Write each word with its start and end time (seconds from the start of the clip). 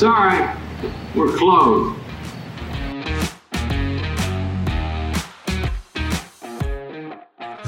Sorry, 0.00 0.58
we're 1.14 1.36
closed. 1.36 2.00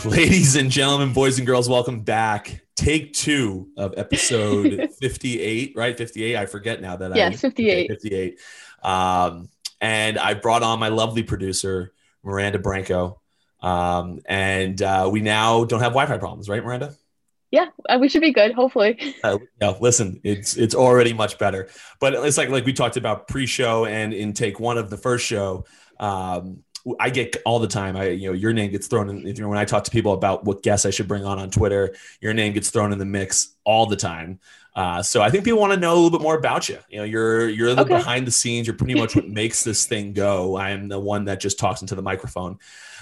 Ladies 0.06 0.56
and 0.56 0.70
gentlemen, 0.70 1.12
boys 1.12 1.36
and 1.36 1.46
girls, 1.46 1.68
welcome 1.68 2.00
back. 2.00 2.62
Take 2.74 3.12
two 3.12 3.68
of 3.76 3.92
episode 3.98 4.88
58, 4.98 5.74
right? 5.76 5.94
58. 5.94 6.36
I 6.36 6.46
forget 6.46 6.80
now 6.80 6.96
that 6.96 7.14
Yeah, 7.14 7.26
I 7.26 7.32
58. 7.32 7.88
58. 7.88 8.40
Um, 8.82 9.50
and 9.82 10.18
I 10.18 10.32
brought 10.32 10.62
on 10.62 10.78
my 10.78 10.88
lovely 10.88 11.24
producer, 11.24 11.92
Miranda 12.22 12.58
Branco. 12.58 13.20
Um, 13.60 14.20
and 14.24 14.80
uh, 14.80 15.06
we 15.12 15.20
now 15.20 15.64
don't 15.64 15.80
have 15.80 15.92
Wi-Fi 15.92 16.16
problems, 16.16 16.48
right, 16.48 16.64
Miranda? 16.64 16.94
Yeah, 17.52 17.66
uh, 17.88 17.98
we 18.00 18.08
should 18.08 18.22
be 18.22 18.32
good, 18.32 18.54
hopefully. 18.54 18.98
Uh, 19.22 19.38
no, 19.60 19.76
listen, 19.78 20.20
it's 20.24 20.56
it's 20.56 20.74
already 20.74 21.12
much 21.12 21.38
better. 21.38 21.68
But 22.00 22.14
it's 22.14 22.38
like 22.38 22.48
like 22.48 22.64
we 22.64 22.72
talked 22.72 22.96
about 22.96 23.28
pre-show 23.28 23.84
and 23.84 24.12
in 24.12 24.32
take 24.32 24.58
one 24.58 24.78
of 24.78 24.90
the 24.90 24.96
first 24.96 25.26
show. 25.26 25.66
Um, 26.00 26.64
I 26.98 27.10
get 27.10 27.36
all 27.44 27.58
the 27.58 27.68
time. 27.68 27.94
I 27.94 28.08
you 28.08 28.28
know 28.28 28.32
your 28.32 28.54
name 28.54 28.70
gets 28.72 28.86
thrown 28.86 29.08
in. 29.08 29.48
When 29.48 29.58
I 29.58 29.66
talk 29.66 29.84
to 29.84 29.90
people 29.90 30.14
about 30.14 30.44
what 30.44 30.62
guests 30.62 30.86
I 30.86 30.90
should 30.90 31.06
bring 31.06 31.24
on 31.24 31.38
on 31.38 31.50
Twitter, 31.50 31.94
your 32.20 32.32
name 32.32 32.54
gets 32.54 32.70
thrown 32.70 32.92
in 32.92 32.98
the 32.98 33.04
mix 33.04 33.54
all 33.64 33.86
the 33.86 33.96
time. 33.96 34.40
Uh, 34.74 35.02
so 35.02 35.20
I 35.20 35.28
think 35.30 35.44
people 35.44 35.60
want 35.60 35.72
to 35.74 35.78
know 35.78 35.92
a 35.92 35.96
little 35.96 36.10
bit 36.10 36.22
more 36.22 36.36
about 36.36 36.68
you. 36.68 36.78
You 36.88 36.98
know, 36.98 37.04
you're 37.04 37.48
you're 37.48 37.74
the 37.74 37.82
Okay. 37.82 37.96
behind 37.96 38.26
the 38.26 38.30
scenes. 38.30 38.66
You're 38.66 38.76
pretty 38.76 38.94
much 38.94 39.14
what 39.14 39.28
makes 39.42 39.64
this 39.64 39.84
thing 39.86 40.12
go. 40.14 40.56
I 40.56 40.70
am 40.70 40.88
the 40.88 40.98
one 41.00 41.26
that 41.26 41.40
just 41.40 41.58
talks 41.58 41.82
into 41.82 41.94
the 41.94 42.02
microphone. 42.02 42.58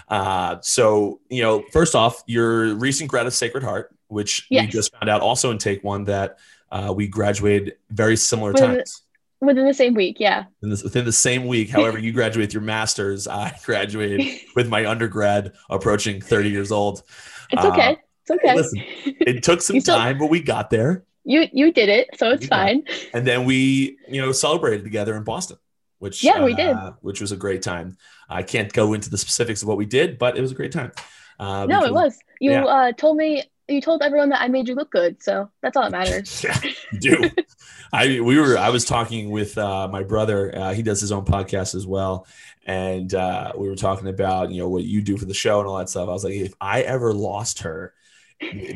Uh, 0.08 0.56
so 0.62 1.20
you 1.30 1.42
know, 1.42 1.62
first 1.72 1.94
off, 1.94 2.22
your 2.26 2.74
recent 2.74 3.08
grad 3.08 3.26
of 3.26 3.34
Sacred 3.34 3.62
Heart, 3.62 3.94
which 4.08 4.46
we 4.50 4.66
just 4.66 4.92
found 4.96 5.08
out 5.08 5.20
also 5.20 5.50
in 5.52 5.58
take 5.58 5.84
one 5.84 6.04
that 6.04 6.38
uh, 6.72 6.92
we 6.96 7.06
graduated 7.06 7.74
very 7.90 8.16
similar 8.16 8.52
Within 8.52 8.70
the- 8.72 8.76
times 8.78 9.02
Within 9.42 9.64
the 9.64 9.72
same 9.72 9.94
week, 9.94 10.18
yeah. 10.20 10.44
this, 10.60 10.82
within 10.82 11.06
the 11.06 11.12
same 11.12 11.46
week. 11.46 11.70
However, 11.76 11.98
you 11.98 12.12
graduate 12.12 12.48
with 12.48 12.52
your 12.52 12.62
master's. 12.62 13.26
I 13.26 13.56
graduated 13.64 14.26
with 14.54 14.68
my 14.68 14.84
undergrad, 14.84 15.52
approaching 15.70 16.20
30 16.20 16.50
years 16.50 16.70
old. 16.70 17.02
It's 17.50 17.64
Uh, 17.64 17.68
okay. 17.68 17.96
It's 18.22 18.30
okay. 18.32 18.54
listen, 18.54 18.82
It 19.06 19.42
took 19.42 19.62
some 19.62 19.80
still- 19.80 19.96
time, 19.96 20.18
but 20.18 20.26
we 20.26 20.42
got 20.42 20.68
there. 20.68 21.04
You 21.24 21.46
you 21.52 21.72
did 21.72 21.88
it, 21.88 22.08
so 22.18 22.30
it's 22.30 22.42
You 22.42 22.48
fine. 22.48 22.84
And 23.14 23.26
then 23.26 23.44
we, 23.44 23.98
you 24.08 24.20
know, 24.20 24.32
celebrated 24.32 24.84
together 24.84 25.16
in 25.16 25.22
Boston, 25.24 25.58
which 25.98 26.22
Yeah, 26.24 26.44
we 26.44 26.54
did. 26.54 26.70
uh, 26.74 26.92
which 27.00 27.20
was 27.20 27.32
a 27.32 27.36
great 27.36 27.62
time. 27.62 27.96
I 28.28 28.42
can't 28.42 28.72
go 28.72 28.92
into 28.94 29.10
the 29.10 29.18
specifics 29.18 29.62
of 29.62 29.68
what 29.68 29.76
we 29.76 29.86
did, 29.86 30.18
but 30.18 30.36
it 30.38 30.40
was 30.40 30.52
a 30.52 30.54
great 30.54 30.72
time. 30.72 30.92
Uh, 31.38 31.66
No, 31.66 31.84
it 31.84 31.92
was. 31.92 32.18
You 32.40 32.52
yeah. 32.52 32.64
uh, 32.64 32.92
told 32.92 33.16
me 33.16 33.44
you 33.68 33.80
told 33.80 34.02
everyone 34.02 34.30
that 34.30 34.40
I 34.40 34.48
made 34.48 34.66
you 34.68 34.74
look 34.74 34.90
good, 34.90 35.22
so 35.22 35.48
that's 35.62 35.76
all 35.76 35.84
that 35.84 35.92
matters. 35.92 36.42
yeah, 36.44 36.58
do. 37.00 37.30
I 37.92 38.20
we 38.20 38.38
were 38.38 38.56
I 38.56 38.70
was 38.70 38.84
talking 38.84 39.30
with 39.30 39.58
uh, 39.58 39.88
my 39.88 40.02
brother. 40.02 40.56
Uh, 40.56 40.72
he 40.74 40.82
does 40.82 41.00
his 41.00 41.12
own 41.12 41.24
podcast 41.24 41.74
as 41.74 41.86
well, 41.86 42.26
and 42.66 43.12
uh, 43.14 43.52
we 43.56 43.68
were 43.68 43.76
talking 43.76 44.08
about 44.08 44.50
you 44.50 44.58
know 44.60 44.68
what 44.68 44.84
you 44.84 45.02
do 45.02 45.16
for 45.16 45.24
the 45.24 45.34
show 45.34 45.58
and 45.60 45.68
all 45.68 45.78
that 45.78 45.88
stuff. 45.88 46.08
I 46.08 46.12
was 46.12 46.24
like, 46.24 46.34
if 46.34 46.54
I 46.60 46.82
ever 46.82 47.12
lost 47.12 47.60
her, 47.60 47.92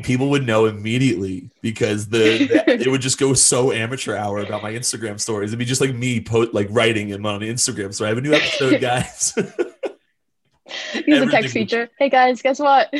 people 0.03 0.29
would 0.29 0.45
know 0.45 0.65
immediately 0.65 1.49
because 1.61 2.07
the, 2.07 2.47
the- 2.47 2.69
it 2.81 2.87
would 2.87 3.01
just 3.01 3.17
go 3.17 3.33
so 3.33 3.71
amateur 3.71 4.15
hour 4.15 4.39
about 4.39 4.61
my 4.63 4.71
Instagram 4.71 5.19
stories. 5.19 5.49
It'd 5.49 5.59
be 5.59 5.65
just 5.65 5.81
like 5.81 5.93
me 5.93 6.21
po- 6.21 6.49
like 6.53 6.67
writing 6.69 7.09
them 7.09 7.25
on 7.25 7.41
Instagram. 7.41 7.93
So 7.93 8.05
I 8.05 8.09
have 8.09 8.17
a 8.17 8.21
new 8.21 8.33
episode, 8.33 8.79
guys. 8.79 9.33
Use 11.05 11.21
a 11.21 11.27
text 11.29 11.53
feature. 11.53 11.89
Hey 11.99 12.09
guys, 12.09 12.41
guess 12.41 12.59
what? 12.59 12.93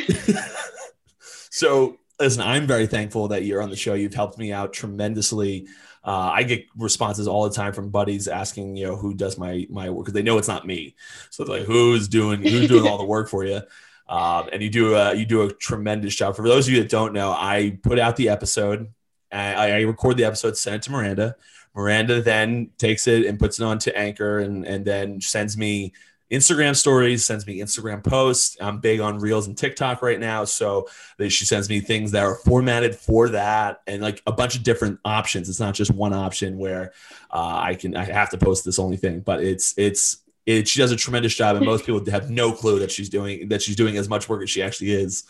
so 1.50 1.96
listen 2.20 2.42
i'm 2.42 2.66
very 2.66 2.86
thankful 2.86 3.28
that 3.28 3.44
you're 3.44 3.62
on 3.62 3.70
the 3.70 3.76
show 3.76 3.94
you've 3.94 4.14
helped 4.14 4.38
me 4.38 4.52
out 4.52 4.72
tremendously 4.72 5.66
uh, 6.04 6.30
i 6.32 6.42
get 6.42 6.64
responses 6.76 7.26
all 7.26 7.44
the 7.48 7.54
time 7.54 7.72
from 7.72 7.90
buddies 7.90 8.28
asking 8.28 8.76
you 8.76 8.86
know 8.86 8.96
who 8.96 9.14
does 9.14 9.38
my 9.38 9.66
my 9.70 9.88
work 9.90 10.04
because 10.04 10.14
they 10.14 10.22
know 10.22 10.38
it's 10.38 10.48
not 10.48 10.66
me 10.66 10.94
so 11.30 11.42
it's 11.42 11.50
like 11.50 11.62
who's 11.62 12.08
doing 12.08 12.42
who's 12.42 12.68
doing 12.68 12.86
all 12.86 12.98
the 12.98 13.04
work 13.04 13.28
for 13.28 13.44
you 13.44 13.60
um, 14.08 14.48
and 14.52 14.62
you 14.62 14.70
do 14.70 14.94
a 14.94 15.14
you 15.14 15.26
do 15.26 15.42
a 15.42 15.52
tremendous 15.52 16.14
job 16.14 16.36
for 16.36 16.46
those 16.46 16.66
of 16.66 16.74
you 16.74 16.80
that 16.80 16.90
don't 16.90 17.12
know 17.12 17.32
i 17.32 17.78
put 17.82 17.98
out 17.98 18.16
the 18.16 18.28
episode 18.28 18.92
I, 19.32 19.72
I 19.72 19.80
record 19.80 20.16
the 20.16 20.24
episode 20.24 20.56
send 20.56 20.76
it 20.76 20.82
to 20.82 20.92
miranda 20.92 21.36
miranda 21.74 22.22
then 22.22 22.70
takes 22.78 23.06
it 23.06 23.26
and 23.26 23.38
puts 23.38 23.58
it 23.60 23.64
onto 23.64 23.90
anchor 23.90 24.38
and 24.38 24.66
and 24.66 24.84
then 24.84 25.20
sends 25.20 25.56
me 25.56 25.92
Instagram 26.30 26.74
stories, 26.74 27.24
sends 27.24 27.46
me 27.46 27.60
Instagram 27.60 28.02
posts. 28.02 28.56
I'm 28.60 28.80
big 28.80 28.98
on 29.00 29.18
Reels 29.18 29.46
and 29.46 29.56
TikTok 29.56 30.02
right 30.02 30.18
now, 30.18 30.44
so 30.44 30.88
that 31.18 31.30
she 31.30 31.44
sends 31.44 31.68
me 31.68 31.80
things 31.80 32.10
that 32.12 32.24
are 32.24 32.34
formatted 32.34 32.96
for 32.96 33.28
that 33.28 33.82
and 33.86 34.02
like 34.02 34.22
a 34.26 34.32
bunch 34.32 34.56
of 34.56 34.64
different 34.64 34.98
options. 35.04 35.48
It's 35.48 35.60
not 35.60 35.74
just 35.74 35.92
one 35.92 36.12
option 36.12 36.58
where 36.58 36.92
uh, 37.30 37.60
I 37.62 37.74
can 37.76 37.96
I 37.96 38.04
have 38.04 38.30
to 38.30 38.38
post 38.38 38.64
this 38.64 38.78
only 38.80 38.96
thing, 38.96 39.20
but 39.20 39.42
it's 39.42 39.74
it's 39.78 40.22
it. 40.46 40.68
She 40.68 40.80
does 40.80 40.92
a 40.92 40.96
tremendous 40.96 41.34
job, 41.34 41.56
and 41.56 41.66
most 41.66 41.84
people 41.86 42.04
have 42.10 42.30
no 42.30 42.52
clue 42.52 42.78
that 42.78 42.90
she's 42.90 43.08
doing 43.08 43.48
that 43.48 43.62
she's 43.62 43.76
doing 43.76 43.96
as 43.96 44.08
much 44.08 44.28
work 44.28 44.42
as 44.42 44.50
she 44.50 44.62
actually 44.62 44.92
is. 44.92 45.24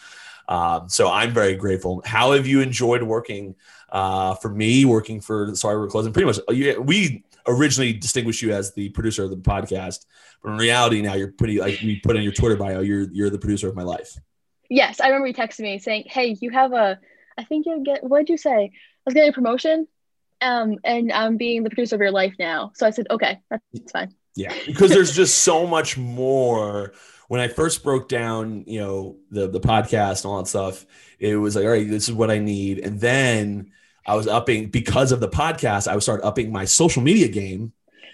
Um, 0.49 0.89
so 0.89 1.11
I'm 1.11 1.33
very 1.33 1.57
grateful. 1.57 2.03
How 2.05 2.33
have 2.33 2.47
you 2.47 2.61
enjoyed 2.61 3.03
working 3.03 3.57
uh, 3.89 4.35
for 4.37 4.49
me? 4.49 4.85
Working 4.85 5.21
for 5.21 5.55
Sorry 5.55 5.79
We're 5.79 5.89
Closing. 5.89 6.13
Pretty 6.13 6.27
much, 6.27 6.39
you, 6.51 6.81
we 6.81 7.25
originally 7.47 7.93
distinguished 7.93 8.43
you 8.43 8.53
as 8.53 8.73
the 8.75 8.91
producer 8.91 9.25
of 9.25 9.31
the 9.31 9.37
podcast, 9.37 10.07
but 10.43 10.51
in 10.51 10.59
reality, 10.59 11.03
now 11.03 11.15
you're 11.15 11.33
pretty 11.33 11.59
like 11.59 11.81
we 11.83 12.01
put 12.01 12.17
in 12.17 12.23
your 12.23 12.33
Twitter 12.33 12.57
bio. 12.57 12.81
You're 12.81 13.11
you're 13.13 13.31
the 13.31 13.39
producer 13.39 13.69
of 13.69 13.75
my 13.75 13.83
life. 13.83 14.17
yes, 14.69 15.01
I 15.01 15.09
remember 15.09 15.29
you 15.29 15.35
texted 15.35 15.61
me 15.61 15.79
saying, 15.79 16.05
"Hey, 16.07 16.37
you 16.41 16.51
have 16.51 16.73
a. 16.73 16.99
I 17.39 17.45
think 17.45 17.67
you 17.67 17.83
get. 17.85 18.05
What 18.05 18.19
did 18.19 18.29
you 18.31 18.39
say? 18.39 18.65
I 18.65 18.71
was 19.05 19.15
getting 19.15 19.31
a 19.31 19.33
promotion, 19.33 19.89
um, 20.41 20.77
and 20.85 21.13
I'm 21.13 21.37
being 21.37 21.63
the 21.63 21.71
producer 21.71 21.97
of 21.97 22.01
your 22.01 22.13
life 22.13 22.35
now." 22.39 22.73
So 22.75 22.87
I 22.87 22.91
said, 22.91 23.07
"Okay, 23.11 23.41
that's 23.51 23.93
fine." 23.93 24.15
Yeah, 24.37 24.55
because 24.67 24.91
there's 24.91 25.15
just 25.15 25.39
so 25.39 25.67
much 25.67 25.97
more. 25.99 26.93
When 27.29 27.41
I 27.41 27.49
first 27.49 27.83
broke 27.83 28.09
down, 28.09 28.63
you 28.69 28.79
know, 28.79 29.17
the 29.31 29.49
the 29.49 29.59
podcast 29.61 30.23
and 30.25 30.31
all 30.31 30.39
that 30.39 30.47
stuff, 30.49 30.87
it 31.19 31.35
was 31.37 31.57
like, 31.57 31.65
all 31.65 31.71
right, 31.73 31.89
this 31.89 32.09
is 32.09 32.15
what 32.15 32.31
I 32.31 32.39
need, 32.39 32.79
and 32.79 33.01
then 33.01 33.73
I 34.07 34.15
was 34.15 34.29
upping 34.29 34.69
because 34.69 35.11
of 35.11 35.19
the 35.19 35.29
podcast. 35.29 35.89
I 35.89 35.95
would 35.95 36.05
start 36.05 36.21
upping 36.23 36.53
my 36.53 36.65
social 36.65 37.03
media 37.03 37.27
game. 37.29 37.73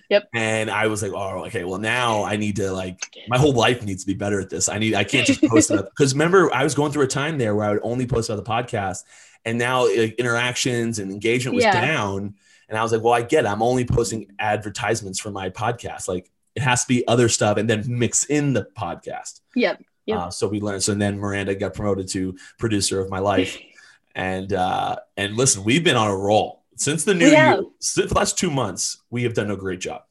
Yep. 0.08 0.28
And 0.34 0.70
I 0.70 0.88
was 0.88 1.02
like, 1.02 1.12
oh, 1.12 1.44
okay, 1.46 1.64
well 1.64 1.78
now 1.78 2.24
I 2.24 2.36
need 2.36 2.56
to 2.56 2.70
like 2.72 2.98
my 3.28 3.38
whole 3.38 3.52
life 3.54 3.82
needs 3.82 4.02
to 4.04 4.06
be 4.06 4.14
better 4.14 4.40
at 4.40 4.50
this. 4.50 4.68
I 4.68 4.78
need 4.78 4.94
I 4.94 5.04
can't 5.04 5.26
just 5.26 5.42
post 5.42 5.70
it 5.70 5.84
because 5.96 6.12
remember 6.12 6.52
I 6.54 6.64
was 6.64 6.74
going 6.74 6.92
through 6.92 7.04
a 7.04 7.08
time 7.08 7.38
there 7.38 7.54
where 7.54 7.66
I 7.66 7.72
would 7.72 7.80
only 7.82 8.06
post 8.06 8.28
about 8.28 8.44
the 8.44 8.50
podcast, 8.50 9.04
and 9.44 9.58
now 9.58 9.86
like, 9.86 10.14
interactions 10.16 10.98
and 10.98 11.10
engagement 11.10 11.54
was 11.54 11.64
Yeah. 11.64 11.80
down. 11.80 12.34
And 12.72 12.78
I 12.78 12.82
was 12.82 12.90
like, 12.90 13.02
well, 13.02 13.12
I 13.12 13.20
get 13.20 13.44
it. 13.44 13.48
I'm 13.48 13.62
only 13.62 13.84
posting 13.84 14.32
advertisements 14.38 15.20
for 15.20 15.30
my 15.30 15.50
podcast. 15.50 16.08
Like 16.08 16.30
it 16.54 16.62
has 16.62 16.80
to 16.80 16.88
be 16.88 17.06
other 17.06 17.28
stuff 17.28 17.58
and 17.58 17.68
then 17.68 17.84
mix 17.86 18.24
in 18.24 18.54
the 18.54 18.66
podcast. 18.74 19.42
Yep. 19.54 19.82
Yep. 20.06 20.18
Uh, 20.18 20.30
so 20.30 20.48
we 20.48 20.58
learned. 20.58 20.82
So 20.82 20.94
then 20.94 21.18
Miranda 21.18 21.54
got 21.54 21.74
promoted 21.74 22.08
to 22.08 22.34
producer 22.58 22.98
of 22.98 23.10
my 23.10 23.18
life. 23.18 23.58
and 24.14 24.54
uh, 24.54 24.96
and 25.18 25.36
listen, 25.36 25.64
we've 25.64 25.84
been 25.84 25.96
on 25.96 26.10
a 26.10 26.16
roll 26.16 26.62
since 26.76 27.04
the 27.04 27.12
new 27.12 27.26
year. 27.26 27.60
Since 27.80 28.08
the 28.08 28.14
last 28.14 28.38
two 28.38 28.50
months, 28.50 29.02
we 29.10 29.24
have 29.24 29.34
done 29.34 29.50
a 29.50 29.56
great 29.56 29.80
job. 29.80 30.04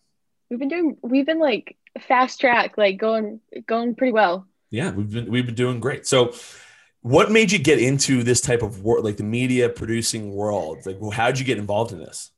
We've 0.51 0.59
been 0.59 0.69
doing. 0.69 0.97
We've 1.01 1.25
been 1.25 1.39
like 1.39 1.77
fast 2.07 2.39
track, 2.39 2.77
like 2.77 2.99
going 2.99 3.39
going 3.65 3.95
pretty 3.95 4.13
well. 4.13 4.45
Yeah, 4.69 4.91
we've 4.91 5.09
been 5.09 5.31
we've 5.31 5.47
been 5.47 5.55
doing 5.55 5.79
great. 5.79 6.05
So, 6.05 6.35
what 7.01 7.31
made 7.31 7.51
you 7.51 7.57
get 7.57 7.79
into 7.79 8.21
this 8.21 8.39
type 8.39 8.61
of 8.61 8.83
work, 8.83 9.03
like 9.03 9.17
the 9.17 9.23
media 9.23 9.67
producing 9.67 10.35
world? 10.35 10.85
Like, 10.85 10.97
well, 10.99 11.09
how 11.09 11.25
did 11.25 11.39
you 11.39 11.45
get 11.45 11.57
involved 11.57 11.91
in 11.91 11.97
this? 11.97 12.29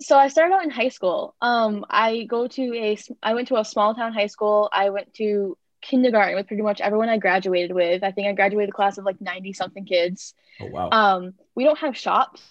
So 0.00 0.16
I 0.16 0.28
started 0.28 0.54
out 0.54 0.64
in 0.64 0.70
high 0.70 0.88
school. 0.90 1.34
Um, 1.40 1.84
I 1.90 2.24
go 2.24 2.46
to 2.46 2.62
a, 2.76 2.96
I 3.22 3.34
went 3.34 3.48
to 3.48 3.56
a 3.56 3.64
small 3.64 3.94
town 3.94 4.12
high 4.12 4.26
school. 4.28 4.68
I 4.72 4.90
went 4.90 5.14
to 5.14 5.56
kindergarten 5.80 6.34
with 6.36 6.46
pretty 6.46 6.62
much 6.62 6.80
everyone 6.80 7.08
I 7.08 7.18
graduated 7.18 7.72
with. 7.72 8.02
I 8.04 8.12
think 8.12 8.28
I 8.28 8.32
graduated 8.32 8.70
a 8.70 8.72
class 8.72 8.98
of 8.98 9.04
like 9.04 9.20
ninety 9.20 9.52
something 9.52 9.84
kids. 9.84 10.34
Oh 10.60 10.66
wow, 10.66 10.90
Um, 10.90 11.34
we 11.54 11.64
don't 11.64 11.78
have 11.78 11.96
shops. 11.96 12.42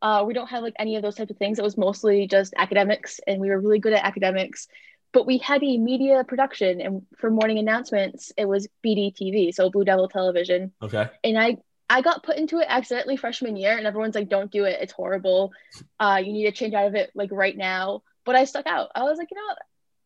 Uh, 0.00 0.24
we 0.26 0.34
don't 0.34 0.48
have 0.48 0.62
like 0.64 0.74
any 0.78 0.96
of 0.96 1.02
those 1.02 1.14
types 1.14 1.30
of 1.30 1.36
things. 1.36 1.58
It 1.60 1.62
was 1.64 1.76
mostly 1.78 2.26
just 2.26 2.54
academics, 2.56 3.20
and 3.26 3.40
we 3.40 3.48
were 3.50 3.60
really 3.60 3.78
good 3.78 3.92
at 3.92 4.04
academics. 4.04 4.66
But 5.12 5.26
we 5.26 5.38
had 5.38 5.62
a 5.62 5.78
media 5.78 6.24
production, 6.24 6.80
and 6.80 7.02
for 7.18 7.30
morning 7.30 7.58
announcements, 7.58 8.32
it 8.36 8.46
was 8.46 8.66
BDTV, 8.84 9.52
so 9.54 9.70
Blue 9.70 9.84
Devil 9.84 10.08
Television. 10.08 10.72
okay, 10.82 11.08
And 11.22 11.38
I 11.38 11.58
I 11.92 12.00
got 12.00 12.22
put 12.22 12.38
into 12.38 12.58
it 12.58 12.66
accidentally 12.70 13.18
freshman 13.18 13.54
year, 13.56 13.76
and 13.76 13.86
everyone's 13.86 14.14
like, 14.14 14.30
"Don't 14.30 14.50
do 14.50 14.64
it. 14.64 14.78
It's 14.80 14.94
horrible. 14.94 15.52
Uh, 16.00 16.22
you 16.24 16.32
need 16.32 16.44
to 16.44 16.52
change 16.52 16.72
out 16.72 16.86
of 16.86 16.94
it 16.94 17.10
like 17.14 17.28
right 17.30 17.56
now." 17.56 18.02
But 18.24 18.34
I 18.34 18.44
stuck 18.44 18.66
out. 18.66 18.88
I 18.94 19.02
was 19.02 19.18
like, 19.18 19.28
you 19.30 19.36
know, 19.36 19.54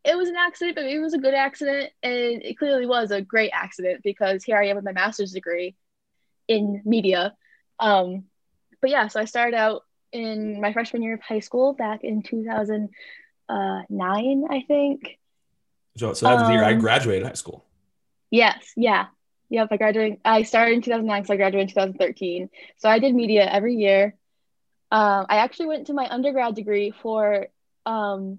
it 0.04 0.16
was 0.16 0.28
an 0.28 0.34
accident, 0.36 0.74
but 0.74 0.84
maybe 0.84 0.98
it 0.98 1.02
was 1.02 1.14
a 1.14 1.18
good 1.18 1.34
accident, 1.34 1.92
and 2.02 2.42
it 2.42 2.58
clearly 2.58 2.86
was 2.86 3.12
a 3.12 3.20
great 3.20 3.50
accident 3.52 4.00
because 4.02 4.42
here 4.42 4.56
I 4.56 4.66
am 4.66 4.76
with 4.76 4.84
my 4.84 4.92
master's 4.92 5.32
degree 5.32 5.76
in 6.48 6.82
media. 6.84 7.34
Um, 7.78 8.24
but 8.80 8.90
yeah, 8.90 9.06
so 9.08 9.20
I 9.20 9.24
started 9.24 9.56
out 9.56 9.82
in 10.12 10.60
my 10.60 10.72
freshman 10.72 11.02
year 11.02 11.14
of 11.14 11.20
high 11.20 11.40
school 11.40 11.72
back 11.72 12.02
in 12.02 12.22
2009, 12.22 14.44
I 14.50 14.64
think. 14.66 15.18
so 15.96 16.14
so 16.14 16.26
that 16.26 16.34
was 16.34 16.48
the 16.48 16.54
year 16.54 16.64
I 16.64 16.72
Um, 16.72 16.80
graduated 16.80 17.26
high 17.26 17.34
school. 17.34 17.64
Yes, 18.30 18.72
yeah. 18.76 19.06
Yep, 19.48 19.68
I 19.70 19.76
graduated. 19.76 20.18
I 20.24 20.42
started 20.42 20.74
in 20.74 20.82
2009, 20.82 21.24
so 21.24 21.34
I 21.34 21.36
graduated 21.36 21.68
in 21.70 21.74
2013. 21.74 22.50
So 22.78 22.88
I 22.88 22.98
did 22.98 23.14
media 23.14 23.48
every 23.50 23.76
year. 23.76 24.14
Um, 24.90 25.26
I 25.28 25.36
actually 25.38 25.66
went 25.66 25.86
to 25.88 25.92
my 25.94 26.08
undergrad 26.08 26.54
degree 26.54 26.92
for 27.02 27.46
um, 27.84 28.38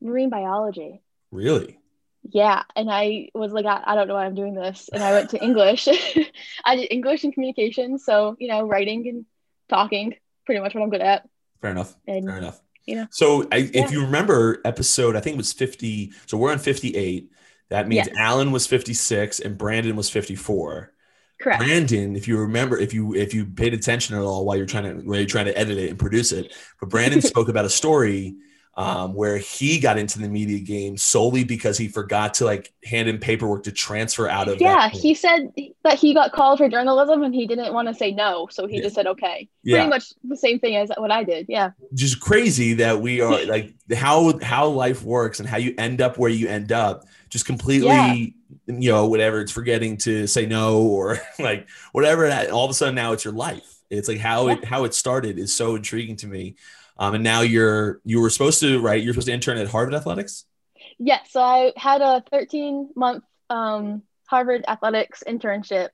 marine 0.00 0.30
biology. 0.30 1.02
Really? 1.30 1.78
Yeah, 2.24 2.62
and 2.76 2.88
I 2.90 3.28
was 3.34 3.52
like, 3.52 3.66
I, 3.66 3.82
I 3.84 3.94
don't 3.96 4.06
know 4.06 4.14
why 4.14 4.26
I'm 4.26 4.34
doing 4.36 4.54
this, 4.54 4.88
and 4.92 5.02
I 5.02 5.10
went 5.12 5.30
to 5.30 5.42
English. 5.42 5.88
I 6.64 6.76
did 6.76 6.92
English 6.92 7.24
and 7.24 7.32
communication, 7.34 7.98
so 7.98 8.36
you 8.38 8.46
know, 8.48 8.62
writing 8.66 9.08
and 9.08 9.26
talking, 9.68 10.14
pretty 10.46 10.60
much 10.60 10.74
what 10.74 10.82
I'm 10.82 10.90
good 10.90 11.00
at. 11.00 11.28
Fair 11.60 11.72
enough. 11.72 11.96
And 12.06 12.26
Fair 12.26 12.38
enough. 12.38 12.60
you 12.86 12.94
know. 12.96 13.06
So 13.10 13.48
I, 13.50 13.56
Yeah. 13.56 13.84
if 13.84 13.90
you 13.92 14.04
remember 14.04 14.60
episode, 14.64 15.16
I 15.16 15.20
think 15.20 15.34
it 15.34 15.38
was 15.38 15.52
50. 15.52 16.12
So 16.26 16.36
we're 16.38 16.52
on 16.52 16.58
58. 16.58 17.28
That 17.72 17.88
means 17.88 18.06
Yes. 18.06 18.16
Alan 18.18 18.52
was 18.52 18.66
56 18.66 19.40
and 19.40 19.56
Brandon 19.56 19.96
was 19.96 20.10
54. 20.10 20.92
correct. 21.40 21.58
Brandon, 21.64 22.14
if 22.14 22.28
you 22.28 22.38
remember, 22.38 22.76
if 22.78 22.92
you 22.94 23.14
if 23.14 23.32
you 23.34 23.46
paid 23.46 23.72
attention 23.74 24.14
at 24.14 24.22
all 24.22 24.44
while 24.44 24.56
you're 24.56 24.66
trying 24.66 24.84
to 24.84 25.06
while 25.06 25.16
you're 25.18 25.26
trying 25.26 25.46
to 25.46 25.58
edit 25.58 25.78
it 25.78 25.88
and 25.90 25.98
produce 25.98 26.32
it, 26.32 26.52
but 26.78 26.88
Brandon 26.90 27.20
spoke 27.32 27.48
about 27.48 27.64
a 27.64 27.70
story 27.70 28.36
um, 28.74 29.12
where 29.12 29.36
he 29.36 29.78
got 29.78 29.98
into 29.98 30.18
the 30.18 30.28
media 30.28 30.58
game 30.58 30.96
solely 30.96 31.44
because 31.44 31.76
he 31.76 31.88
forgot 31.88 32.32
to 32.34 32.46
like 32.46 32.72
hand 32.84 33.06
in 33.08 33.18
paperwork 33.18 33.64
to 33.64 33.72
transfer 33.72 34.26
out 34.28 34.48
of. 34.48 34.60
Yeah, 34.62 34.88
he 34.88 35.14
said 35.14 35.52
that 35.84 35.98
he 35.98 36.14
got 36.14 36.32
called 36.32 36.58
for 36.58 36.68
journalism 36.70 37.22
and 37.22 37.34
he 37.34 37.46
didn't 37.46 37.74
want 37.74 37.88
to 37.88 37.94
say 37.94 38.12
no, 38.12 38.48
so 38.50 38.66
he 38.66 38.76
Yeah. 38.76 38.82
just 38.84 38.94
said 38.94 39.06
okay. 39.08 39.48
Yeah. 39.62 39.76
Pretty 39.76 39.90
much 39.90 40.14
the 40.24 40.36
same 40.38 40.58
thing 40.58 40.76
as 40.76 40.90
what 40.96 41.10
I 41.10 41.22
did. 41.22 41.46
Yeah. 41.50 41.72
just 41.92 42.20
crazy 42.20 42.72
that 42.74 43.00
we 43.00 43.20
are 43.20 43.44
like 43.46 43.74
how 43.94 44.38
how 44.40 44.68
life 44.68 45.02
works 45.02 45.38
and 45.38 45.46
how 45.48 45.58
you 45.58 45.74
end 45.76 46.00
up 46.00 46.16
where 46.16 46.30
you 46.30 46.48
end 46.48 46.72
up 46.72 47.04
just 47.28 47.44
completely 47.44 47.88
Yeah. 47.88 48.14
you 48.14 48.90
know 48.90 49.06
whatever 49.06 49.40
it's 49.42 49.52
forgetting 49.52 49.98
to 49.98 50.26
say 50.26 50.46
no 50.46 50.80
or 50.82 51.18
like 51.38 51.68
whatever 51.92 52.26
all 52.50 52.64
of 52.64 52.70
a 52.70 52.74
sudden 52.74 52.94
now 52.94 53.12
it's 53.12 53.24
your 53.24 53.34
life 53.34 53.80
it's 53.90 54.08
like 54.08 54.18
how 54.18 54.48
it 54.48 54.64
how 54.64 54.84
it 54.84 54.94
started 54.94 55.38
is 55.38 55.54
so 55.54 55.74
intriguing 55.76 56.16
to 56.16 56.26
me 56.26 56.54
um, 57.02 57.14
and 57.14 57.24
now 57.24 57.40
you're 57.40 58.00
you 58.04 58.20
were 58.20 58.30
supposed 58.30 58.60
to 58.60 58.80
right 58.80 59.02
you're 59.02 59.12
supposed 59.12 59.26
to 59.26 59.32
intern 59.32 59.58
at 59.58 59.68
harvard 59.68 59.94
athletics 59.94 60.46
Yeah, 60.98 61.18
so 61.28 61.40
I 61.40 61.72
had 61.76 62.00
a 62.00 62.22
13 62.30 62.90
month 62.94 63.24
um, 63.50 64.02
Harvard 64.26 64.64
athletics 64.66 65.22
internship. 65.26 65.90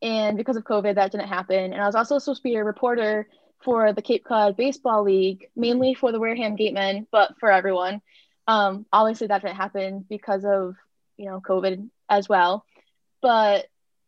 And 0.00 0.36
because 0.36 0.56
of 0.56 0.64
COVID, 0.64 0.94
that 0.94 1.12
didn't 1.12 1.28
happen. 1.28 1.72
And 1.72 1.82
I 1.82 1.86
was 1.86 1.94
also 1.94 2.18
supposed 2.18 2.40
to 2.40 2.48
be 2.48 2.56
a 2.56 2.64
reporter 2.64 3.28
for 3.62 3.92
the 3.92 4.02
Cape 4.02 4.24
Cod 4.24 4.56
Baseball 4.56 5.02
League, 5.02 5.48
mainly 5.56 5.94
for 5.94 6.12
the 6.12 6.20
Wareham 6.20 6.56
Gatemen, 6.56 7.06
but 7.10 7.38
for 7.38 7.50
everyone. 7.50 8.02
Um, 8.46 8.86
obviously, 8.92 9.26
that 9.28 9.42
didn't 9.42 9.56
happen 9.56 10.04
because 10.08 10.44
of, 10.44 10.76
you 11.16 11.26
know, 11.26 11.40
COVID 11.40 11.88
as 12.08 12.28
well. 12.28 12.64
But 13.20 13.66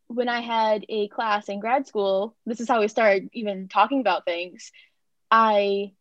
when 0.08 0.28
I 0.28 0.40
had 0.40 0.84
a 0.88 1.08
class 1.08 1.48
in 1.48 1.60
grad 1.60 1.86
school, 1.86 2.36
this 2.44 2.60
is 2.60 2.68
how 2.68 2.80
we 2.80 2.88
started 2.88 3.30
even 3.32 3.68
talking 3.68 4.00
about 4.00 4.24
things. 4.24 4.72
I 5.30 5.92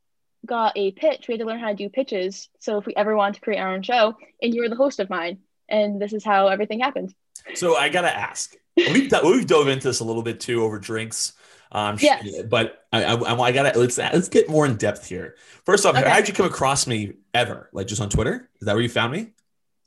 got 0.46 0.74
a 0.78 0.92
pitch. 0.92 1.28
We 1.28 1.34
had 1.34 1.40
to 1.40 1.46
learn 1.46 1.60
how 1.60 1.70
to 1.70 1.76
do 1.76 1.90
pitches. 1.90 2.50
So 2.60 2.78
if 2.78 2.86
we 2.86 2.94
ever 2.96 3.16
wanted 3.16 3.36
to 3.36 3.42
create 3.42 3.60
our 3.60 3.74
own 3.74 3.82
show, 3.82 4.16
and 4.42 4.54
you 4.54 4.62
were 4.62 4.70
the 4.70 4.76
host 4.76 5.00
of 5.00 5.10
mine, 5.10 5.40
and 5.70 6.00
this 6.02 6.14
is 6.14 6.24
how 6.24 6.48
everything 6.48 6.80
happened. 6.80 7.14
so 7.56 7.76
i 7.76 7.90
gotta 7.90 8.16
ask 8.16 8.56
we've, 8.78 9.12
we've 9.24 9.48
dove 9.48 9.68
into 9.68 9.88
this 9.88 10.00
a 10.00 10.04
little 10.04 10.22
bit 10.24 10.40
too 10.40 10.64
over 10.64 10.78
drinks 10.80 11.34
um 11.72 11.98
Yes. 12.00 12.44
but 12.50 12.86
I, 12.94 13.04
I, 13.04 13.34
I 13.36 13.52
gotta 13.52 13.78
let's 13.78 13.98
let's 13.98 14.30
get 14.30 14.48
more 14.50 14.66
in 14.66 14.78
depth 14.78 15.08
here 15.10 15.36
first 15.66 15.86
off 15.86 15.96
Okay. 15.96 16.08
how'd 16.10 16.28
you 16.28 16.34
come 16.34 16.46
across 16.46 16.86
me 16.88 17.14
ever 17.34 17.70
like 17.74 17.88
just 17.88 18.00
on 18.02 18.10
twitter 18.10 18.50
is 18.62 18.66
that 18.68 18.74
where 18.74 18.82
you 18.82 18.90
found 18.90 19.12
me 19.12 19.34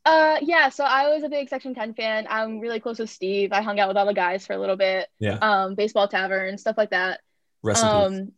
Uh, 0.05 0.39
yeah. 0.43 0.69
So 0.71 0.85
I 0.85 1.09
was 1.15 1.23
a 1.23 1.29
big 1.29 1.49
Section 1.49 1.75
Ten 1.75 1.93
fan. 1.95 2.27
I'm 2.31 2.61
really 2.61 2.81
close 2.81 2.99
with 2.99 3.11
Steve. 3.11 3.53
I 3.53 3.61
hung 3.61 3.79
out 3.79 3.89
with 3.89 3.97
all 3.99 4.07
the 4.07 4.15
guys 4.15 4.47
for 4.47 4.55
a 4.55 4.59
little 4.59 4.77
bit. 4.77 5.07
Yeah. 5.19 5.37
Um, 5.43 5.75
baseball 5.75 6.09
tavern 6.09 6.57
stuff 6.57 6.77
like 6.79 6.91
that. 6.91 7.21
Rest. 7.63 7.85
Um, 7.85 8.33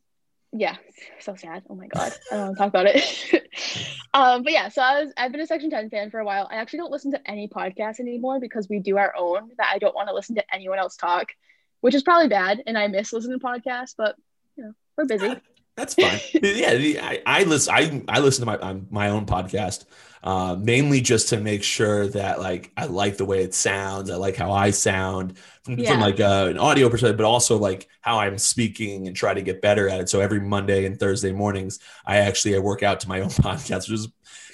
yeah, 0.53 0.77
so 1.21 1.37
sad. 1.37 1.63
Oh 1.71 1.75
my 1.75 1.87
god, 1.87 2.13
I 2.31 2.37
don't 2.37 2.47
want 2.47 2.57
to 2.57 2.59
talk 2.59 2.69
about 2.69 2.87
it. 2.87 3.49
um, 4.15 4.43
but 4.43 4.53
yeah, 4.53 4.69
so 4.69 4.83
I 4.83 5.03
was 5.03 5.13
I've 5.17 5.33
been 5.33 5.41
a 5.41 5.47
Section 5.47 5.71
Ten 5.71 5.91
fan 5.91 6.11
for 6.11 6.19
a 6.19 6.25
while. 6.25 6.49
I 6.51 6.57
actually 6.57 6.79
don't 6.79 6.91
listen 6.91 7.13
to 7.13 7.31
any 7.31 7.49
podcasts 7.49 8.01
anymore 8.01 8.41
because 8.41 8.69
we 8.69 8.81
do 8.81 8.99
our 8.99 9.15
own. 9.17 9.51
That 9.59 9.71
I 9.73 9.79
don't 9.79 9.95
want 9.95 10.09
to 10.09 10.15
listen 10.15 10.35
to 10.37 10.55
anyone 10.55 10.79
else 10.79 10.97
talk, 10.97 11.29
which 11.81 11.95
is 11.95 12.03
probably 12.03 12.29
bad. 12.29 12.63
And 12.67 12.77
I 12.77 12.89
miss 12.89 13.13
listening 13.13 13.39
to 13.39 13.45
podcasts, 13.45 13.95
but 13.97 14.17
you 14.57 14.65
know 14.65 14.73
we're 14.97 15.07
busy. 15.07 15.37
That's 15.81 15.95
fine. 15.95 16.21
yeah, 16.43 17.01
I, 17.03 17.23
I 17.25 17.43
listen. 17.45 17.75
I, 17.75 18.03
I 18.09 18.21
listen 18.21 18.43
to 18.43 18.47
my 18.47 18.59
um, 18.59 18.87
my 18.91 19.09
own 19.09 19.25
podcast 19.27 19.87
uh, 20.23 20.57
mainly 20.61 21.01
just 21.01 21.31
to 21.31 21.41
make 21.41 21.63
sure 21.63 22.07
that 22.09 22.41
like 22.41 22.71
I 22.77 22.85
like 22.87 23.17
the 23.17 23.25
way 23.25 23.43
it 23.43 23.55
sounds. 23.55 24.11
I 24.11 24.17
like 24.17 24.37
how 24.37 24.53
I 24.53 24.71
sound 24.71 25.39
from, 25.65 25.79
Yeah. 25.79 25.93
from 25.93 26.01
like 26.01 26.21
uh, 26.21 26.49
an 26.51 26.59
audio 26.59 26.91
perspective, 26.91 27.17
but 27.17 27.25
also 27.25 27.57
like 27.57 27.89
how 28.03 28.19
I'm 28.19 28.37
speaking 28.39 29.07
and 29.07 29.17
try 29.17 29.33
to 29.33 29.43
get 29.43 29.63
better 29.63 29.89
at 29.89 30.01
it. 30.01 30.09
So 30.11 30.21
every 30.21 30.41
Monday 30.41 30.85
and 30.85 30.99
Thursday 31.01 31.33
mornings, 31.33 31.79
I 32.05 32.19
actually 32.19 32.55
I 32.57 32.59
work 32.59 32.83
out 32.83 33.01
to 33.01 33.09
my 33.09 33.21
own 33.21 33.29
podcast, 33.31 33.89
which 33.89 33.99
is 34.01 34.09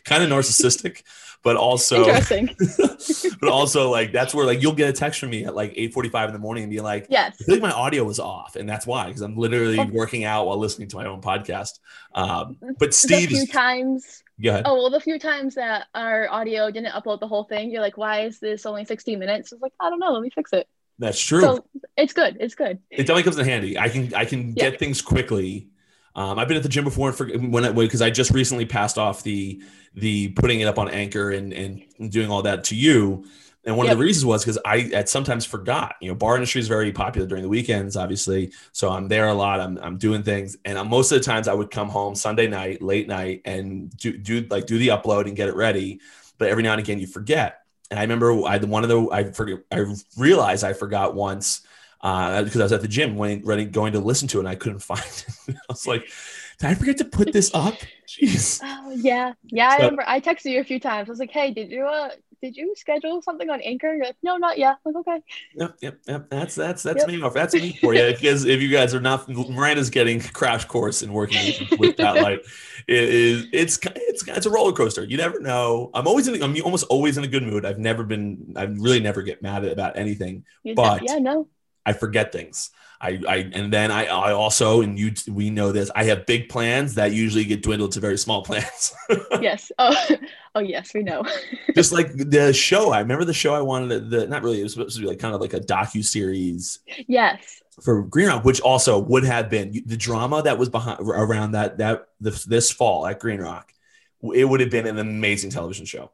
kind 0.04 0.22
of 0.22 0.28
narcissistic, 0.30 1.02
but 1.46 1.56
also 1.56 2.04
but 3.40 3.48
also 3.48 3.88
like 3.90 4.10
that's 4.10 4.34
where 4.34 4.44
like 4.44 4.60
you'll 4.60 4.74
get 4.74 4.88
a 4.90 4.92
text 4.92 5.20
from 5.20 5.30
me 5.30 5.44
at 5.44 5.54
like 5.54 5.72
8:45 5.74 6.26
in 6.26 6.32
the 6.32 6.38
morning 6.40 6.64
and 6.64 6.70
be 6.72 6.80
like. 6.80 7.06
Yes. 7.08 7.36
I 7.48 7.52
like 7.52 7.62
my 7.62 7.70
audio 7.70 8.02
was 8.02 8.18
off, 8.18 8.56
and 8.56 8.68
that's 8.68 8.84
why, 8.86 9.06
because 9.06 9.22
I'm 9.22 9.36
literally 9.36 9.78
Oh. 9.78 9.84
working 9.92 10.24
out 10.24 10.46
while 10.46 10.58
listening 10.58 10.88
to 10.88 10.96
my 10.96 11.06
own 11.06 11.20
podcast. 11.22 11.78
Um, 12.14 12.56
but 12.80 12.88
the 12.88 12.92
Steve 12.92 13.28
few 13.28 13.46
times 13.46 14.24
go 14.42 14.60
oh 14.64 14.74
well 14.74 14.90
the 14.90 15.00
few 15.00 15.18
times 15.18 15.54
that 15.54 15.86
our 15.94 16.28
audio 16.30 16.70
didn't 16.70 16.92
upload 16.92 17.20
the 17.20 17.28
whole 17.28 17.44
thing 17.44 17.70
you're 17.70 17.80
like 17.80 17.96
why 17.96 18.20
is 18.22 18.38
this 18.38 18.66
only 18.66 18.84
16 18.84 19.18
minutes 19.18 19.50
it's 19.52 19.62
like 19.62 19.72
i 19.80 19.88
don't 19.88 19.98
know 19.98 20.12
let 20.12 20.20
me 20.20 20.28
fix 20.28 20.52
it 20.52 20.68
That's 20.98 21.18
true. 21.18 21.40
so 21.40 21.64
it's 21.96 22.12
good 22.12 22.36
it's 22.38 22.54
good 22.54 22.78
it 22.90 22.98
definitely 23.06 23.22
comes 23.22 23.38
in 23.38 23.46
handy. 23.46 23.78
I 23.78 23.88
can 23.88 24.12
I 24.14 24.24
can 24.26 24.52
Yeah. 24.54 24.70
get 24.70 24.78
things 24.78 25.00
quickly. 25.00 25.68
Um, 26.16 26.38
I've 26.38 26.48
been 26.48 26.56
at 26.56 26.62
the 26.62 26.70
gym 26.70 26.84
before 26.84 27.08
and 27.10 27.16
for, 27.16 27.26
when 27.28 27.74
because 27.74 28.00
I 28.00 28.08
just 28.08 28.30
recently 28.30 28.64
passed 28.64 28.96
off 28.96 29.22
the 29.22 29.62
the 29.94 30.28
putting 30.28 30.60
it 30.60 30.64
up 30.64 30.78
on 30.78 30.88
Anchor 30.88 31.30
and 31.30 31.52
and 31.52 31.84
doing 32.10 32.30
all 32.30 32.42
that 32.42 32.64
to 32.64 32.74
you. 32.74 33.26
And 33.66 33.76
one 33.76 33.86
of 33.88 33.98
the 33.98 34.02
reasons 34.02 34.24
was 34.24 34.44
because 34.44 34.58
I 34.64 34.78
had 34.92 35.08
sometimes 35.08 35.44
forgot. 35.44 35.96
You 36.00 36.08
know, 36.08 36.14
bar 36.14 36.36
industry 36.36 36.60
is 36.60 36.68
very 36.68 36.92
popular 36.92 37.26
during 37.26 37.42
the 37.42 37.48
weekends, 37.48 37.96
obviously. 37.96 38.52
So 38.70 38.90
I'm 38.90 39.08
there 39.08 39.26
a 39.26 39.34
lot. 39.34 39.58
I'm, 39.58 39.76
I'm 39.78 39.98
doing 39.98 40.22
things, 40.22 40.56
and 40.64 40.78
I'm, 40.78 40.88
most 40.88 41.10
of 41.10 41.18
the 41.18 41.24
times 41.24 41.48
I 41.48 41.54
would 41.54 41.72
come 41.72 41.88
home 41.88 42.14
Sunday 42.14 42.46
night, 42.46 42.80
late 42.80 43.08
night, 43.08 43.42
and 43.44 43.90
do 43.96 44.16
do 44.16 44.46
like 44.48 44.66
do 44.66 44.78
the 44.78 44.88
upload 44.88 45.26
and 45.26 45.36
get 45.36 45.48
it 45.48 45.56
ready. 45.56 46.00
But 46.38 46.48
every 46.48 46.62
now 46.62 46.72
and 46.72 46.80
again, 46.80 47.00
you 47.00 47.08
forget. 47.08 47.62
And 47.90 47.98
I 47.98 48.02
remember 48.02 48.44
I 48.44 48.58
one 48.58 48.84
of 48.84 48.88
the 48.88 49.08
I 49.10 49.24
forget 49.32 49.58
I 49.72 49.84
realized 50.16 50.62
I 50.62 50.72
forgot 50.72 51.14
once 51.16 51.65
uh, 52.06 52.42
because 52.44 52.60
I 52.60 52.64
was 52.64 52.72
at 52.72 52.82
the 52.82 52.88
gym 52.88 53.16
when 53.16 53.42
ready 53.44 53.64
going 53.64 53.92
to 53.94 54.00
listen 54.00 54.28
to 54.28 54.38
it 54.38 54.40
and 54.40 54.48
I 54.48 54.54
couldn't 54.54 54.78
find 54.80 55.00
it. 55.48 55.56
I 55.68 55.72
was 55.76 55.86
like, 55.86 56.02
did 56.58 56.70
I 56.70 56.74
forget 56.74 56.96
to 56.98 57.04
put 57.04 57.32
this 57.32 57.50
up? 57.54 57.74
Jeez. 58.08 58.60
oh 58.64 58.90
yeah 58.94 59.32
yeah 59.58 59.68
i 59.70 59.76
remember 59.78 60.04
i 60.06 60.20
texted 60.20 60.52
you 60.52 60.60
a 60.60 60.64
few 60.64 60.78
times 60.78 61.08
i 61.08 61.10
was 61.10 61.18
like 61.18 61.32
hey 61.32 61.50
did 61.50 61.70
you 61.72 61.84
uh 61.84 62.08
did 62.40 62.56
you 62.56 62.72
schedule 62.76 63.20
something 63.20 63.50
on 63.50 63.60
anchor 63.62 63.92
you're 63.96 64.06
like 64.06 64.16
no 64.22 64.36
not 64.36 64.56
yet 64.56 64.76
I'm 64.86 64.92
like 64.94 65.00
okay 65.00 65.20
Yep, 65.56 65.76
yep, 65.82 65.98
yep. 66.06 66.30
That's 66.30 66.54
that's 66.54 66.82
that's 66.84 67.00
Yep. 67.00 67.08
me. 67.08 67.30
That's 67.34 67.54
me 67.54 67.76
for 67.80 67.94
you. 67.94 68.06
Because 68.12 68.44
if 68.44 68.60
you 68.62 68.68
guys 68.68 68.94
are 68.94 69.00
not, 69.00 69.28
Miranda's 69.28 69.90
getting 69.90 70.20
crash 70.20 70.64
course 70.66 71.02
in 71.02 71.12
working 71.12 71.40
with 71.78 71.96
that 71.96 72.14
light. 72.22 72.40
It 72.86 73.04
is 73.04 73.46
it's 73.52 73.78
it's 73.96 74.28
it's 74.28 74.46
a 74.46 74.50
roller 74.50 74.72
coaster. 74.72 75.02
You 75.02 75.16
never 75.16 75.40
know. 75.40 75.90
I'm 75.94 76.06
always 76.06 76.28
in. 76.28 76.40
I'm 76.42 76.54
almost 76.62 76.84
always 76.88 77.16
in 77.18 77.24
a 77.24 77.26
good 77.26 77.42
mood. 77.42 77.64
I've 77.64 77.78
never 77.78 78.04
been. 78.04 78.52
I 78.54 78.64
really 78.64 79.00
never 79.00 79.22
get 79.22 79.42
mad 79.42 79.64
about 79.64 79.96
anything. 79.98 80.44
You 80.62 80.74
But- 80.74 80.98
said, 81.00 81.08
yeah 81.08 81.18
no 81.18 81.48
I 81.86 81.92
forget 81.92 82.32
things. 82.32 82.70
I, 83.00 83.20
I 83.28 83.36
and 83.52 83.72
then 83.72 83.90
I, 83.90 84.06
I 84.06 84.32
also 84.32 84.80
and 84.80 84.98
you 84.98 85.12
we 85.28 85.50
know 85.50 85.70
this. 85.70 85.90
I 85.94 86.04
have 86.04 86.26
big 86.26 86.48
plans 86.48 86.94
that 86.94 87.12
usually 87.12 87.44
get 87.44 87.62
dwindled 87.62 87.92
to 87.92 88.00
very 88.00 88.18
small 88.18 88.42
plans. 88.48 88.94
yes 89.40 89.70
oh 89.78 89.94
oh 90.54 90.60
yes 90.60 90.92
we 90.94 91.02
know 91.02 91.22
Just 91.74 91.92
like 91.92 92.12
the 92.14 92.52
show. 92.52 92.90
I 92.90 93.00
remember 93.00 93.24
the 93.24 93.34
show 93.34 93.54
I 93.54 93.60
wanted. 93.60 94.10
The 94.10 94.26
not 94.26 94.42
really. 94.42 94.60
It 94.60 94.64
was 94.64 94.72
supposed 94.72 94.96
to 94.96 95.02
be 95.02 95.08
like 95.08 95.18
kind 95.18 95.34
of 95.34 95.40
like 95.40 95.54
a 95.54 95.60
docu 95.60 96.04
series 96.04 96.80
yes 97.06 97.62
for 97.82 98.02
Green 98.02 98.28
Rock, 98.28 98.44
which 98.44 98.60
also 98.60 98.98
would 98.98 99.24
have 99.24 99.50
been 99.50 99.82
the 99.84 99.96
drama 99.96 100.42
that 100.42 100.58
was 100.58 100.70
behind 100.70 100.98
around 101.00 101.52
that 101.52 101.78
that 101.78 102.08
this, 102.20 102.44
this 102.44 102.70
fall 102.70 103.06
at 103.06 103.20
Green 103.20 103.40
Rock. 103.40 103.72
It 104.34 104.46
would 104.46 104.60
have 104.60 104.70
been 104.70 104.86
an 104.86 104.98
amazing 104.98 105.50
television 105.50 105.84
show. 105.84 106.10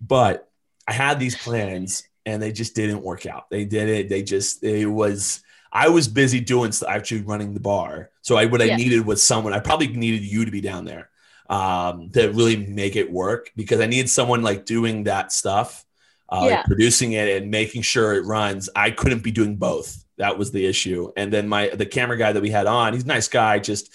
but 0.00 0.50
I 0.88 0.92
had 0.92 1.20
these 1.20 1.36
plans 1.36 2.02
and 2.26 2.42
they 2.42 2.52
just 2.52 2.74
didn't 2.74 3.02
work 3.02 3.24
out. 3.24 3.48
They 3.48 3.64
did 3.64 3.88
it. 3.88 4.08
They 4.08 4.22
just 4.22 4.62
it 4.62 4.86
was. 4.86 5.42
I 5.72 5.88
was 5.88 6.08
busy 6.08 6.40
doing 6.40 6.72
actually 6.86 7.22
running 7.22 7.52
the 7.54 7.60
bar. 7.60 8.10
So 8.22 8.36
I 8.36 8.46
what 8.46 8.60
I 8.62 8.76
needed 8.76 9.06
was 9.06 9.22
someone. 9.22 9.52
I 9.52 9.60
probably 9.60 9.88
needed 9.88 10.22
you 10.22 10.44
to 10.44 10.50
be 10.50 10.60
down 10.60 10.84
there 10.84 11.10
um, 11.48 12.10
to 12.10 12.28
really 12.28 12.56
make 12.56 12.96
it 12.96 13.10
work 13.10 13.52
because 13.56 13.80
I 13.80 13.86
needed 13.86 14.10
someone 14.10 14.42
like 14.42 14.64
doing 14.64 15.04
that 15.04 15.32
stuff, 15.32 15.84
uh, 16.28 16.46
like 16.46 16.64
producing 16.64 17.12
it 17.12 17.42
and 17.42 17.50
making 17.50 17.82
sure 17.82 18.14
it 18.14 18.24
runs. 18.24 18.68
I 18.74 18.90
couldn't 18.90 19.22
be 19.22 19.30
doing 19.30 19.56
both. 19.56 20.04
That 20.18 20.38
was 20.38 20.50
the 20.50 20.64
issue. 20.64 21.12
And 21.16 21.32
then 21.32 21.46
my 21.48 21.68
the 21.68 21.86
camera 21.86 22.16
guy 22.16 22.32
that 22.32 22.42
we 22.42 22.50
had 22.50 22.66
on, 22.66 22.94
he's 22.94 23.04
a 23.04 23.08
nice 23.08 23.28
guy. 23.28 23.58
Just 23.58 23.94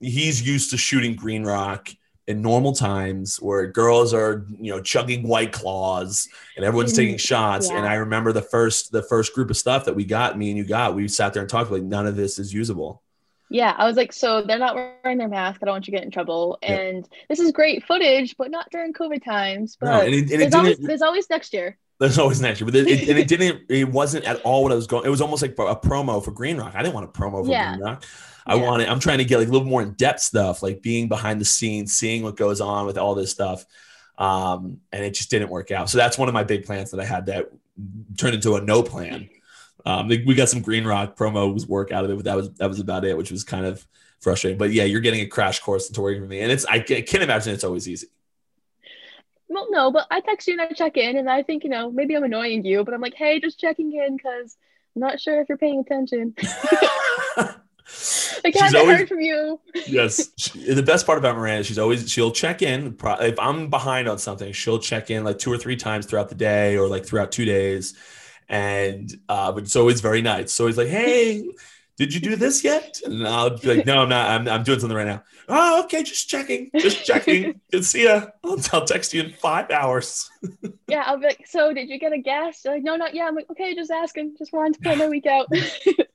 he's 0.00 0.46
used 0.46 0.70
to 0.70 0.76
shooting 0.76 1.14
Green 1.14 1.44
Rock 1.44 1.90
in 2.30 2.40
normal 2.40 2.72
times 2.72 3.36
where 3.42 3.66
girls 3.66 4.14
are 4.14 4.46
you 4.58 4.70
know 4.70 4.80
chugging 4.80 5.26
white 5.26 5.52
claws 5.52 6.28
and 6.56 6.64
everyone's 6.64 6.92
taking 6.92 7.16
mm-hmm. 7.16 7.18
shots 7.18 7.68
and 7.68 7.86
i 7.86 7.94
remember 7.94 8.32
the 8.32 8.40
first 8.42 8.92
the 8.92 9.02
first 9.02 9.34
group 9.34 9.50
of 9.50 9.56
stuff 9.56 9.84
that 9.84 9.94
we 9.94 10.04
got 10.04 10.38
me 10.38 10.48
and 10.48 10.56
you 10.56 10.64
got 10.64 10.94
we 10.94 11.06
sat 11.08 11.32
there 11.32 11.42
and 11.42 11.50
talked 11.50 11.70
like 11.70 11.82
none 11.82 12.06
of 12.06 12.16
this 12.16 12.38
is 12.38 12.54
usable 12.54 13.02
Yeah, 13.52 13.74
I 13.76 13.84
was 13.84 13.96
like, 13.96 14.12
so 14.12 14.42
they're 14.42 14.60
not 14.60 14.76
wearing 14.76 15.18
their 15.18 15.28
mask. 15.28 15.58
I 15.60 15.66
don't 15.66 15.74
want 15.74 15.88
you 15.88 15.90
to 15.90 15.96
get 15.98 16.04
in 16.04 16.12
trouble. 16.12 16.56
Yeah. 16.62 16.78
And 16.78 17.08
this 17.28 17.40
is 17.40 17.50
great 17.50 17.84
footage, 17.84 18.36
but 18.38 18.48
not 18.48 18.70
during 18.70 18.92
COVID 18.92 19.24
times. 19.24 19.76
But 19.80 19.86
No, 19.86 20.00
and 20.06 20.14
it, 20.14 20.30
and 20.30 20.40
there's, 20.40 20.54
always, 20.54 20.78
there's 20.78 21.02
always 21.02 21.28
next 21.28 21.52
year. 21.52 21.76
There's 21.98 22.16
always 22.16 22.40
next 22.40 22.60
year, 22.60 22.66
but 22.70 22.76
it, 22.76 22.86
it- 22.86 23.08
and 23.08 23.18
it 23.18 23.26
didn't. 23.34 23.62
It 23.68 23.88
wasn't 23.88 24.24
at 24.24 24.40
all 24.42 24.62
what 24.62 24.70
I 24.70 24.76
was 24.76 24.86
going. 24.86 25.04
It 25.04 25.10
was 25.10 25.20
almost 25.20 25.42
like 25.42 25.58
a 25.58 25.74
promo 25.74 26.24
for 26.24 26.30
Green 26.30 26.58
Rock. 26.58 26.74
I 26.76 26.82
didn't 26.82 26.94
want 26.94 27.06
a 27.06 27.12
promo 27.12 27.44
for 27.44 27.50
Yeah. 27.50 27.70
Green 27.74 27.84
Rock. 27.84 28.04
I 28.46 28.56
Yeah. 28.56 28.62
wanted. 28.62 28.88
I'm 28.88 29.00
trying 29.00 29.18
to 29.18 29.24
get 29.24 29.38
like 29.38 29.48
a 29.48 29.50
little 29.50 29.66
more 29.66 29.82
in 29.82 29.92
depth 29.92 30.20
stuff, 30.20 30.62
like 30.62 30.82
being 30.82 31.08
behind 31.08 31.40
the 31.40 31.44
scenes, 31.44 31.94
seeing 31.94 32.22
what 32.22 32.36
goes 32.36 32.60
on 32.60 32.86
with 32.86 32.98
all 32.98 33.14
this 33.14 33.30
stuff. 33.30 33.64
Um, 34.18 34.80
and 34.92 35.04
it 35.04 35.14
just 35.14 35.30
didn't 35.30 35.48
work 35.48 35.70
out. 35.70 35.88
So 35.88 35.96
that's 35.98 36.18
one 36.18 36.28
of 36.28 36.34
my 36.34 36.44
big 36.44 36.66
plans 36.66 36.90
that 36.90 37.00
I 37.00 37.04
had 37.04 37.26
that 37.26 37.50
turned 38.18 38.34
into 38.34 38.56
a 38.56 38.60
no 38.60 38.82
plan. 38.82 39.30
Um, 39.86 40.08
we 40.08 40.22
we 40.24 40.34
got 40.34 40.48
some 40.50 40.60
Green 40.60 40.84
Rock 40.84 41.16
promos 41.16 41.66
work 41.66 41.90
out 41.90 42.04
of 42.04 42.10
it, 42.10 42.16
but 42.16 42.24
that 42.26 42.36
was 42.36 42.50
that 42.54 42.68
was 42.68 42.80
about 42.80 43.04
it, 43.04 43.16
which 43.16 43.30
was 43.30 43.44
kind 43.44 43.64
of 43.64 43.86
frustrating. 44.20 44.58
But 44.58 44.72
yeah, 44.72 44.84
you're 44.84 45.00
getting 45.00 45.20
a 45.20 45.26
crash 45.26 45.60
course 45.60 45.88
into 45.88 46.02
working 46.02 46.20
with 46.20 46.30
me, 46.30 46.40
and 46.40 46.52
it's 46.52 46.66
I 46.66 46.80
can't 46.80 47.22
imagine 47.22 47.54
it's 47.54 47.64
always 47.64 47.88
easy. 47.88 48.08
Well, 49.48 49.68
no, 49.70 49.90
but 49.90 50.06
I 50.10 50.20
text 50.20 50.46
you 50.46 50.52
and 50.52 50.62
I 50.62 50.68
check 50.72 50.96
in, 50.96 51.16
and 51.16 51.28
I 51.28 51.42
think, 51.42 51.64
you 51.64 51.70
know, 51.70 51.90
maybe 51.90 52.14
I'm 52.14 52.22
annoying 52.22 52.64
you, 52.64 52.84
but 52.84 52.94
I'm 52.94 53.00
like, 53.00 53.14
hey, 53.14 53.40
just 53.40 53.58
checking 53.58 53.92
in 53.92 54.16
because 54.16 54.56
I'm 54.94 55.00
not 55.00 55.18
sure 55.20 55.40
if 55.40 55.48
you're 55.48 55.58
paying 55.58 55.80
attention. 55.80 56.34
Like, 58.44 58.56
I 58.56 58.66
She's 58.66 58.74
always- 58.74 58.98
heard 58.98 59.08
from 59.08 59.20
you. 59.20 59.60
yes. 59.86 60.30
She- 60.36 60.72
the 60.74 60.82
best 60.82 61.06
part 61.06 61.18
about 61.18 61.36
Miranda, 61.36 61.64
she's 61.64 61.78
always 61.78 62.10
she'll 62.10 62.30
check 62.30 62.62
in. 62.62 62.96
If 63.20 63.38
I'm 63.38 63.68
behind 63.70 64.08
on 64.08 64.18
something, 64.18 64.52
she'll 64.52 64.78
check 64.78 65.10
in 65.10 65.24
like 65.24 65.38
two 65.38 65.52
or 65.52 65.58
three 65.58 65.76
times 65.76 66.06
throughout 66.06 66.28
the 66.28 66.34
day 66.34 66.76
or 66.76 66.88
like 66.88 67.04
throughout 67.04 67.32
two 67.32 67.44
days. 67.44 67.94
And 68.48 69.12
uh, 69.28 69.52
but 69.52 69.62
it's 69.64 69.76
always 69.76 70.00
very 70.00 70.22
nice. 70.22 70.52
So 70.52 70.66
he's 70.66 70.76
like, 70.76 70.88
"Hey, 70.88 71.44
did 72.00 72.14
you 72.14 72.20
do 72.20 72.34
this 72.34 72.64
yet?" 72.64 72.98
And 73.04 73.28
I'll 73.28 73.58
be 73.58 73.76
like, 73.76 73.86
"No, 73.86 74.02
I'm 74.02 74.08
not. 74.08 74.28
I'm, 74.30 74.48
I'm 74.48 74.62
doing 74.64 74.80
something 74.80 74.96
right 74.96 75.06
now." 75.06 75.22
Oh, 75.52 75.82
okay, 75.84 76.02
just 76.02 76.28
checking, 76.28 76.70
just 76.78 77.04
checking. 77.04 77.60
Good 77.72 77.84
see 77.84 78.04
ya. 78.04 78.26
I'll, 78.42 78.58
I'll 78.72 78.84
text 78.84 79.12
you 79.12 79.22
in 79.22 79.32
five 79.32 79.70
hours. 79.70 80.30
Yeah, 80.88 81.04
I'll 81.06 81.18
be 81.18 81.26
like, 81.26 81.46
so 81.46 81.72
did 81.72 81.88
you 81.88 82.00
get 82.00 82.12
a 82.12 82.18
guest? 82.18 82.64
You're 82.64 82.74
like, 82.74 82.82
no, 82.82 82.96
not 82.96 83.14
yet. 83.14 83.28
I'm 83.28 83.36
like, 83.36 83.48
okay, 83.48 83.76
just 83.76 83.92
asking. 83.92 84.34
Just 84.36 84.52
wanted 84.52 84.74
to 84.74 84.80
plan 84.80 84.98
my 84.98 85.08
week 85.08 85.24
out. 85.26 85.46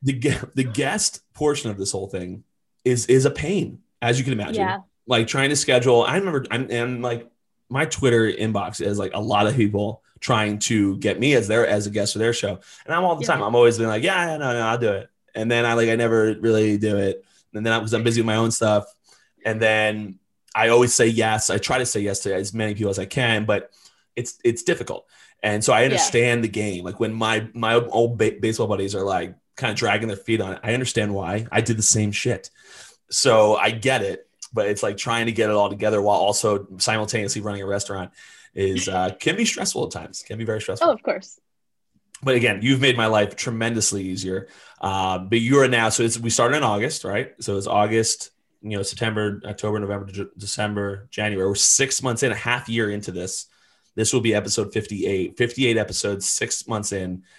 The 0.04 0.50
the 0.54 0.66
guest 0.66 1.22
portion 1.34 1.72
of 1.72 1.78
this 1.78 1.94
whole 1.94 2.08
thing 2.08 2.44
is 2.84 3.06
is 3.06 3.24
a 3.24 3.32
pain, 3.32 3.80
as 4.02 4.18
you 4.20 4.26
can 4.26 4.34
imagine. 4.34 4.56
yeah. 4.56 4.80
like 5.08 5.28
trying 5.28 5.50
to 5.50 5.56
schedule. 5.56 6.04
I 6.04 6.18
remember, 6.18 6.46
I'm 6.52 6.68
and 6.70 7.02
like 7.02 7.32
my 7.70 7.86
Twitter 7.86 8.30
inbox 8.30 8.82
is 8.82 9.00
like 9.00 9.12
a 9.14 9.22
lot 9.22 9.48
of 9.48 9.56
people 9.56 10.04
trying 10.20 10.60
to 10.60 10.98
get 10.98 11.20
me 11.20 11.34
as 11.36 11.48
their 11.48 11.66
as 11.66 11.88
a 11.88 11.90
guest 11.90 12.14
for 12.14 12.20
their 12.20 12.34
show, 12.34 12.60
and 12.86 12.94
I'm 12.94 13.06
all 13.06 13.16
the 13.16 13.26
time. 13.26 13.42
I'm 13.42 13.56
always 13.56 13.78
been 13.78 13.88
like, 13.88 14.04
yeah, 14.04 14.32
yeah, 14.32 14.38
no, 14.38 14.52
no, 14.52 14.60
I'll 14.60 14.78
do 14.78 14.92
it, 14.92 15.10
and 15.36 15.50
then 15.52 15.66
I 15.66 15.74
like 15.74 15.90
I 15.90 15.96
never 15.96 16.36
really 16.40 16.78
do 16.78 16.98
it, 16.98 17.24
and 17.54 17.66
then 17.66 17.74
I 17.74 17.78
was 17.78 17.94
I'm 17.94 18.04
busy 18.04 18.22
with 18.22 18.26
my 18.28 18.36
own 18.38 18.52
stuff, 18.52 18.86
and 19.46 19.62
then 19.62 20.20
I 20.54 20.70
always 20.70 20.94
say 20.94 21.08
yes. 21.08 21.50
I 21.50 21.58
try 21.58 21.78
to 21.78 21.86
say 21.86 22.00
yes 22.00 22.20
to 22.22 22.34
as 22.34 22.54
many 22.54 22.74
people 22.76 22.90
as 22.90 23.00
I 23.00 23.06
can, 23.06 23.46
but 23.46 23.72
it's 24.16 24.40
it's 24.44 24.64
difficult, 24.64 25.06
and 25.44 25.64
so 25.64 25.74
I 25.74 25.84
understand 25.84 26.44
the 26.44 26.48
game. 26.50 26.84
Like 26.84 27.00
when 27.00 27.14
my 27.14 27.48
my 27.54 27.76
old 27.76 28.18
ba- 28.18 28.38
baseball 28.40 28.68
buddies 28.68 28.96
are 28.96 29.04
like 29.04 29.36
kind 29.58 29.72
of 29.72 29.78
dragging 29.78 30.08
their 30.08 30.18
feet 30.18 30.42
on 30.42 30.54
it, 30.54 30.60
I 30.64 30.74
understand 30.74 31.14
why. 31.14 31.48
I 31.52 31.62
did 31.62 31.78
the 31.78 31.84
same 31.84 32.12
shit, 32.12 32.50
so 33.10 33.56
I 33.56 33.72
get 33.72 34.02
it 34.02 34.28
but 34.54 34.70
it's 34.70 34.82
like 34.82 34.96
trying 34.96 35.26
to 35.26 35.34
get 35.34 35.50
it 35.50 35.56
all 35.56 35.70
together 35.70 36.02
while 36.02 36.18
also 36.18 36.66
simultaneously 36.78 37.42
running 37.42 37.62
a 37.62 37.66
restaurant 37.66 38.10
is 38.54 38.88
uh, 38.88 39.10
can 39.20 39.36
be 39.36 39.44
stressful 39.44 39.84
at 39.84 39.92
times 39.92 40.24
can 40.26 40.38
be 40.38 40.46
very 40.46 40.62
stressful 40.62 40.88
Oh, 40.88 40.94
of 40.94 41.04
course. 41.04 41.42
But 42.26 42.36
again 42.36 42.60
you've 42.62 42.82
made 42.82 42.98
my 42.98 43.06
life 43.08 43.36
tremendously 43.38 44.04
easier 44.04 44.48
uh, 44.82 45.18
but 45.18 45.40
you 45.40 45.60
are 45.62 45.68
now 45.70 45.88
so 45.90 46.04
it's, 46.04 46.20
we 46.20 46.30
started 46.30 46.58
in 46.58 46.64
august 46.64 47.06
right 47.06 47.34
so 47.40 47.58
it's 47.58 47.68
august 47.68 48.32
you 48.62 48.76
know 48.76 48.84
september 48.84 49.42
october 49.46 49.80
november 49.80 50.12
december 50.38 51.08
january 51.12 51.48
we're 51.48 51.56
six 51.56 52.04
months 52.04 52.24
in 52.24 52.32
a 52.32 52.36
half 52.36 52.68
year 52.68 52.90
into 52.90 53.12
this 53.12 53.46
this 53.96 54.12
will 54.12 54.22
be 54.22 54.36
episode 54.36 54.74
58 54.74 55.38
58 55.38 55.78
episodes 55.78 56.30
six 56.30 56.68
months 56.68 56.92
in 56.92 57.24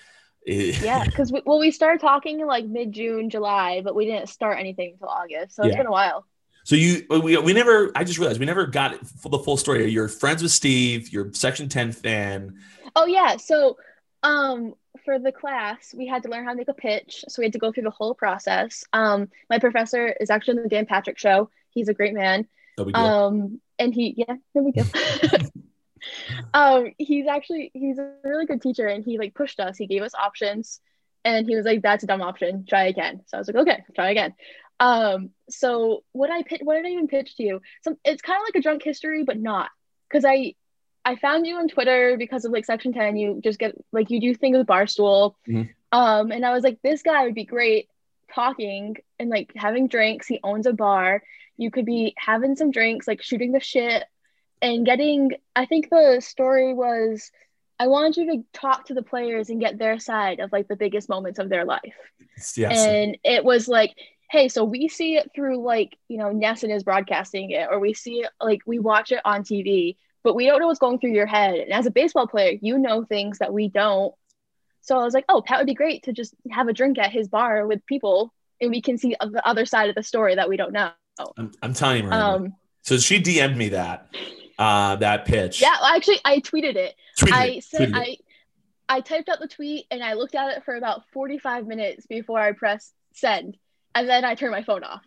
Yeah, 0.46 1.04
because 1.04 1.32
we, 1.32 1.42
well, 1.44 1.58
we 1.58 1.72
started 1.72 2.00
talking 2.00 2.38
in 2.38 2.46
like 2.46 2.64
mid 2.66 2.92
June, 2.92 3.30
July, 3.30 3.80
but 3.82 3.96
we 3.96 4.06
didn't 4.06 4.28
start 4.28 4.60
anything 4.60 4.92
until 4.92 5.08
August. 5.08 5.56
So 5.56 5.64
it's 5.64 5.72
Yeah. 5.72 5.78
been 5.78 5.88
a 5.88 5.90
while. 5.90 6.24
So 6.62 6.76
you, 6.76 7.04
we, 7.10 7.36
we 7.36 7.52
never. 7.52 7.90
I 7.96 8.04
just 8.04 8.18
realized 8.20 8.38
we 8.38 8.46
never 8.46 8.66
got 8.66 9.00
the 9.00 9.38
full 9.38 9.56
story. 9.56 9.88
You're 9.88 10.06
friends 10.08 10.42
with 10.44 10.52
Steve. 10.52 11.08
You're 11.12 11.32
Section 11.32 11.68
Ten 11.68 11.90
fan. 11.90 12.60
Oh 12.94 13.06
yeah, 13.06 13.36
so 13.36 13.76
um 14.26 14.74
for 15.04 15.18
the 15.18 15.32
class 15.32 15.94
we 15.94 16.06
had 16.06 16.22
to 16.24 16.28
learn 16.28 16.44
how 16.44 16.50
to 16.50 16.56
make 16.56 16.68
a 16.68 16.74
pitch, 16.74 17.24
so 17.28 17.40
we 17.40 17.46
had 17.46 17.52
to 17.52 17.58
go 17.58 17.72
through 17.72 17.84
the 17.84 17.90
whole 17.90 18.14
process. 18.14 18.84
Um, 18.92 19.28
my 19.48 19.58
professor 19.58 20.08
is 20.20 20.30
actually 20.30 20.58
on 20.58 20.62
the 20.64 20.68
Dan 20.68 20.86
Patrick 20.86 21.18
show. 21.18 21.50
He's 21.70 21.88
a 21.88 21.94
great 21.94 22.14
man. 22.14 22.46
No. 22.78 22.92
Um, 22.94 23.60
and 23.78 23.94
he 23.94 24.14
yeah, 24.16 24.36
there 24.52 24.62
we 24.62 24.72
go. 24.72 24.82
um, 26.54 26.92
he's 26.98 27.26
actually 27.26 27.70
he's 27.72 27.98
a 27.98 28.12
really 28.24 28.46
good 28.46 28.62
teacher, 28.62 28.86
and 28.86 29.04
he 29.04 29.18
like 29.18 29.34
pushed 29.34 29.60
us. 29.60 29.76
He 29.76 29.86
gave 29.86 30.02
us 30.02 30.14
options, 30.14 30.80
and 31.24 31.46
he 31.46 31.56
was 31.56 31.64
like, 31.64 31.82
"That's 31.82 32.04
a 32.04 32.06
dumb 32.06 32.22
option. 32.22 32.64
Try 32.68 32.84
again." 32.84 33.22
So 33.26 33.36
I 33.36 33.40
was 33.40 33.48
like, 33.48 33.56
"Okay, 33.56 33.84
try 33.94 34.10
again." 34.10 34.34
Um, 34.78 35.30
so 35.48 36.04
what 36.12 36.30
I 36.30 36.42
pitch, 36.42 36.60
what 36.62 36.74
did 36.74 36.86
I 36.86 36.90
even 36.90 37.08
pitch 37.08 37.36
to 37.36 37.42
you? 37.42 37.60
Some 37.82 37.96
it's 38.04 38.22
kind 38.22 38.38
of 38.38 38.46
like 38.46 38.56
a 38.56 38.62
drunk 38.62 38.82
history, 38.82 39.24
but 39.24 39.38
not 39.38 39.70
because 40.08 40.24
I 40.24 40.54
I 41.06 41.14
found 41.16 41.46
you 41.46 41.56
on 41.56 41.68
Twitter 41.68 42.16
because 42.18 42.44
of 42.44 42.50
like 42.52 42.64
Section 42.66 42.92
Ten. 42.92 43.16
You 43.16 43.40
just 43.42 43.58
get 43.58 43.74
like 43.92 44.10
you 44.10 44.20
do 44.20 44.34
things 44.34 44.58
with 44.58 44.66
Barstool, 44.66 45.34
Mhm. 45.48 45.70
um, 45.92 46.32
and 46.32 46.44
I 46.44 46.52
was 46.52 46.64
like, 46.64 46.82
this 46.82 47.02
guy 47.02 47.24
would 47.24 47.34
be 47.34 47.44
great 47.44 47.88
talking 48.34 48.96
and 49.18 49.30
like 49.30 49.52
having 49.54 49.86
drinks. 49.86 50.26
He 50.26 50.40
owns 50.42 50.66
a 50.66 50.72
bar. 50.72 51.22
You 51.56 51.70
could 51.70 51.86
be 51.86 52.12
having 52.18 52.56
some 52.56 52.70
drinks, 52.72 53.06
like 53.08 53.22
shooting 53.22 53.52
the 53.52 53.60
shit 53.60 54.02
and 54.60 54.84
getting. 54.84 55.30
I 55.54 55.64
think 55.66 55.88
the 55.90 56.20
story 56.20 56.74
was. 56.74 57.30
I 57.78 57.88
wanted 57.88 58.16
you 58.16 58.32
to 58.32 58.44
talk 58.58 58.86
to 58.86 58.94
the 58.94 59.02
players 59.02 59.50
and 59.50 59.60
get 59.60 59.78
their 59.78 59.98
side 59.98 60.40
of 60.40 60.50
like 60.50 60.66
the 60.66 60.76
biggest 60.76 61.08
moments 61.10 61.38
of 61.38 61.48
their 61.50 61.64
life. 61.66 61.94
yes. 62.56 62.86
And 62.86 63.16
it 63.22 63.44
was 63.44 63.68
like, 63.68 63.94
hey, 64.30 64.48
so 64.48 64.64
we 64.64 64.88
see 64.88 65.16
it 65.18 65.30
through 65.34 65.62
like, 65.62 65.96
you 66.08 66.16
know, 66.18 66.30
NESN 66.32 66.74
is 66.74 66.82
broadcasting 66.82 67.50
it, 67.50 67.68
or 67.70 67.78
we 67.78 67.92
see 67.94 68.20
it 68.22 68.30
like 68.42 68.60
we 68.66 68.78
watch 68.78 69.12
it 69.12 69.20
on 69.26 69.44
TV, 69.44 69.96
but 70.26 70.34
we 70.34 70.46
don't 70.46 70.58
know 70.58 70.66
what's 70.66 70.80
going 70.80 70.98
through 70.98 71.12
your 71.12 71.24
head. 71.24 71.54
And 71.54 71.72
as 71.72 71.86
a 71.86 71.90
baseball 71.92 72.26
player, 72.26 72.58
you 72.60 72.78
know 72.78 73.04
things 73.04 73.38
that 73.38 73.52
we 73.52 73.68
don't. 73.68 74.12
So 74.80 74.98
I 74.98 75.04
was 75.04 75.14
like, 75.14 75.24
oh, 75.28 75.40
Pat 75.40 75.58
would 75.58 75.68
be 75.68 75.74
great 75.74 76.02
to 76.02 76.12
just 76.12 76.34
have 76.50 76.66
a 76.66 76.72
drink 76.72 76.98
at 76.98 77.12
his 77.12 77.28
bar 77.28 77.64
with 77.64 77.86
people 77.86 78.34
and 78.60 78.72
we 78.72 78.82
can 78.82 78.98
see 78.98 79.14
the 79.20 79.46
other 79.46 79.64
side 79.66 79.88
of 79.88 79.94
the 79.94 80.02
story 80.02 80.34
that 80.34 80.48
we 80.48 80.56
don't 80.56 80.72
know. 80.72 80.90
I'm, 81.38 81.52
I'm 81.62 81.74
telling 81.74 82.06
you, 82.06 82.10
Um, 82.10 82.54
so 82.82 82.98
she 82.98 83.20
DM'd 83.22 83.56
me 83.56 83.68
that 83.68 84.08
uh, 84.58 84.96
that 84.96 85.26
pitch. 85.26 85.62
yeah, 85.62 85.76
well, 85.80 85.94
actually, 85.94 86.18
I 86.24 86.40
tweeted 86.40 86.74
it. 86.74 86.96
Tweeted 87.20 87.32
I 87.32 87.46
it, 87.46 87.64
said 87.64 87.92
tweeted 87.92 88.08
it. 88.08 88.20
I 88.88 88.96
I 88.96 89.00
typed 89.02 89.28
out 89.28 89.38
the 89.38 89.46
tweet 89.46 89.86
and 89.92 90.02
I 90.02 90.14
looked 90.14 90.34
at 90.34 90.56
it 90.56 90.64
for 90.64 90.74
about 90.74 91.02
45 91.12 91.68
minutes 91.68 92.04
before 92.08 92.40
I 92.40 92.50
pressed 92.50 92.92
send. 93.14 93.56
And 93.94 94.08
then 94.08 94.24
I 94.24 94.34
turned 94.34 94.52
my 94.52 94.64
phone 94.64 94.82
off. 94.82 95.02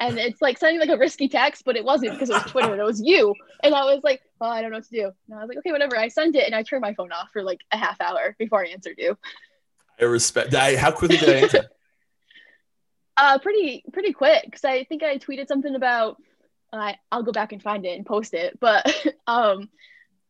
And 0.00 0.18
it's 0.18 0.40
like 0.40 0.56
sending 0.56 0.80
like 0.80 0.88
a 0.88 0.98
risky 0.98 1.28
text, 1.28 1.64
but 1.66 1.76
it 1.76 1.84
wasn't 1.84 2.12
because 2.12 2.30
it 2.30 2.32
was 2.32 2.50
Twitter 2.50 2.72
and 2.72 2.80
it 2.80 2.84
was 2.84 3.02
you. 3.02 3.34
And 3.62 3.74
I 3.74 3.84
was 3.84 4.02
like, 4.02 4.22
oh, 4.40 4.46
I 4.46 4.62
don't 4.62 4.70
know 4.70 4.78
what 4.78 4.86
to 4.86 4.90
do. 4.90 5.12
And 5.28 5.38
I 5.38 5.42
was 5.42 5.48
like, 5.48 5.58
okay, 5.58 5.72
whatever. 5.72 5.98
I 5.98 6.08
sent 6.08 6.34
it 6.36 6.46
and 6.46 6.54
I 6.54 6.62
turned 6.62 6.80
my 6.80 6.94
phone 6.94 7.12
off 7.12 7.28
for 7.32 7.42
like 7.42 7.60
a 7.70 7.76
half 7.76 8.00
hour 8.00 8.34
before 8.38 8.64
I 8.64 8.68
answered 8.68 8.96
you. 8.96 9.18
I 10.00 10.04
respect. 10.04 10.54
I, 10.54 10.76
how 10.76 10.90
quickly 10.90 11.18
did 11.18 11.28
I 11.28 11.40
answer? 11.42 11.70
Uh, 13.16 13.38
pretty 13.38 13.84
pretty 13.92 14.14
quick 14.14 14.44
because 14.46 14.64
I 14.64 14.84
think 14.84 15.02
I 15.02 15.18
tweeted 15.18 15.46
something 15.46 15.74
about. 15.74 16.16
I 16.72 16.96
I'll 17.12 17.22
go 17.22 17.32
back 17.32 17.52
and 17.52 17.62
find 17.62 17.84
it 17.84 17.94
and 17.94 18.06
post 18.06 18.32
it, 18.32 18.58
but 18.58 18.86
um, 19.26 19.68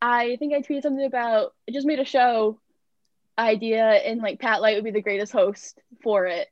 I 0.01 0.35
think 0.37 0.53
I 0.53 0.61
tweeted 0.61 0.81
something 0.81 1.05
about 1.05 1.53
I 1.69 1.71
just 1.71 1.87
made 1.87 1.99
a 1.99 2.05
show 2.05 2.59
idea 3.37 3.85
and 3.85 4.19
like 4.19 4.41
Pat 4.41 4.61
Light 4.61 4.75
would 4.75 4.83
be 4.83 4.91
the 4.91 5.01
greatest 5.01 5.31
host 5.31 5.79
for 6.03 6.25
it, 6.25 6.49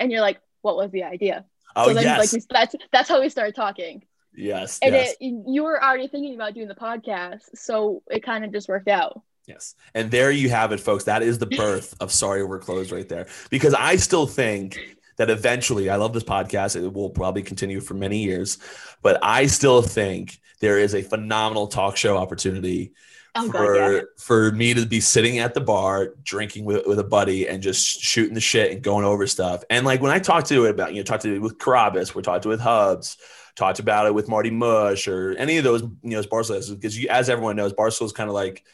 and 0.00 0.10
you're 0.10 0.22
like, 0.22 0.40
what 0.62 0.76
was 0.76 0.90
the 0.92 1.02
idea? 1.02 1.44
Oh 1.76 1.88
so 1.88 1.94
then 1.94 2.04
yes, 2.04 2.32
like 2.32 2.42
that's 2.50 2.74
that's 2.92 3.08
how 3.08 3.20
we 3.20 3.28
started 3.28 3.54
talking, 3.54 4.04
yes, 4.34 4.78
and 4.82 4.94
yes, 4.94 5.14
it 5.20 5.34
you 5.46 5.62
were 5.62 5.82
already 5.82 6.08
thinking 6.08 6.34
about 6.34 6.54
doing 6.54 6.68
the 6.68 6.74
podcast, 6.74 7.42
so 7.54 8.02
it 8.10 8.22
kind 8.22 8.44
of 8.44 8.52
just 8.52 8.68
worked 8.68 8.88
out. 8.88 9.20
yes. 9.46 9.74
And 9.94 10.10
there 10.10 10.30
you 10.30 10.48
have 10.50 10.72
it, 10.72 10.80
folks. 10.80 11.04
That 11.04 11.22
is 11.22 11.38
the 11.38 11.46
birth 11.46 11.94
of 12.00 12.12
Sorry 12.12 12.44
We're 12.44 12.58
Closed 12.58 12.92
right 12.92 13.08
there. 13.08 13.26
Because 13.50 13.74
I 13.74 13.96
still 13.96 14.26
think 14.26 14.78
that 15.16 15.30
eventually, 15.30 15.90
I 15.90 15.96
love 15.96 16.12
this 16.12 16.24
podcast. 16.24 16.76
It 16.76 16.92
will 16.92 17.10
probably 17.10 17.42
continue 17.42 17.80
for 17.80 17.94
many 17.94 18.18
years, 18.22 18.58
but 19.02 19.18
I 19.22 19.46
still 19.46 19.82
think 19.82 20.40
there 20.60 20.78
is 20.78 20.94
a 20.94 21.02
phenomenal 21.02 21.66
talk 21.66 21.96
show 21.96 22.16
opportunity 22.16 22.92
Oh 23.34 23.46
for 23.46 23.52
god, 23.74 23.92
yeah. 23.92 24.00
for 24.18 24.52
me 24.52 24.74
to 24.74 24.84
be 24.84 25.00
sitting 25.00 25.38
at 25.38 25.54
the 25.54 25.60
bar 25.60 26.14
drinking 26.22 26.66
with, 26.66 26.86
with 26.86 26.98
a 26.98 27.04
buddy 27.04 27.48
and 27.48 27.62
just 27.62 28.00
shooting 28.00 28.34
the 28.34 28.40
shit 28.40 28.72
and 28.72 28.82
going 28.82 29.06
over 29.06 29.26
stuff. 29.26 29.64
And 29.70 29.86
like 29.86 30.02
when 30.02 30.10
I 30.10 30.18
talk 30.18 30.44
to 30.48 30.66
it 30.66 30.70
about, 30.70 30.92
you 30.92 30.98
know, 30.98 31.04
talk 31.04 31.20
to 31.20 31.34
it 31.34 31.38
with 31.40 31.56
Carrabis, 31.58 32.14
we're 32.14 32.20
talked 32.22 32.42
to 32.42 32.50
it 32.50 32.52
with 32.52 32.60
Hubs, 32.60 33.16
talked 33.56 33.78
about 33.78 34.06
it 34.06 34.14
with 34.14 34.28
Marty 34.28 34.50
Mush 34.50 35.08
or 35.08 35.34
any 35.38 35.56
of 35.56 35.64
those, 35.64 35.80
you 35.80 36.10
know, 36.10 36.20
Barstool 36.22 36.68
because 36.74 36.98
you, 36.98 37.08
as 37.08 37.30
everyone 37.30 37.56
knows, 37.56 37.72
Barstool 37.72 38.04
is 38.04 38.12
kind 38.12 38.28
of 38.28 38.34
like 38.34 38.64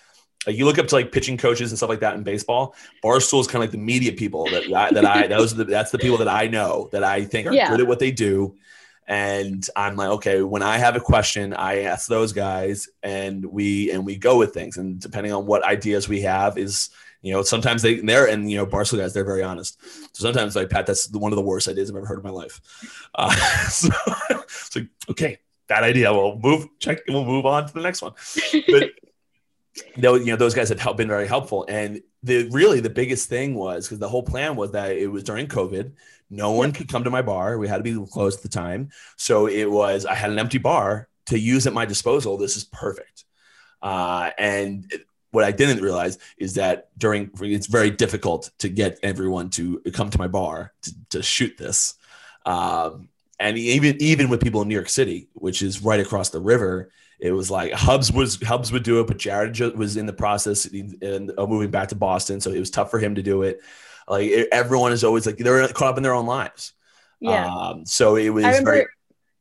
like 0.46 0.56
you 0.56 0.64
look 0.64 0.78
up 0.78 0.86
to 0.88 0.94
like 0.94 1.12
pitching 1.12 1.36
coaches 1.36 1.70
and 1.70 1.78
stuff 1.78 1.90
like 1.90 2.00
that 2.00 2.14
in 2.14 2.22
baseball. 2.22 2.74
Barstool 3.04 3.40
is 3.40 3.46
kind 3.46 3.56
of 3.56 3.62
like 3.62 3.70
the 3.70 3.78
media 3.78 4.12
people 4.12 4.44
that 4.46 4.72
I, 4.72 4.90
that 4.92 5.04
I 5.04 5.26
those 5.26 5.52
are 5.52 5.56
the, 5.56 5.64
that's 5.64 5.90
the 5.90 5.98
people 5.98 6.18
that 6.18 6.28
I 6.28 6.48
know 6.48 6.88
that 6.92 7.04
I 7.04 7.24
think 7.24 7.46
are 7.46 7.52
Yeah. 7.52 7.68
good 7.70 7.80
at 7.80 7.86
what 7.86 7.98
they 7.98 8.10
do. 8.10 8.56
And 9.08 9.66
I'm 9.74 9.96
like, 9.96 10.10
okay, 10.10 10.42
when 10.42 10.62
I 10.62 10.76
have 10.76 10.94
a 10.94 11.00
question, 11.00 11.54
I 11.54 11.84
ask 11.84 12.08
those 12.08 12.34
guys, 12.34 12.90
and 13.02 13.42
we 13.42 13.90
and 13.90 14.04
we 14.04 14.16
go 14.16 14.36
with 14.36 14.52
things. 14.52 14.76
And 14.76 15.00
depending 15.00 15.32
on 15.32 15.46
what 15.46 15.64
ideas 15.64 16.10
we 16.10 16.20
have, 16.20 16.58
is 16.58 16.90
you 17.22 17.32
know 17.32 17.42
sometimes 17.42 17.80
they 17.80 18.00
they're 18.00 18.28
and 18.28 18.50
you 18.50 18.58
know 18.58 18.66
Barstool 18.66 18.98
guys 18.98 19.14
they're 19.14 19.24
very 19.24 19.42
honest. 19.42 19.82
So 20.14 20.24
sometimes 20.24 20.54
like 20.54 20.68
Pat, 20.68 20.86
that's 20.86 21.10
one 21.10 21.32
of 21.32 21.36
the 21.36 21.42
worst 21.42 21.68
ideas 21.68 21.88
I've 21.88 21.96
ever 21.96 22.04
heard 22.04 22.18
in 22.18 22.24
my 22.24 22.30
life. 22.30 22.60
Uh, 23.14 23.34
so 23.70 23.88
it's 24.28 24.76
like 24.76 24.88
okay, 25.08 25.38
bad 25.68 25.84
idea. 25.84 26.12
We'll 26.12 26.38
move 26.38 26.68
check. 26.78 26.98
We'll 27.08 27.24
move 27.24 27.46
on 27.46 27.66
to 27.66 27.72
the 27.72 27.80
next 27.80 28.02
one. 28.02 28.12
But 28.68 28.90
no, 29.96 30.14
you 30.14 30.26
know 30.26 30.36
those 30.36 30.54
guys 30.54 30.68
have 30.68 30.80
helped, 30.80 30.98
been 30.98 31.08
very 31.08 31.26
helpful. 31.26 31.64
And 31.68 32.02
the 32.22 32.48
really 32.50 32.80
the 32.80 32.90
biggest 32.90 33.28
thing 33.28 33.54
was 33.54 33.86
because 33.86 33.98
the 33.98 34.08
whole 34.08 34.22
plan 34.22 34.56
was 34.56 34.72
that 34.72 34.92
it 34.92 35.08
was 35.08 35.22
during 35.24 35.46
COVID. 35.46 35.92
No 36.30 36.52
one 36.52 36.72
could 36.72 36.88
come 36.88 37.04
to 37.04 37.10
my 37.10 37.22
bar. 37.22 37.58
We 37.58 37.68
had 37.68 37.78
to 37.78 37.82
be 37.82 38.06
closed 38.10 38.38
at 38.38 38.42
the 38.42 38.48
time. 38.48 38.90
So 39.16 39.46
it 39.46 39.70
was, 39.70 40.04
I 40.04 40.14
had 40.14 40.30
an 40.30 40.38
empty 40.38 40.58
bar 40.58 41.08
to 41.26 41.38
use 41.38 41.66
at 41.66 41.72
my 41.72 41.86
disposal. 41.86 42.36
This 42.36 42.56
is 42.56 42.64
perfect. 42.64 43.24
Uh, 43.80 44.30
and 44.36 44.92
what 45.30 45.44
I 45.44 45.52
didn't 45.52 45.82
realize 45.82 46.18
is 46.36 46.54
that 46.54 46.88
during, 46.98 47.30
it's 47.40 47.66
very 47.66 47.90
difficult 47.90 48.50
to 48.58 48.68
get 48.68 48.98
everyone 49.02 49.50
to 49.50 49.80
come 49.92 50.10
to 50.10 50.18
my 50.18 50.28
bar 50.28 50.72
to, 50.82 50.94
to 51.10 51.22
shoot 51.22 51.56
this. 51.56 51.94
Um, 52.44 53.08
and 53.38 53.56
even, 53.56 53.96
even 54.00 54.28
with 54.28 54.42
people 54.42 54.60
in 54.62 54.68
New 54.68 54.74
York 54.74 54.88
City, 54.88 55.28
which 55.34 55.62
is 55.62 55.82
right 55.82 56.00
across 56.00 56.30
the 56.30 56.40
river, 56.40 56.90
it 57.18 57.32
was 57.32 57.50
like 57.50 57.72
Hubs 57.72 58.12
was 58.12 58.40
Hubs 58.42 58.72
would 58.72 58.84
do 58.84 59.00
it, 59.00 59.06
but 59.06 59.18
Jared 59.18 59.58
was 59.76 59.96
in 59.96 60.06
the 60.06 60.12
process 60.12 60.66
and 60.66 61.30
of 61.32 61.48
moving 61.48 61.70
back 61.70 61.88
to 61.88 61.96
Boston, 61.96 62.40
so 62.40 62.50
it 62.50 62.58
was 62.58 62.70
tough 62.70 62.90
for 62.90 62.98
him 62.98 63.14
to 63.16 63.22
do 63.22 63.42
it. 63.42 63.60
Like 64.06 64.30
everyone 64.52 64.92
is 64.92 65.04
always 65.04 65.26
like 65.26 65.36
they're 65.36 65.66
caught 65.68 65.92
up 65.92 65.96
in 65.96 66.02
their 66.02 66.14
own 66.14 66.26
lives. 66.26 66.72
Yeah. 67.20 67.46
Um, 67.46 67.84
so 67.84 68.16
it 68.16 68.30
was 68.30 68.44
very 68.60 68.86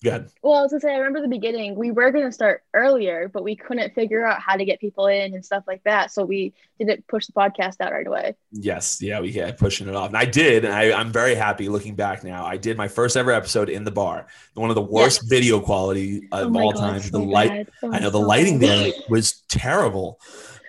good. 0.03 0.29
Well, 0.41 0.53
I 0.53 0.61
was 0.61 0.71
gonna 0.71 0.81
say, 0.81 0.93
I 0.93 0.97
remember 0.97 1.21
the 1.21 1.27
beginning. 1.27 1.75
We 1.75 1.91
were 1.91 2.11
gonna 2.11 2.31
start 2.31 2.63
earlier, 2.73 3.29
but 3.33 3.43
we 3.43 3.55
couldn't 3.55 3.93
figure 3.95 4.25
out 4.25 4.39
how 4.39 4.55
to 4.55 4.63
get 4.65 4.79
people 4.79 5.07
in 5.07 5.33
and 5.33 5.43
stuff 5.43 5.63
like 5.67 5.83
that. 5.83 6.11
So 6.11 6.23
we 6.25 6.53
didn't 6.79 7.07
push 7.07 7.25
the 7.25 7.33
podcast 7.33 7.75
out 7.81 7.91
right 7.91 8.05
away. 8.05 8.35
Yes, 8.51 9.01
yeah, 9.01 9.19
we 9.19 9.33
kept 9.33 9.59
pushing 9.59 9.87
it 9.87 9.95
off, 9.95 10.07
and 10.09 10.17
I 10.17 10.25
did, 10.25 10.65
and 10.65 10.73
I, 10.73 10.91
I'm 10.91 11.11
very 11.11 11.35
happy 11.35 11.69
looking 11.69 11.95
back 11.95 12.23
now. 12.23 12.45
I 12.45 12.57
did 12.57 12.77
my 12.77 12.87
first 12.87 13.17
ever 13.17 13.31
episode 13.31 13.69
in 13.69 13.83
the 13.83 13.91
bar, 13.91 14.27
one 14.53 14.69
of 14.69 14.75
the 14.75 14.81
worst 14.81 15.21
Yes. 15.23 15.29
video 15.29 15.59
quality 15.59 16.27
of 16.31 16.55
all 16.55 16.73
time. 16.73 16.99
so 17.01 17.09
the 17.17 17.23
light. 17.23 17.67
Oh, 17.83 17.91
I 17.91 17.99
know 17.99 18.09
the 18.09 18.19
lighting 18.19 18.59
there 18.59 18.91
was 19.09 19.41
terrible, 19.49 20.19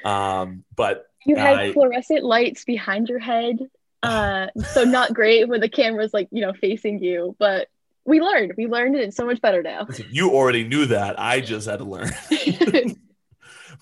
um, 0.04 0.64
but 0.76 1.06
You 1.24 1.36
had 1.36 1.56
I- 1.58 1.72
fluorescent 1.72 2.24
lights 2.24 2.64
behind 2.64 3.08
your 3.08 3.18
head, 3.18 3.58
uh, 4.02 4.46
so 4.72 4.84
not 4.84 5.12
great 5.12 5.48
when 5.48 5.60
the 5.60 5.68
camera's 5.68 6.14
like 6.14 6.28
you 6.30 6.40
know 6.40 6.52
facing 6.52 7.02
you. 7.02 7.34
But 7.38 7.68
we 8.08 8.20
learned. 8.20 8.54
We 8.56 8.66
learned, 8.66 8.94
and 8.94 9.04
it's 9.04 9.16
so 9.16 9.26
much 9.26 9.40
better 9.40 9.62
now. 9.62 9.86
you 10.10 10.30
already 10.30 10.64
knew 10.64 10.86
that. 10.86 11.20
I 11.20 11.40
just 11.52 11.68
had 11.68 11.78
to 11.78 11.84
learn. 11.84 12.10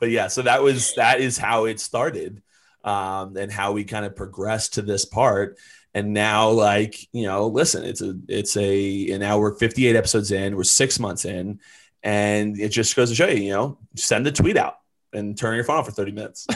but 0.00 0.10
yeah, 0.10 0.26
so 0.26 0.42
that 0.42 0.62
was 0.62 0.94
that 0.94 1.20
is 1.20 1.38
how 1.38 1.66
it 1.66 1.80
started, 1.80 2.42
um, 2.84 3.36
and 3.36 3.50
how 3.50 3.72
we 3.72 3.84
kind 3.84 4.04
of 4.04 4.16
progressed 4.16 4.74
to 4.74 4.82
this 4.82 5.04
part. 5.04 5.58
And 5.94 6.12
now, 6.12 6.50
like 6.50 6.96
you 7.12 7.24
know, 7.26 7.46
listen, 7.46 7.84
it's 7.84 8.02
a 8.02 8.18
it's 8.28 8.56
a 8.56 9.10
and 9.12 9.20
now 9.20 9.38
we're 9.38 9.56
58 9.56 9.96
episodes 9.96 10.32
in, 10.32 10.56
we're 10.56 10.64
six 10.64 10.98
months 10.98 11.24
in, 11.24 11.60
and 12.02 12.58
it 12.58 12.70
just 12.70 12.96
goes 12.96 13.08
to 13.10 13.14
show 13.14 13.28
you, 13.28 13.44
you 13.44 13.52
know, 13.52 13.78
send 13.94 14.26
a 14.26 14.32
tweet 14.32 14.56
out 14.56 14.78
and 15.12 15.38
turn 15.38 15.54
your 15.54 15.64
phone 15.64 15.78
off 15.78 15.86
for 15.86 15.92
30 15.92 16.12
minutes. 16.12 16.46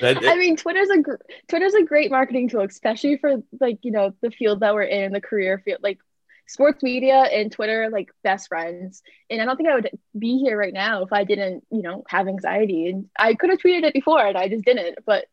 That- 0.00 0.24
I 0.24 0.36
mean, 0.36 0.56
Twitter's 0.56 0.90
a 0.90 0.98
gr- 0.98 1.14
Twitter's 1.48 1.74
a 1.74 1.82
great 1.84 2.10
marketing 2.10 2.48
tool, 2.48 2.62
especially 2.62 3.16
for 3.18 3.42
like 3.60 3.78
you 3.82 3.90
know 3.92 4.14
the 4.20 4.30
field 4.30 4.60
that 4.60 4.74
we're 4.74 4.82
in, 4.82 5.12
the 5.12 5.20
career 5.20 5.60
field, 5.64 5.80
like 5.82 5.98
sports 6.46 6.82
media 6.82 7.16
and 7.16 7.50
Twitter, 7.50 7.84
are, 7.84 7.90
like 7.90 8.10
best 8.22 8.48
friends. 8.48 9.02
And 9.30 9.40
I 9.40 9.44
don't 9.44 9.56
think 9.56 9.68
I 9.68 9.74
would 9.74 9.90
be 10.18 10.38
here 10.38 10.56
right 10.58 10.72
now 10.72 11.02
if 11.02 11.12
I 11.12 11.24
didn't, 11.24 11.64
you 11.70 11.82
know, 11.82 12.04
have 12.08 12.28
anxiety. 12.28 12.88
And 12.88 13.08
I 13.18 13.34
could 13.34 13.50
have 13.50 13.58
tweeted 13.58 13.84
it 13.84 13.94
before, 13.94 14.24
and 14.24 14.36
I 14.36 14.48
just 14.48 14.64
didn't. 14.64 14.98
But 15.04 15.26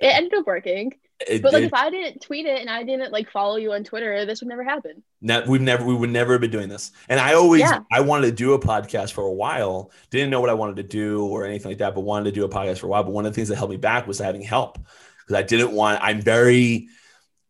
it 0.00 0.06
ended 0.06 0.34
up 0.34 0.46
working. 0.46 0.92
it- 1.26 1.42
But 1.42 1.52
like, 1.54 1.62
it- 1.62 1.66
if 1.66 1.74
I 1.74 1.88
didn't 1.90 2.20
tweet 2.20 2.44
it 2.46 2.60
and 2.60 2.68
I 2.68 2.82
didn't 2.82 3.10
like 3.12 3.30
follow 3.30 3.56
you 3.56 3.72
on 3.72 3.84
Twitter, 3.84 4.26
this 4.26 4.40
would 4.42 4.48
never 4.48 4.62
happen. 4.64 5.02
Ne- 5.22 5.44
we've 5.48 5.62
never 5.62 5.84
we 5.84 5.94
would 5.94 6.10
never 6.10 6.32
have 6.32 6.40
been 6.42 6.50
doing 6.50 6.68
this 6.68 6.92
and 7.08 7.18
i 7.18 7.32
always 7.32 7.62
Yeah. 7.62 7.80
i 7.90 8.00
wanted 8.02 8.26
to 8.26 8.32
do 8.32 8.52
a 8.52 8.58
podcast 8.60 9.12
for 9.12 9.24
a 9.24 9.32
while 9.32 9.90
didn't 10.10 10.28
know 10.28 10.40
what 10.42 10.50
i 10.50 10.54
wanted 10.54 10.76
to 10.76 10.82
do 10.82 11.24
or 11.26 11.46
anything 11.46 11.70
like 11.70 11.78
that 11.78 11.94
but 11.94 12.02
wanted 12.02 12.26
to 12.26 12.32
do 12.32 12.44
a 12.44 12.48
podcast 12.48 12.78
for 12.80 12.86
a 12.86 12.90
while 12.90 13.02
but 13.02 13.12
one 13.12 13.24
of 13.24 13.32
the 13.32 13.34
things 13.34 13.48
that 13.48 13.56
held 13.56 13.70
me 13.70 13.78
back 13.78 14.06
was 14.06 14.18
having 14.18 14.42
help 14.42 14.78
because 15.20 15.34
i 15.34 15.42
didn't 15.42 15.72
want 15.72 15.98
i'm 16.02 16.20
very 16.20 16.88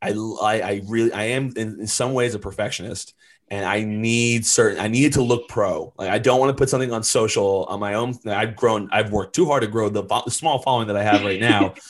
i 0.00 0.10
i, 0.40 0.60
I 0.60 0.82
really 0.86 1.12
i 1.12 1.24
am 1.24 1.52
in, 1.56 1.80
in 1.80 1.86
some 1.88 2.14
ways 2.14 2.34
a 2.36 2.38
perfectionist 2.38 3.14
and 3.48 3.66
i 3.66 3.82
need 3.82 4.46
certain 4.46 4.78
i 4.78 4.86
need 4.86 5.14
to 5.14 5.22
look 5.22 5.48
pro 5.48 5.92
like 5.98 6.08
i 6.08 6.18
don't 6.18 6.38
want 6.38 6.50
to 6.50 6.54
put 6.56 6.68
something 6.70 6.92
on 6.92 7.02
social 7.02 7.64
on 7.64 7.80
my 7.80 7.94
own 7.94 8.14
i've 8.26 8.54
grown 8.54 8.88
i've 8.92 9.10
worked 9.10 9.34
too 9.34 9.46
hard 9.46 9.62
to 9.62 9.68
grow 9.68 9.88
the, 9.88 10.04
the 10.04 10.30
small 10.30 10.60
following 10.60 10.86
that 10.86 10.96
i 10.96 11.02
have 11.02 11.22
right 11.24 11.40
now 11.40 11.74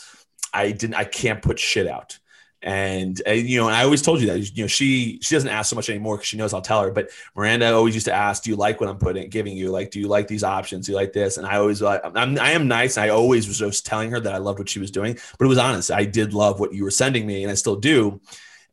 i 0.52 0.70
didn't 0.70 0.94
i 0.94 1.04
can't 1.04 1.42
put 1.42 1.58
shit 1.58 1.86
out 1.86 2.18
and 2.66 3.20
uh, 3.28 3.30
you 3.30 3.60
know, 3.60 3.68
and 3.68 3.76
I 3.76 3.84
always 3.84 4.02
told 4.02 4.20
you 4.20 4.26
that 4.26 4.56
you 4.56 4.64
know 4.64 4.66
she 4.66 5.20
she 5.22 5.34
doesn't 5.34 5.48
ask 5.48 5.70
so 5.70 5.76
much 5.76 5.88
anymore 5.90 6.16
because 6.16 6.26
she 6.26 6.36
knows 6.36 6.54
I'll 6.54 6.62
tell 6.62 6.82
her. 6.82 6.90
But 6.90 7.10
Miranda 7.36 7.72
always 7.72 7.94
used 7.94 8.06
to 8.06 8.12
ask, 8.12 8.42
"Do 8.42 8.50
you 8.50 8.56
like 8.56 8.80
what 8.80 8.88
I'm 8.88 8.98
putting 8.98 9.28
giving 9.28 9.56
you? 9.56 9.70
Like, 9.70 9.90
do 9.90 10.00
you 10.00 10.08
like 10.08 10.26
these 10.26 10.42
options? 10.42 10.86
Do 10.86 10.92
you 10.92 10.96
like 10.96 11.12
this?" 11.12 11.36
And 11.36 11.46
I 11.46 11.58
always 11.58 11.82
I'm 11.82 12.16
I 12.16 12.50
am 12.52 12.66
nice. 12.66 12.96
And 12.96 13.04
I 13.04 13.10
always 13.10 13.46
was 13.46 13.58
just 13.58 13.86
telling 13.86 14.10
her 14.10 14.18
that 14.18 14.34
I 14.34 14.38
loved 14.38 14.58
what 14.58 14.68
she 14.68 14.80
was 14.80 14.90
doing, 14.90 15.16
but 15.38 15.44
it 15.44 15.48
was 15.48 15.58
honest. 15.58 15.92
I 15.92 16.06
did 16.06 16.32
love 16.32 16.58
what 16.58 16.72
you 16.72 16.82
were 16.82 16.90
sending 16.90 17.26
me, 17.26 17.42
and 17.44 17.52
I 17.52 17.54
still 17.54 17.76
do. 17.76 18.20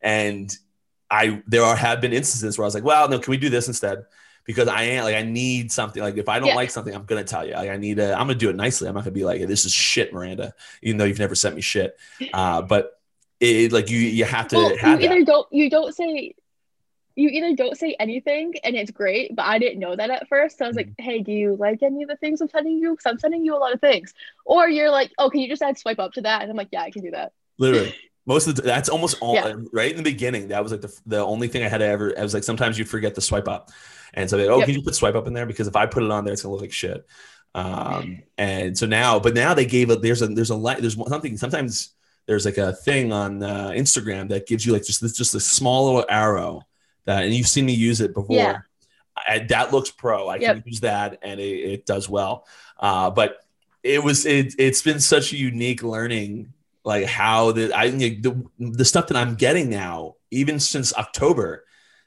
And 0.01 0.51
I 1.12 1.43
there 1.45 1.63
are 1.63 1.75
have 1.75 2.01
been 2.01 2.13
instances 2.13 2.57
where 2.57 2.63
I 2.63 2.67
was 2.67 2.73
like, 2.73 2.86
"Well, 2.86 3.09
no, 3.09 3.19
can 3.19 3.31
we 3.31 3.38
do 3.38 3.49
this 3.49 3.67
instead?" 3.67 4.05
Because 4.45 4.67
I 4.67 4.84
am 4.84 5.03
like 5.06 5.15
I 5.15 5.21
need 5.23 5.71
something. 5.71 6.01
Like 6.03 6.17
if 6.17 6.27
I 6.27 6.39
don't 6.39 6.49
Yeah. 6.49 6.56
like 6.56 6.69
something, 6.69 6.93
I'm 6.93 7.06
gonna 7.06 7.23
tell 7.23 7.45
you. 7.47 7.53
Like 7.53 7.69
I 7.69 7.77
need 7.77 7.99
a. 7.99 8.13
I'm 8.13 8.27
gonna 8.27 8.36
do 8.36 8.49
it 8.49 8.56
nicely. 8.56 8.88
I'm 8.88 8.93
not 8.95 9.03
gonna 9.06 9.12
be 9.12 9.23
like, 9.25 9.45
"This 9.47 9.63
is 9.65 9.71
shit, 9.71 10.12
Miranda," 10.13 10.53
even 10.82 10.97
though 10.97 11.06
you've 11.06 11.19
never 11.19 11.36
sent 11.36 11.56
me 11.56 11.62
shit. 11.62 11.97
Uh, 12.34 12.62
but 12.62 12.99
it, 13.39 13.71
like 13.71 13.89
you 13.89 13.97
you 13.99 14.25
have 14.25 14.47
to 14.49 14.56
well, 14.58 14.71
you 14.71 14.77
have 14.77 14.99
that. 15.01 15.12
either 15.12 15.23
don't 15.25 15.47
you 15.51 15.69
don't 15.69 15.93
say 15.95 16.34
you 17.15 17.29
either 17.29 17.56
don't 17.56 17.77
say 17.77 17.95
anything 17.99 18.56
and 18.63 18.75
it's 18.75 18.89
great, 18.89 19.36
but 19.36 19.45
I 19.45 19.60
didn't 19.60 19.79
know 19.79 19.95
that 19.95 20.10
at 20.10 20.27
first. 20.27 20.58
So 20.58 20.65
I 20.65 20.67
was 20.67 20.75
like, 20.75 20.88
Mm-hmm. 20.88 21.03
hey, 21.03 21.19
do 21.21 21.32
you 21.32 21.56
like 21.60 21.84
any 21.84 22.01
of 22.01 22.10
the 22.10 22.15
things 22.15 22.41
I'm 22.41 22.49
sending 22.49 22.79
you? 22.79 22.91
Because 22.91 23.06
I'm 23.06 23.19
sending 23.19 23.45
you 23.45 23.56
a 23.56 23.60
lot 23.60 23.71
of 23.71 23.79
things. 23.79 24.13
Or 24.45 24.67
you're 24.67 24.89
like, 24.89 25.12
oh, 25.19 25.29
can 25.29 25.41
you 25.41 25.47
just 25.47 25.62
add 25.62 25.77
swipe 25.77 25.99
up 25.99 26.13
to 26.13 26.21
that? 26.21 26.41
And 26.41 26.49
I'm 26.49 26.58
like, 26.58 26.69
yeah, 26.71 26.82
I 26.82 26.89
can 26.89 27.03
do 27.03 27.12
that. 27.12 27.32
literally 27.60 27.93
most 28.25 28.47
of 28.47 28.56
the 28.56 28.62
that's 28.63 28.88
almost 28.89 29.17
all 29.21 29.36
Yeah. 29.36 29.53
right 29.73 29.91
in 29.91 29.97
the 29.97 30.03
beginning 30.03 30.47
that 30.47 30.63
was 30.63 30.71
like 30.71 30.82
the, 30.82 30.99
the 31.06 31.19
only 31.19 31.49
thing 31.49 31.62
i 31.62 31.67
had 31.67 31.79
to 31.79 31.86
ever 31.86 32.17
i 32.17 32.23
was 32.23 32.34
like 32.34 32.43
sometimes 32.45 32.79
you 32.79 32.86
forget 32.86 33.13
to 33.15 33.19
swipe 33.21 33.49
up 33.49 33.69
and 34.13 34.30
so 34.30 34.38
they 34.38 34.47
oh 34.47 34.58
Yep. 34.60 34.65
can 34.65 34.76
you 34.76 34.82
put 34.82 34.95
swipe 34.95 35.15
up 35.15 35.28
in 35.28 35.34
there? 35.34 35.45
Because 35.45 35.67
if 35.67 35.76
i 35.76 35.86
put 35.86 36.04
it 36.04 36.12
on 36.12 36.23
there 36.26 36.34
it's 36.34 36.41
gonna 36.43 36.54
look 36.54 36.62
like 36.62 36.71
shit. 36.71 37.06
Um 37.56 38.23
and 38.38 38.78
so 38.78 38.86
now 38.86 39.19
but 39.19 39.34
now 39.34 39.54
they 39.54 39.65
gave 39.65 39.89
a 39.89 39.95
there's 39.95 40.21
a 40.21 40.28
there's 40.28 40.49
a 40.49 40.56
light 40.56 40.80
there's 40.82 40.97
something 41.08 41.38
sometimes 41.38 41.93
there's 42.26 42.45
like 42.45 42.58
a 42.58 42.73
thing 42.73 43.12
on 43.12 43.43
uh, 43.43 43.71
instagram 43.76 44.30
that 44.30 44.47
gives 44.47 44.65
you 44.65 44.71
like 44.71 44.86
just 44.86 45.02
this 45.02 45.17
just 45.17 45.36
a 45.36 45.39
small 45.39 45.86
little 45.86 46.06
arrow 46.10 46.62
that 47.06 47.23
and 47.23 47.34
you've 47.34 47.47
seen 47.47 47.65
me 47.65 47.73
use 47.73 47.99
it 48.02 48.13
before. 48.13 48.38
Yeah. 48.38 48.60
I, 49.15 49.39
that 49.49 49.71
looks 49.71 49.91
pro. 49.91 50.30
I 50.30 50.39
can 50.39 50.63
use 50.65 50.80
that 50.80 51.19
and 51.21 51.39
it, 51.39 51.43
it 51.43 51.86
does 51.86 52.08
well. 52.10 52.47
Uh 52.80 53.10
but 53.12 53.38
it 53.84 54.02
was 54.02 54.26
it, 54.26 54.56
it's 54.58 54.82
been 54.82 54.99
such 54.99 55.34
a 55.34 55.38
unique 55.38 55.84
learning 55.84 56.54
like 56.86 57.06
how 57.06 57.52
the 57.52 57.73
I 57.73 57.89
the, 57.89 58.45
the 58.60 58.86
stuff 58.86 59.08
that 59.08 59.17
I'm 59.17 59.36
getting 59.36 59.69
now, 59.69 60.15
even 60.32 60.60
since 60.60 60.93
October, 60.95 61.65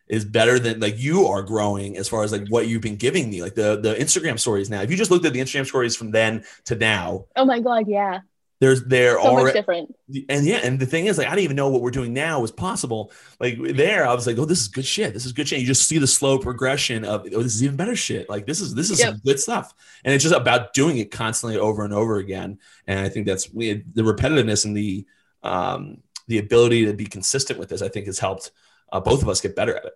is 0.09 0.25
better 0.25 0.59
than 0.59 0.79
like 0.81 0.99
you 0.99 1.27
are 1.27 1.43
growing 1.43 1.97
as 1.97 2.09
far 2.09 2.23
as 2.23 2.33
like 2.33 2.47
what 2.49 2.69
you've 2.69 2.83
been 2.83 2.97
giving 2.97 3.29
me. 3.31 3.43
Like 3.43 3.55
the 3.55 3.77
the 3.81 3.95
Instagram 3.95 4.39
stories 4.39 4.71
now. 4.71 4.83
If 4.83 4.91
you 4.91 4.97
just 4.97 5.11
looked 5.11 5.25
at 5.27 5.33
the 5.33 5.41
Instagram 5.41 5.67
stories 5.67 5.97
from 5.97 6.11
then 6.13 6.45
to 6.67 6.75
now, 6.77 7.25
Oh 7.37 7.45
my 7.45 7.61
god, 7.61 7.85
yeah. 7.89 8.21
there's 8.61 8.85
there 8.85 9.19
are 9.19 9.23
So 9.23 9.29
already 9.31 9.59
different. 9.59 9.95
and 10.29 10.47
yeah, 10.47 10.59
and 10.63 10.79
the 10.79 10.87
thing 10.87 11.07
is, 11.07 11.19
like, 11.19 11.27
I 11.27 11.31
didn't 11.31 11.45
even 11.45 11.57
know 11.57 11.69
what 11.69 11.83
we're 11.83 11.91
doing 11.91 12.13
now 12.15 12.41
was 12.41 12.53
possible. 12.53 13.11
Like 13.41 13.59
there, 13.61 14.07
I 14.07 14.15
was 14.15 14.27
like, 14.27 14.39
oh, 14.39 14.45
this 14.45 14.61
is 14.61 14.69
good 14.69 14.87
shit. 14.87 15.13
This 15.13 15.27
is 15.27 15.33
good 15.33 15.49
shit. 15.49 15.61
You 15.61 15.67
just 15.67 15.89
see 15.89 15.99
the 15.99 16.07
slow 16.07 16.39
progression 16.39 17.05
of, 17.05 17.27
oh, 17.35 17.43
this 17.43 17.55
is 17.57 17.65
even 17.65 17.77
better 17.77 17.97
shit. 17.97 18.31
Like 18.31 18.47
this 18.47 18.61
is 18.61 18.75
this 18.75 18.91
is 18.91 19.01
Yep. 19.01 19.09
some 19.09 19.21
good 19.25 19.41
stuff, 19.41 19.75
and 20.05 20.15
it's 20.15 20.23
just 20.23 20.35
about 20.37 20.73
doing 20.73 20.99
it 20.99 21.11
constantly 21.11 21.59
over 21.59 21.85
and 21.85 21.93
over 21.93 22.17
again. 22.19 22.59
And 22.87 23.01
I 23.01 23.09
think 23.09 23.27
that's 23.27 23.53
we 23.53 23.83
the 23.95 24.03
repetitiveness 24.03 24.65
and 24.65 24.77
the 24.77 25.05
um 25.43 25.99
the 26.29 26.39
ability 26.39 26.87
to 26.87 26.93
be 26.93 27.07
consistent 27.07 27.59
with 27.59 27.69
this. 27.69 27.83
I 27.83 27.89
think 27.89 28.07
has 28.07 28.19
helped 28.21 28.51
uh, 28.93 29.01
both 29.01 29.23
of 29.23 29.29
us 29.29 29.41
get 29.41 29.57
better 29.57 29.77
at 29.77 29.85
it. 29.85 29.93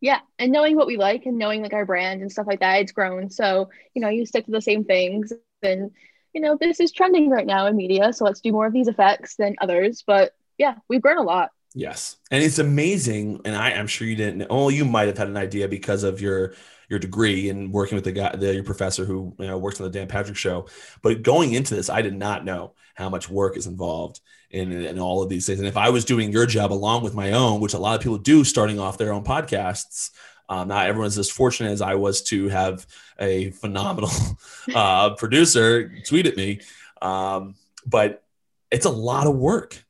Yeah. 0.00 0.20
And 0.38 0.52
knowing 0.52 0.76
what 0.76 0.86
we 0.86 0.96
like 0.96 1.24
and 1.26 1.38
knowing 1.38 1.62
like 1.62 1.72
our 1.72 1.86
brand 1.86 2.20
and 2.20 2.30
stuff 2.30 2.46
like 2.46 2.60
that, 2.60 2.80
it's 2.80 2.92
grown. 2.92 3.30
So, 3.30 3.70
you 3.94 4.02
know, 4.02 4.08
you 4.08 4.26
stick 4.26 4.44
to 4.44 4.50
the 4.50 4.60
same 4.60 4.84
things 4.84 5.32
and 5.62 5.90
you 6.34 6.40
know, 6.40 6.58
this 6.60 6.80
is 6.80 6.92
trending 6.92 7.30
right 7.30 7.46
now 7.46 7.66
in 7.66 7.76
media. 7.76 8.12
So 8.12 8.24
let's 8.24 8.40
do 8.40 8.52
more 8.52 8.66
of 8.66 8.72
these 8.72 8.88
effects 8.88 9.36
than 9.36 9.54
others. 9.60 10.02
But 10.04 10.32
yeah, 10.58 10.74
we've 10.88 11.00
grown 11.00 11.18
a 11.18 11.22
lot. 11.22 11.50
Yes, 11.76 12.16
and 12.30 12.42
it's 12.42 12.58
amazing. 12.58 13.40
And 13.44 13.56
I, 13.56 13.72
I'm 13.72 13.86
sure 13.86 14.06
you 14.06 14.14
didn't. 14.14 14.46
Oh, 14.50 14.68
you 14.68 14.84
might 14.84 15.08
have 15.08 15.18
had 15.18 15.28
an 15.28 15.36
idea 15.36 15.66
because 15.68 16.04
of 16.04 16.20
your 16.20 16.54
your 16.88 16.98
degree 16.98 17.48
and 17.48 17.72
working 17.72 17.96
with 17.96 18.04
the 18.04 18.12
guy, 18.12 18.34
the, 18.36 18.54
your 18.54 18.62
professor 18.62 19.04
who 19.04 19.34
you 19.38 19.46
know 19.46 19.58
works 19.58 19.80
on 19.80 19.84
the 19.84 19.90
Dan 19.90 20.06
Patrick 20.06 20.36
Show. 20.36 20.68
But 21.02 21.22
going 21.22 21.52
into 21.52 21.74
this, 21.74 21.90
I 21.90 22.02
did 22.02 22.14
not 22.14 22.44
know 22.44 22.74
how 22.94 23.08
much 23.08 23.28
work 23.28 23.56
is 23.56 23.66
involved 23.66 24.20
in, 24.54 24.72
in 24.72 24.98
all 24.98 25.22
of 25.22 25.28
these 25.28 25.46
things. 25.46 25.58
And 25.58 25.66
if 25.68 25.76
I 25.76 25.90
was 25.90 26.04
doing 26.04 26.30
your 26.32 26.46
job 26.46 26.72
along 26.72 27.02
with 27.02 27.14
my 27.14 27.32
own, 27.32 27.60
which 27.60 27.74
a 27.74 27.78
lot 27.78 27.94
of 27.96 28.00
people 28.00 28.18
do, 28.18 28.44
starting 28.44 28.78
off 28.78 28.96
their 28.98 29.12
own 29.12 29.24
podcasts. 29.24 30.10
Um, 30.48 30.68
not 30.68 30.86
everyone's 30.86 31.16
as 31.16 31.30
fortunate 31.30 31.70
as 31.70 31.80
I 31.80 31.94
was 31.94 32.22
to 32.24 32.48
have 32.50 32.86
a 33.18 33.50
phenomenal 33.52 34.10
uh, 34.74 35.14
producer 35.14 35.90
tweet 36.06 36.26
at 36.26 36.36
me, 36.36 36.60
um, 37.00 37.54
but 37.86 38.22
it's 38.70 38.84
a 38.84 38.90
lot 38.90 39.26
of 39.26 39.34
work, 39.36 39.82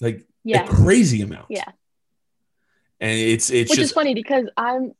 like 0.00 0.26
Yeah. 0.44 0.64
a 0.64 0.68
crazy 0.68 1.20
amount. 1.20 1.46
Yeah. 1.50 1.64
and 3.00 3.12
it's 3.12 3.50
it's 3.50 3.68
Which 3.70 3.78
just 3.80 3.90
is 3.90 3.92
funny 3.92 4.14
because 4.14 4.46
I'm 4.56 4.94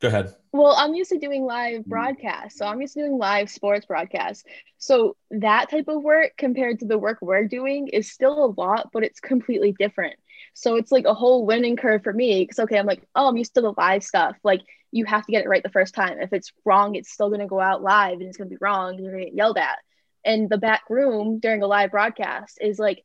go 0.00 0.08
ahead. 0.08 0.34
Well, 0.52 0.74
I'm 0.76 0.94
used 0.94 1.10
to 1.10 1.18
doing 1.18 1.44
live 1.44 1.82
mm. 1.82 1.86
broadcasts. 1.86 2.58
So 2.58 2.66
I'm 2.66 2.80
used 2.80 2.94
to 2.94 3.00
doing 3.00 3.18
live 3.18 3.50
sports 3.50 3.86
broadcasts. 3.86 4.44
So 4.78 5.16
that 5.30 5.70
type 5.70 5.88
of 5.88 6.02
work 6.02 6.32
compared 6.36 6.80
to 6.80 6.86
the 6.86 6.98
work 6.98 7.18
we're 7.22 7.48
doing 7.48 7.88
is 7.88 8.12
still 8.12 8.44
a 8.44 8.54
lot, 8.60 8.90
but 8.92 9.02
it's 9.02 9.20
completely 9.20 9.74
different. 9.78 10.16
So 10.54 10.76
it's 10.76 10.92
like 10.92 11.06
a 11.06 11.14
whole 11.14 11.46
learning 11.46 11.76
curve 11.76 12.02
for 12.02 12.12
me. 12.12 12.42
Because, 12.42 12.58
okay, 12.60 12.78
I'm 12.78 12.86
like, 12.86 13.02
oh, 13.14 13.28
I'm 13.28 13.36
used 13.38 13.54
to 13.54 13.62
the 13.62 13.72
live 13.76 14.04
stuff. 14.04 14.36
Like, 14.44 14.60
you 14.90 15.06
have 15.06 15.24
to 15.24 15.32
get 15.32 15.42
it 15.42 15.48
right 15.48 15.62
the 15.62 15.70
first 15.70 15.94
time. 15.94 16.20
If 16.20 16.34
it's 16.34 16.52
wrong, 16.66 16.94
it's 16.94 17.10
still 17.10 17.28
going 17.28 17.40
to 17.40 17.46
go 17.46 17.60
out 17.60 17.82
live 17.82 18.14
and 18.14 18.24
it's 18.24 18.36
going 18.36 18.50
to 18.50 18.54
be 18.54 18.58
wrong 18.60 18.90
and 18.90 19.00
you're 19.02 19.12
going 19.12 19.24
to 19.24 19.30
get 19.30 19.36
yelled 19.36 19.56
at. 19.56 19.78
And 20.24 20.50
the 20.50 20.58
back 20.58 20.82
room 20.90 21.40
during 21.40 21.62
a 21.62 21.66
live 21.66 21.90
broadcast 21.92 22.58
is 22.60 22.78
like 22.78 23.02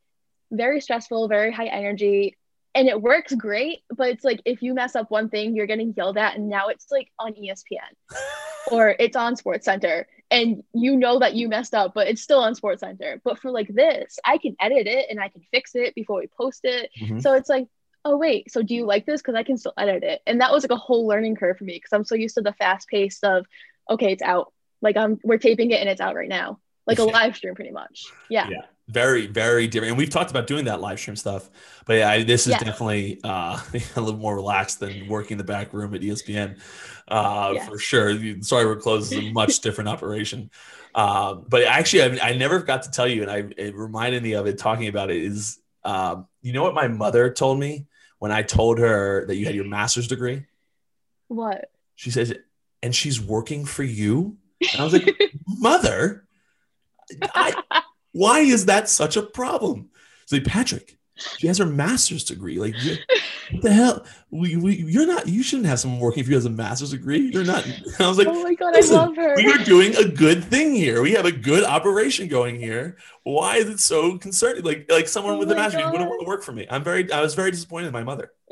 very 0.52 0.82
stressful, 0.82 1.30
very 1.30 1.54
high 1.54 1.68
energy 1.68 2.36
and 2.76 2.88
it 2.88 3.02
works 3.02 3.34
great 3.34 3.80
but 3.96 4.10
it's 4.10 4.24
like 4.24 4.42
if 4.46 4.62
you 4.62 4.74
mess 4.74 4.96
up 4.96 5.10
one 5.10 5.30
thing 5.30 5.56
you're 5.56 5.66
getting 5.68 5.94
yelled 5.98 6.18
at 6.18 6.36
and 6.36 6.50
now 6.50 6.68
it's 6.68 6.88
like 6.92 7.12
on 7.20 7.34
espn 7.34 7.78
or 8.72 8.96
it's 9.00 9.16
on 9.16 9.36
SportsCenter 9.36 10.06
and 10.30 10.64
you 10.74 10.96
know 10.98 11.20
that 11.20 11.36
you 11.36 11.48
messed 11.48 11.74
up 11.74 11.94
but 11.94 12.08
it's 12.08 12.22
still 12.22 12.40
on 12.40 12.54
SportsCenter 12.54 13.20
but 13.24 13.40
for 13.40 13.50
like 13.52 13.68
this 13.70 14.20
i 14.26 14.38
can 14.38 14.56
edit 14.60 14.88
it 14.88 15.08
and 15.10 15.20
i 15.20 15.30
can 15.30 15.42
fix 15.52 15.72
it 15.76 15.96
before 15.96 16.20
we 16.20 16.28
post 16.38 16.62
it. 16.66 16.90
Mhm. 17.00 17.22
so 17.22 17.34
it's 17.34 17.50
like 17.50 17.68
oh 18.06 18.18
wait 18.18 18.52
so 18.52 18.62
do 18.62 18.76
you 18.76 18.86
like 18.86 19.06
this? 19.06 19.22
Because 19.22 19.36
i 19.36 19.44
can 19.44 19.58
still 19.58 19.74
edit 19.78 20.04
it. 20.04 20.22
And 20.28 20.42
that 20.42 20.52
was 20.52 20.64
like 20.64 20.72
a 20.72 20.76
whole 20.82 21.08
learning 21.08 21.36
curve 21.36 21.58
for 21.58 21.64
me 21.64 21.74
because 21.74 21.94
i'm 21.94 22.06
so 22.06 22.16
used 22.16 22.36
to 22.36 22.42
the 22.42 22.54
fast 22.54 22.88
pace 22.90 23.20
of 23.24 23.46
okay 23.90 24.12
it's 24.12 24.22
out. 24.24 24.52
Like 24.82 24.98
i'm 24.98 25.20
we're 25.24 25.38
taping 25.38 25.72
it 25.72 25.80
and 25.80 25.90
it's 25.90 26.02
out 26.02 26.16
right 26.16 26.30
now 26.30 26.60
like 26.88 27.00
a 27.00 27.04
live 27.04 27.36
stream 27.36 27.54
pretty 27.56 27.72
much 27.72 28.06
yeah 28.30 28.50
Yeah. 28.50 28.62
Very, 28.90 29.28
very 29.28 29.68
different. 29.68 29.90
And 29.90 29.98
we've 29.98 30.10
talked 30.10 30.32
about 30.32 30.48
doing 30.48 30.64
that 30.64 30.80
live 30.80 30.98
stream 30.98 31.18
stuff, 31.18 31.50
but 31.86 31.96
yeah, 31.98 32.10
I, 32.10 32.24
this 32.24 32.48
is 32.48 32.52
Yeah. 32.54 32.60
definitely 32.60 33.20
uh, 33.22 33.60
a 33.98 34.00
little 34.02 34.18
more 34.18 34.34
relaxed 34.34 34.80
than 34.80 35.10
working 35.10 35.36
the 35.38 35.44
back 35.44 35.74
room 35.74 35.94
at 35.94 36.00
ESPN 36.00 36.58
uh, 37.10 37.52
Yes. 37.56 37.68
for 37.68 37.78
sure. 37.78 38.18
Sorry, 38.42 38.66
we're 38.66 38.78
closed 38.78 39.12
is 39.12 39.18
a 39.18 39.30
much 39.34 39.60
different 39.66 39.90
operation. 39.90 40.50
Um, 40.96 41.44
but 41.50 41.64
actually, 41.66 42.04
I, 42.22 42.30
I 42.30 42.38
never 42.38 42.60
got 42.60 42.84
to 42.84 42.90
tell 42.92 43.10
you, 43.10 43.24
and 43.24 43.30
I, 43.30 43.44
it 43.58 43.76
reminded 43.76 44.24
me 44.24 44.34
of 44.36 44.48
it 44.48 44.58
talking 44.58 44.88
about 44.88 45.12
it. 45.12 45.18
Is 45.22 45.60
um, 45.84 46.28
you 46.42 46.54
know 46.54 46.64
what 46.64 46.74
my 46.74 46.88
mother 46.88 47.30
told 47.30 47.60
me 47.60 47.88
when 48.20 48.32
I 48.32 48.42
told 48.42 48.80
her 48.80 49.26
that 49.28 49.36
you 49.36 49.46
had 49.46 49.54
your 49.54 49.66
master's 49.66 50.08
degree? 50.08 50.46
what 51.28 51.72
She 51.96 52.10
says, 52.10 52.34
and 52.82 52.96
she's 52.96 53.20
working 53.20 53.66
for 53.66 53.84
you. 53.84 54.38
And 54.72 54.80
I 54.82 54.84
was 54.86 54.94
like, 54.94 55.14
mother, 55.46 56.24
I, 57.34 57.82
why 58.12 58.40
is 58.40 58.66
that 58.66 58.90
such 58.90 59.18
a 59.18 59.22
problem? 59.22 59.90
It's 60.24 60.32
like 60.32 60.44
Patrick, 60.46 60.98
she 61.38 61.48
has 61.48 61.58
her 61.58 61.66
master's 61.66 62.24
degree. 62.24 62.60
Like, 62.60 62.76
what 63.52 63.62
the 63.64 63.72
hell? 63.72 64.06
We, 64.30 64.56
we, 64.56 64.76
you're 64.76 65.08
not. 65.08 65.28
You 65.28 65.42
shouldn't 65.42 65.68
have 65.68 65.80
someone 65.80 66.00
working 66.00 66.24
for 66.24 66.32
you 66.32 66.38
as 66.38 66.46
a 66.46 66.50
master's 66.50 66.92
degree. 66.92 67.32
You're 67.34 67.44
not. 67.44 67.66
I 68.00 68.08
was 68.08 68.18
like, 68.18 68.28
oh 68.28 68.44
my 68.44 68.54
god 68.54 68.76
i 68.76 68.80
love 68.94 69.16
her 69.16 69.36
we 69.36 69.52
are 69.52 69.58
doing 69.64 69.96
a 69.96 70.08
good 70.08 70.44
thing 70.44 70.74
here. 70.76 71.02
We 71.02 71.14
have 71.14 71.26
a 71.26 71.32
good 71.32 71.64
operation 71.64 72.28
going 72.28 72.60
here. 72.60 72.98
Why 73.24 73.58
is 73.58 73.70
it 73.70 73.80
so 73.80 74.18
concerning? 74.18 74.64
Like, 74.64 74.92
like 74.92 75.08
someone 75.08 75.36
Oh 75.36 75.40
with 75.40 75.52
a 75.52 75.56
master's 75.56 75.82
degree 75.82 75.92
wouldn't 75.92 76.10
want 76.10 76.22
to 76.22 76.28
work 76.28 76.44
for 76.44 76.52
me. 76.52 76.68
I'm 76.70 76.84
very. 76.84 77.12
I 77.12 77.22
was 77.22 77.34
very 77.36 77.52
disappointed 77.52 77.88
in 77.88 77.94
my 77.94 78.04
mother. 78.04 78.32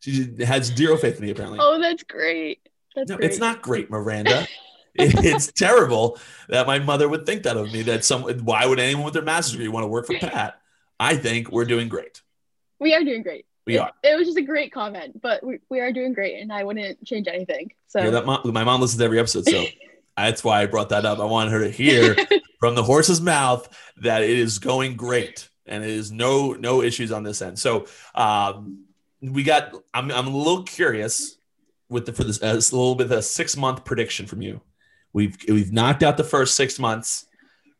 she 0.00 0.34
has 0.44 0.66
zero 0.66 0.96
faith 0.96 1.18
in 1.18 1.24
me. 1.24 1.30
Apparently. 1.30 1.58
oh 1.60 1.80
that's 1.80 2.04
great 2.04 2.60
that's 2.94 3.10
No, 3.10 3.16
great. 3.16 3.30
it's 3.30 3.38
not 3.38 3.62
great, 3.62 3.90
Miranda. 3.90 4.46
It- 4.94 5.24
it's 5.24 5.52
terrible 5.52 6.18
that 6.48 6.66
my 6.66 6.78
mother 6.78 7.08
would 7.08 7.26
think 7.26 7.42
that 7.44 7.56
of 7.56 7.72
me. 7.72 7.82
That 7.82 8.04
some 8.04 8.22
why 8.22 8.66
would 8.66 8.80
anyone 8.80 9.04
with 9.04 9.14
their 9.14 9.22
master's 9.22 9.52
degree 9.52 9.68
want 9.68 9.84
to 9.84 9.88
work 9.88 10.06
for 10.06 10.14
Pat? 10.18 10.60
I 11.00 11.16
think 11.16 11.50
we're 11.50 11.64
doing 11.64 11.88
great. 11.88 12.22
We 12.80 12.94
are 12.94 13.04
doing 13.04 13.22
great. 13.22 13.46
We 13.66 13.76
it, 13.76 13.80
are. 13.80 13.92
It 14.02 14.16
was 14.16 14.26
just 14.26 14.38
a 14.38 14.42
great 14.42 14.72
comment, 14.72 15.20
but 15.20 15.44
we, 15.44 15.58
we 15.68 15.80
are 15.80 15.92
doing 15.92 16.14
great, 16.14 16.40
and 16.40 16.52
I 16.52 16.64
wouldn't 16.64 17.04
change 17.04 17.28
anything. 17.28 17.72
So 17.88 18.00
Hear 18.00 18.10
that, 18.12 18.26
mom? 18.26 18.40
My 18.52 18.64
mom 18.64 18.80
listens 18.80 18.98
to 18.98 19.04
every 19.04 19.18
episode, 19.18 19.46
so 19.46 19.64
that's 20.16 20.42
why 20.42 20.62
I 20.62 20.66
brought 20.66 20.88
that 20.88 21.04
up. 21.04 21.18
I 21.18 21.24
wanted 21.24 21.52
her 21.52 21.60
to 21.60 21.70
hear 21.70 22.16
from 22.60 22.74
the 22.74 22.82
horse's 22.82 23.20
mouth 23.20 23.68
that 23.98 24.22
it 24.22 24.30
is 24.30 24.58
going 24.58 24.96
great 24.96 25.48
and 25.66 25.84
it 25.84 25.90
is 25.90 26.10
no 26.10 26.52
no 26.54 26.82
issues 26.82 27.12
on 27.12 27.22
this 27.22 27.42
end. 27.42 27.58
So 27.58 27.86
um, 28.14 28.84
we 29.20 29.42
got. 29.42 29.74
I'm 29.94 30.10
I'm 30.10 30.26
a 30.26 30.36
little 30.36 30.62
curious 30.64 31.36
with 31.88 32.06
the 32.06 32.12
for 32.12 32.24
this 32.24 32.42
uh, 32.42 32.46
a 32.46 32.54
little 32.54 32.94
bit 32.94 33.06
of 33.06 33.12
a 33.12 33.22
six 33.22 33.56
month 33.56 33.84
prediction 33.84 34.26
from 34.26 34.42
you. 34.42 34.60
We've 35.12 35.36
we've 35.48 35.72
knocked 35.72 36.02
out 36.02 36.16
the 36.16 36.24
first 36.24 36.54
six 36.54 36.78
months. 36.78 37.26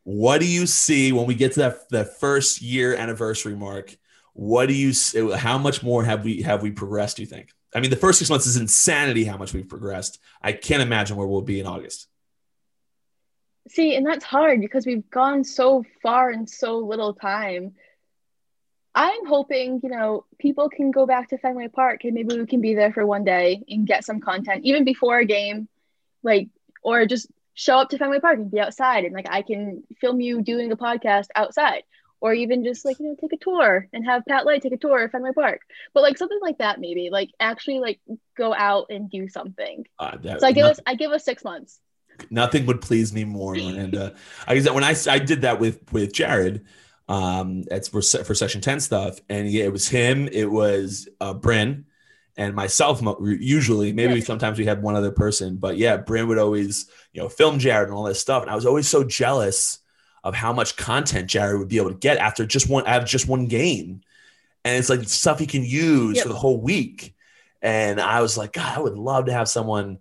What 0.03 0.39
do 0.39 0.47
you 0.47 0.65
see 0.65 1.11
when 1.11 1.25
we 1.27 1.35
get 1.35 1.53
to 1.53 1.59
that 1.59 1.89
that 1.89 2.19
first 2.19 2.61
year 2.61 2.95
anniversary 2.95 3.55
mark? 3.55 3.95
What 4.33 4.67
do 4.67 4.73
you 4.73 4.89
s- 4.89 5.15
how 5.35 5.57
much 5.57 5.83
more 5.83 6.03
have 6.03 6.23
we 6.23 6.41
have 6.41 6.61
we 6.61 6.71
progressed? 6.71 7.17
Do 7.17 7.23
you 7.23 7.27
think? 7.27 7.49
I 7.75 7.79
mean, 7.81 7.91
the 7.91 7.95
first 7.97 8.17
six 8.19 8.29
months 8.29 8.47
is 8.47 8.57
insanity. 8.57 9.23
How 9.25 9.37
much 9.37 9.53
we've 9.53 9.69
progressed. 9.69 10.19
I 10.41 10.53
can't 10.53 10.81
imagine 10.81 11.17
where 11.17 11.27
we'll 11.27 11.41
be 11.41 11.59
in 11.59 11.67
August. 11.67 12.07
see, 13.69 13.95
and 13.95 14.05
that's 14.05 14.25
hard 14.25 14.59
because 14.61 14.85
we've 14.85 15.07
gone 15.11 15.43
so 15.43 15.83
far 16.01 16.31
in 16.31 16.47
so 16.47 16.79
little 16.79 17.13
time. 17.13 17.73
I'm 18.95 19.27
hoping, 19.27 19.79
you 19.83 19.89
know, 19.89 20.25
people 20.39 20.67
can 20.69 20.89
go 20.89 21.05
back 21.05 21.29
to 21.29 21.37
Fenway 21.37 21.67
Park 21.67 22.03
and 22.03 22.13
maybe 22.15 22.35
we 22.39 22.47
can 22.47 22.59
be 22.59 22.73
there 22.73 22.91
for 22.91 23.05
one 23.05 23.23
day 23.23 23.63
and 23.69 23.85
get 23.85 24.03
some 24.03 24.19
content, 24.19 24.65
even 24.65 24.83
before 24.83 25.19
a 25.19 25.25
game, 25.25 25.67
like, 26.23 26.49
or 26.81 27.05
just 27.05 27.27
show 27.53 27.77
up 27.77 27.89
to 27.89 27.97
Fenway 27.97 28.19
Park 28.19 28.37
and 28.37 28.49
be 28.51 28.59
outside 28.59 29.03
and 29.05 29.13
like 29.13 29.27
I 29.29 29.41
can 29.41 29.83
film 29.99 30.21
you 30.21 30.41
doing 30.41 30.71
a 30.71 30.77
podcast 30.77 31.27
outside. 31.35 31.83
Or 32.21 32.33
even 32.33 32.65
just 32.65 32.83
like, 32.83 32.99
you 32.99 33.05
know, 33.07 33.15
take 33.15 33.31
a 33.31 33.37
tour 33.37 33.87
and 33.93 34.03
have 34.03 34.25
Pat 34.25 34.45
Light 34.45 34.61
take 34.61 34.73
a 34.73 34.77
tour 34.77 35.01
of 35.05 35.11
Fenway 35.11 35.31
Park. 35.31 35.61
But 35.93 36.03
like 36.03 36.17
something 36.17 36.39
like 36.41 36.57
that, 36.57 36.77
maybe. 36.77 37.09
Like 37.09 37.29
actually 37.39 37.79
like 37.79 38.01
go 38.35 38.53
out 38.53 38.87
and 38.89 39.09
do 39.09 39.29
something. 39.29 39.85
Uh, 39.97 40.17
that- 40.17 40.41
So 40.41 40.47
I 40.47 40.51
give 40.51 40.63
nothing- 40.63 40.71
us 40.71 40.79
I 40.85 40.95
give 40.95 41.11
us 41.11 41.23
six 41.23 41.45
months. 41.45 41.79
nothing 42.29 42.65
would 42.65 42.81
please 42.81 43.13
me 43.13 43.23
more, 43.23 43.55
Miranda. 43.55 44.15
I 44.45 44.55
guess 44.55 44.65
that 44.65 44.73
when 44.75 44.83
I 44.83 44.95
I 45.09 45.19
did 45.19 45.43
that 45.43 45.61
with 45.61 45.79
with 45.93 46.11
Jared, 46.11 46.65
um, 47.07 47.63
it's 47.71 47.87
for 47.87 48.01
for 48.01 48.35
section 48.35 48.59
ten 48.59 48.81
stuff, 48.81 49.19
and 49.29 49.49
yeah, 49.49 49.63
it 49.63 49.71
was 49.71 49.87
him, 49.87 50.27
it 50.27 50.51
was 50.51 51.07
uh, 51.21 51.33
Bryn, 51.33 51.85
and 52.39 52.55
myself. 52.55 53.01
Usually, 53.21 53.91
maybe 53.93 54.15
Yeah. 54.15 54.25
sometimes 54.25 54.57
we 54.57 54.65
had 54.65 54.81
one 54.81 54.95
other 54.95 55.11
person, 55.11 55.57
but 55.57 55.77
yeah, 55.77 55.97
Bryn 55.97 56.27
would 56.27 56.39
always 56.39 56.85
you 57.13 57.21
know 57.21 57.29
film 57.29 57.59
Jared 57.59 57.89
and 57.89 57.95
all 57.95 58.03
this 58.05 58.19
stuff, 58.19 58.41
and 58.41 58.51
I 58.51 58.55
was 58.55 58.65
always 58.65 58.87
so 58.87 59.03
jealous 59.03 59.79
of 60.23 60.33
how 60.35 60.51
much 60.53 60.75
content 60.75 61.29
Jared 61.29 61.59
would 61.59 61.67
be 61.67 61.77
able 61.77 61.91
to 61.91 61.97
get 61.97 62.17
after 62.17 62.45
just 62.45 62.67
one 62.69 62.85
have 62.85 63.05
just 63.05 63.27
one 63.27 63.45
game, 63.45 64.01
and 64.65 64.77
it's 64.77 64.89
like 64.89 65.07
stuff 65.07 65.37
he 65.39 65.45
can 65.45 65.63
use 65.63 66.15
Yep. 66.15 66.23
for 66.23 66.29
the 66.29 66.35
whole 66.39 66.59
week. 66.59 67.13
And 67.61 67.99
I 67.99 68.21
was 68.21 68.37
like, 68.37 68.53
God, 68.53 68.77
I 68.77 68.79
would 68.79 68.97
love 68.97 69.25
to 69.25 69.33
have 69.33 69.49
someone 69.49 69.99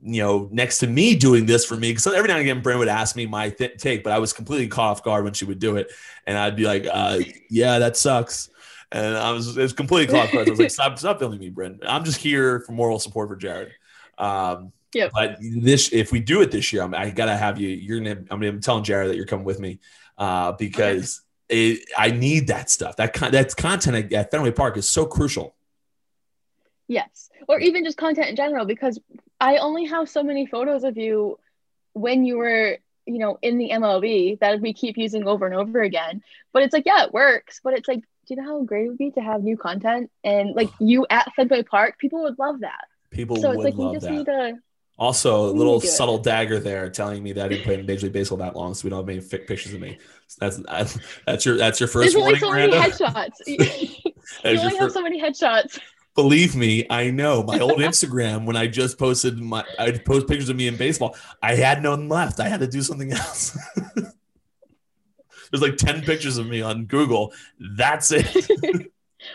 you 0.00 0.22
know, 0.22 0.48
next 0.52 0.78
to 0.78 0.86
me 0.86 1.16
doing 1.16 1.44
this 1.44 1.64
for 1.64 1.74
me. 1.76 1.90
Because 1.90 2.06
every 2.06 2.28
now 2.28 2.34
and 2.34 2.42
again, 2.42 2.62
Bryn 2.62 2.78
would 2.78 2.86
ask 2.86 3.16
me 3.16 3.26
my 3.26 3.50
th- 3.50 3.78
take, 3.78 4.04
but 4.04 4.12
I 4.12 4.20
was 4.20 4.32
completely 4.32 4.68
caught 4.68 4.92
off 4.92 5.02
guard 5.02 5.24
when 5.24 5.32
she 5.32 5.44
would 5.44 5.58
do 5.58 5.74
it, 5.76 5.90
and 6.24 6.38
I'd 6.38 6.54
be 6.54 6.66
like, 6.66 6.86
uh, 6.88 7.18
"Yeah, 7.50 7.80
that 7.80 7.96
sucks." 7.96 8.48
And 8.90 9.16
I 9.16 9.32
was 9.32 9.56
it's 9.56 9.72
completely 9.72 10.12
guard. 10.12 10.30
I 10.34 10.50
was 10.50 10.58
like, 10.58 10.70
"Stop, 10.78 10.98
stop 10.98 11.18
filming 11.18 11.38
me, 11.38 11.50
Bryn. 11.50 11.80
I'm 11.86 12.04
just 12.04 12.18
here 12.18 12.60
for 12.60 12.72
moral 12.72 12.98
support 12.98 13.28
for 13.28 13.36
Jared." 13.36 13.72
Um, 14.16 14.72
Yep. 14.94 15.10
But 15.12 15.36
this, 15.40 15.92
if 15.92 16.12
we 16.12 16.20
do 16.20 16.40
it 16.40 16.50
this 16.50 16.72
year, 16.72 16.82
I'm, 16.82 16.94
I 16.94 17.10
gotta 17.10 17.36
have 17.36 17.60
you. 17.60 17.68
You're 17.68 17.98
gonna. 17.98 18.24
I'm 18.30 18.40
gonna 18.40 18.58
telling 18.58 18.84
Jared 18.84 19.10
that 19.10 19.16
you're 19.16 19.26
coming 19.26 19.44
with 19.44 19.60
me 19.60 19.80
uh, 20.16 20.52
because 20.52 21.22
it, 21.48 21.88
I 21.96 22.10
need 22.10 22.48
that 22.48 22.70
stuff. 22.70 22.96
That 22.96 23.12
con- 23.12 23.32
that 23.32 23.54
content 23.56 23.96
at, 23.96 24.12
at 24.12 24.30
Fenway 24.30 24.52
Park 24.52 24.76
is 24.76 24.88
so 24.88 25.04
crucial. 25.04 25.54
Yes. 26.86 27.28
Or 27.48 27.60
even 27.60 27.84
just 27.84 27.98
content 27.98 28.28
in 28.28 28.36
general, 28.36 28.64
because 28.64 28.98
I 29.40 29.58
only 29.58 29.84
have 29.86 30.08
so 30.08 30.22
many 30.22 30.46
photos 30.46 30.84
of 30.84 30.96
you 30.96 31.38
when 31.92 32.24
you 32.24 32.38
were, 32.38 32.78
you 33.04 33.18
know, 33.18 33.38
in 33.42 33.58
the 33.58 33.70
MLB 33.70 34.38
that 34.40 34.60
we 34.60 34.72
keep 34.72 34.96
using 34.96 35.26
over 35.26 35.44
and 35.44 35.54
over 35.54 35.82
again. 35.82 36.22
But 36.52 36.62
it's 36.62 36.72
like, 36.72 36.86
yeah, 36.86 37.04
it 37.04 37.12
works. 37.12 37.60
But 37.62 37.74
it's 37.74 37.88
like, 37.88 38.04
do 38.28 38.34
you 38.34 38.42
know 38.42 38.48
how 38.48 38.62
great 38.62 38.84
it 38.84 38.88
would 38.88 38.98
be 38.98 39.10
to 39.12 39.20
have 39.20 39.42
new 39.42 39.56
content 39.56 40.10
and 40.22 40.54
like 40.54 40.68
you 40.78 41.06
at 41.08 41.32
Fenway 41.34 41.62
Park? 41.62 41.98
People 41.98 42.22
would 42.24 42.38
love 42.38 42.60
that. 42.60 42.84
People 43.10 43.36
so 43.36 43.52
it's 43.52 43.64
like 43.64 43.74
we 43.74 43.84
love 43.84 43.94
just 43.94 44.06
that. 44.06 44.12
need 44.12 44.26
to 44.26 44.58
Also, 44.98 45.46
a 45.46 45.52
little 45.52 45.80
do 45.80 45.86
it. 45.86 45.90
subtle 45.90 46.18
dagger 46.18 46.58
there, 46.60 46.90
telling 46.90 47.22
me 47.22 47.32
that 47.32 47.46
I 47.46 47.48
didn't 47.48 47.64
play 47.64 47.78
in 47.78 47.86
Major 47.86 48.06
League 48.06 48.12
Baseball 48.12 48.36
that 48.38 48.54
long, 48.54 48.74
so 48.74 48.84
we 48.84 48.90
don't 48.90 49.00
have 49.00 49.08
any 49.08 49.20
fi- 49.20 49.38
pictures 49.38 49.72
of 49.72 49.80
me. 49.80 49.96
That's 50.38 50.58
that's 51.26 51.46
your 51.46 51.56
that's 51.56 51.80
your 51.80 51.88
first 51.88 52.12
There's 52.12 52.22
only 52.22 52.38
warning, 52.42 52.70
so 52.70 52.76
many 52.76 52.90
headshots. 52.90 53.32
you 53.46 53.58
That 54.42 54.52
is 54.52 54.60
your 54.60 54.70
only 54.70 54.76
have 54.76 54.92
so 54.92 55.02
many 55.02 55.22
headshots. 55.22 55.78
Believe 56.14 56.54
me, 56.54 56.84
I 56.90 57.10
know. 57.10 57.42
My 57.44 57.58
old 57.66 57.78
Instagram, 57.78 58.44
when 58.44 58.56
I 58.56 58.66
just 58.66 58.98
posted 58.98 59.38
my, 59.38 59.64
I 59.78 59.92
post 59.92 60.26
pictures 60.26 60.48
of 60.50 60.56
me 60.56 60.66
in 60.68 60.76
baseball. 60.76 61.16
I 61.42 61.54
had 61.54 61.82
none 61.82 62.08
left. 62.08 62.40
I 62.40 62.48
had 62.48 62.60
to 62.60 62.66
do 62.66 62.82
something 62.82 63.12
else. 63.12 63.56
There's 65.50 65.62
like 65.62 65.76
ten 65.76 66.02
pictures 66.02 66.38
of 66.38 66.46
me 66.46 66.62
on 66.62 66.84
Google. 66.84 67.32
That's 67.58 68.10
it. 68.12 68.26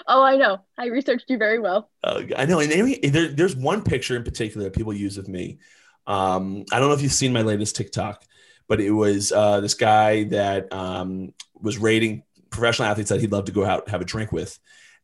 oh, 0.07 0.23
I 0.23 0.37
know. 0.37 0.59
I 0.77 0.87
researched 0.87 1.29
you 1.29 1.37
very 1.37 1.59
well. 1.59 1.89
Uh, 2.03 2.23
I 2.37 2.45
know. 2.45 2.59
And 2.59 2.71
there, 3.13 3.29
there's 3.29 3.55
one 3.55 3.83
picture 3.83 4.15
in 4.15 4.23
particular 4.23 4.65
that 4.65 4.75
people 4.75 4.93
use 4.93 5.17
of 5.17 5.27
me. 5.27 5.59
Um, 6.05 6.65
I 6.71 6.79
don't 6.79 6.89
know 6.89 6.95
if 6.95 7.01
you've 7.01 7.13
seen 7.13 7.33
my 7.33 7.41
latest 7.41 7.75
TikTok, 7.75 8.23
but 8.67 8.81
it 8.81 8.91
was 8.91 9.31
uh, 9.31 9.61
this 9.61 9.73
guy 9.73 10.25
that 10.25 10.71
um, 10.73 11.33
was 11.61 11.77
rating 11.77 12.23
professional 12.49 12.87
athletes 12.87 13.09
that 13.09 13.19
he'd 13.19 13.31
love 13.31 13.45
to 13.45 13.51
go 13.51 13.65
out 13.65 13.89
have 13.89 14.01
a 14.01 14.05
drink 14.05 14.31
with. 14.31 14.59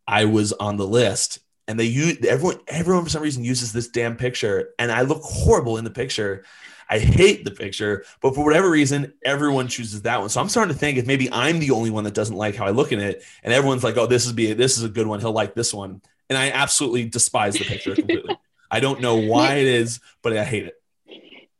I 0.07 0.25
was 0.25 0.53
on 0.53 0.77
the 0.77 0.87
list, 0.87 1.39
and 1.67 1.79
they 1.79 1.85
use 1.85 2.25
everyone. 2.25 2.59
Everyone 2.67 3.03
for 3.03 3.09
some 3.09 3.21
reason 3.21 3.43
uses 3.43 3.73
this 3.73 3.87
damn 3.87 4.15
picture, 4.15 4.69
and 4.79 4.91
I 4.91 5.01
look 5.01 5.21
horrible 5.21 5.77
in 5.77 5.83
the 5.83 5.91
picture. 5.91 6.45
I 6.89 6.97
hate 6.99 7.45
the 7.45 7.51
picture, 7.51 8.03
but 8.21 8.33
for 8.33 8.43
whatever 8.43 8.69
reason, 8.69 9.13
everyone 9.23 9.67
chooses 9.67 10.01
that 10.01 10.19
one. 10.19 10.29
So 10.29 10.41
I'm 10.41 10.49
starting 10.49 10.73
to 10.73 10.79
think 10.79 10.97
if 10.97 11.05
maybe 11.05 11.31
I'm 11.31 11.59
the 11.59 11.71
only 11.71 11.91
one 11.91 12.03
that 12.05 12.15
doesn't 12.15 12.35
like 12.35 12.55
how 12.55 12.65
I 12.65 12.71
look 12.71 12.91
in 12.91 12.99
it, 12.99 13.23
and 13.43 13.53
everyone's 13.53 13.83
like, 13.83 13.97
"Oh, 13.97 14.07
this 14.07 14.25
is 14.25 14.33
be 14.33 14.53
this 14.53 14.77
is 14.77 14.83
a 14.83 14.89
good 14.89 15.05
one. 15.05 15.19
He'll 15.19 15.31
like 15.31 15.53
this 15.53 15.73
one," 15.73 16.01
and 16.29 16.37
I 16.37 16.49
absolutely 16.49 17.05
despise 17.05 17.53
the 17.53 17.65
picture 17.65 17.93
completely. 17.93 18.35
I 18.71 18.79
don't 18.79 19.01
know 19.01 19.15
why 19.15 19.55
it 19.55 19.67
is, 19.67 19.99
but 20.21 20.35
I 20.35 20.43
hate 20.43 20.65
it. 20.65 20.75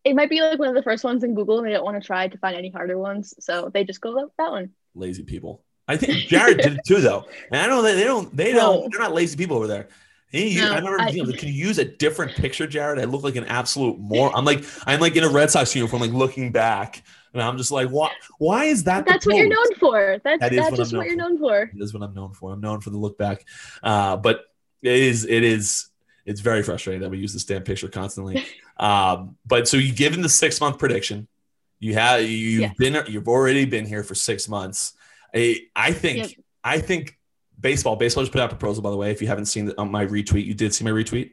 It 0.04 0.16
might 0.16 0.30
be 0.30 0.42
like 0.42 0.60
one 0.60 0.70
of 0.70 0.76
the 0.76 0.84
first 0.84 1.04
ones 1.04 1.24
in 1.24 1.36
Google, 1.36 1.60
and 1.60 1.68
they 1.68 1.74
don't 1.74 1.84
want 1.84 2.02
to 2.02 2.06
try 2.06 2.28
to 2.28 2.38
find 2.38 2.56
any 2.56 2.70
harder 2.70 2.98
ones, 2.98 3.34
so 3.40 3.70
they 3.74 3.84
just 3.84 4.02
go 4.02 4.16
with 4.16 4.32
that 4.38 4.52
one. 4.52 4.72
Lazy 4.96 5.24
people. 5.24 5.64
I 5.88 5.98
think 5.98 6.28
Jared 6.28 6.60
did 6.60 6.74
it 6.74 6.82
too, 6.88 7.02
though. 7.02 7.26
And 7.52 7.62
I 7.62 7.68
don't. 7.68 7.84
They 7.84 8.04
don't. 8.04 8.36
They 8.36 8.52
don't. 8.52 8.92
They're 8.92 9.02
not 9.02 9.14
lazy 9.14 9.38
people 9.38 9.58
over 9.58 9.68
there. 9.68 9.90
He, 10.30 10.58
no, 10.58 10.74
I 10.74 10.78
remember. 10.78 11.02
I, 11.02 11.10
you 11.10 11.24
know, 11.24 11.30
you 11.30 11.50
use 11.50 11.80
a 11.80 11.86
different 11.86 12.36
picture, 12.36 12.68
Jared? 12.68 13.00
I 13.00 13.06
look 13.06 13.24
like 13.24 13.36
an 13.36 13.46
absolute 13.46 13.98
more. 14.00 14.32
I'm 14.36 14.46
like 14.46 14.64
I'm 14.86 15.00
like 15.00 15.16
in 15.16 15.24
a 15.24 15.30
Red 15.30 15.50
Sox 15.50 15.76
uniform, 15.76 16.02
like 16.02 16.12
looking 16.12 16.52
back, 16.52 17.04
and 17.34 17.42
I'm 17.42 17.58
just 17.58 17.72
like, 17.72 17.90
why? 17.90 18.12
Why 18.38 18.66
is 18.66 18.84
that? 18.84 19.06
That's 19.06 19.26
what 19.26 19.36
you're 19.36 19.48
known 19.48 19.76
for. 19.76 20.20
That's 20.24 20.40
that 20.40 20.54
is 20.54 20.60
that's 20.60 20.72
what 20.72 20.78
just 20.78 20.96
what 20.96 21.06
you're 21.08 21.16
known 21.16 21.38
for. 21.38 21.72
That's 21.74 21.94
what 21.94 22.04
I'm 22.04 22.14
known 22.14 22.34
for. 22.34 22.52
I'm 22.52 22.62
known 22.62 22.82
for 22.82 22.92
the 22.92 22.98
look 22.98 23.18
back. 23.18 23.46
Uh, 23.82 24.18
but 24.18 24.46
it 24.82 24.96
is. 24.96 25.26
It 25.26 25.44
is. 25.44 25.90
It's 26.26 26.42
very 26.42 26.64
frustrating 26.64 27.02
that 27.02 27.10
we 27.10 27.18
use 27.18 27.34
the 27.34 27.40
stamp 27.40 27.66
picture 27.66 27.88
constantly. 27.88 28.46
um, 28.78 29.36
but 29.46 29.68
so 29.68 29.78
you 29.78 29.94
given 29.94 30.22
the 30.22 30.30
six 30.30 30.62
month 30.62 30.78
prediction, 30.78 31.28
you 31.80 31.96
have 31.96 32.22
you've 32.22 32.62
yeah. 32.62 32.72
been 32.78 33.04
you've 33.08 33.28
already 33.28 33.66
been 33.66 33.86
here 33.86 34.04
for 34.04 34.16
six 34.16 34.48
months. 34.48 34.94
I, 35.34 35.62
I 35.76 35.92
think 35.92 36.18
yep. 36.18 36.46
I 36.64 36.80
think 36.80 37.19
baseball. 37.60 37.96
Baseball 37.96 38.24
just 38.24 38.32
put 38.32 38.42
out 38.42 38.52
a 38.52 38.56
proposal, 38.56 38.82
by 38.84 38.92
the 38.92 38.98
way. 38.98 39.12
If 39.12 39.22
you 39.22 39.28
haven't 39.28 39.46
seen 39.46 39.66
the, 39.68 39.80
um, 39.80 39.92
my 39.92 40.06
retweet, 40.06 40.46
you 40.46 40.54
did 40.54 40.74
see 40.74 40.84
my 40.84 40.92
retweet. 40.92 41.32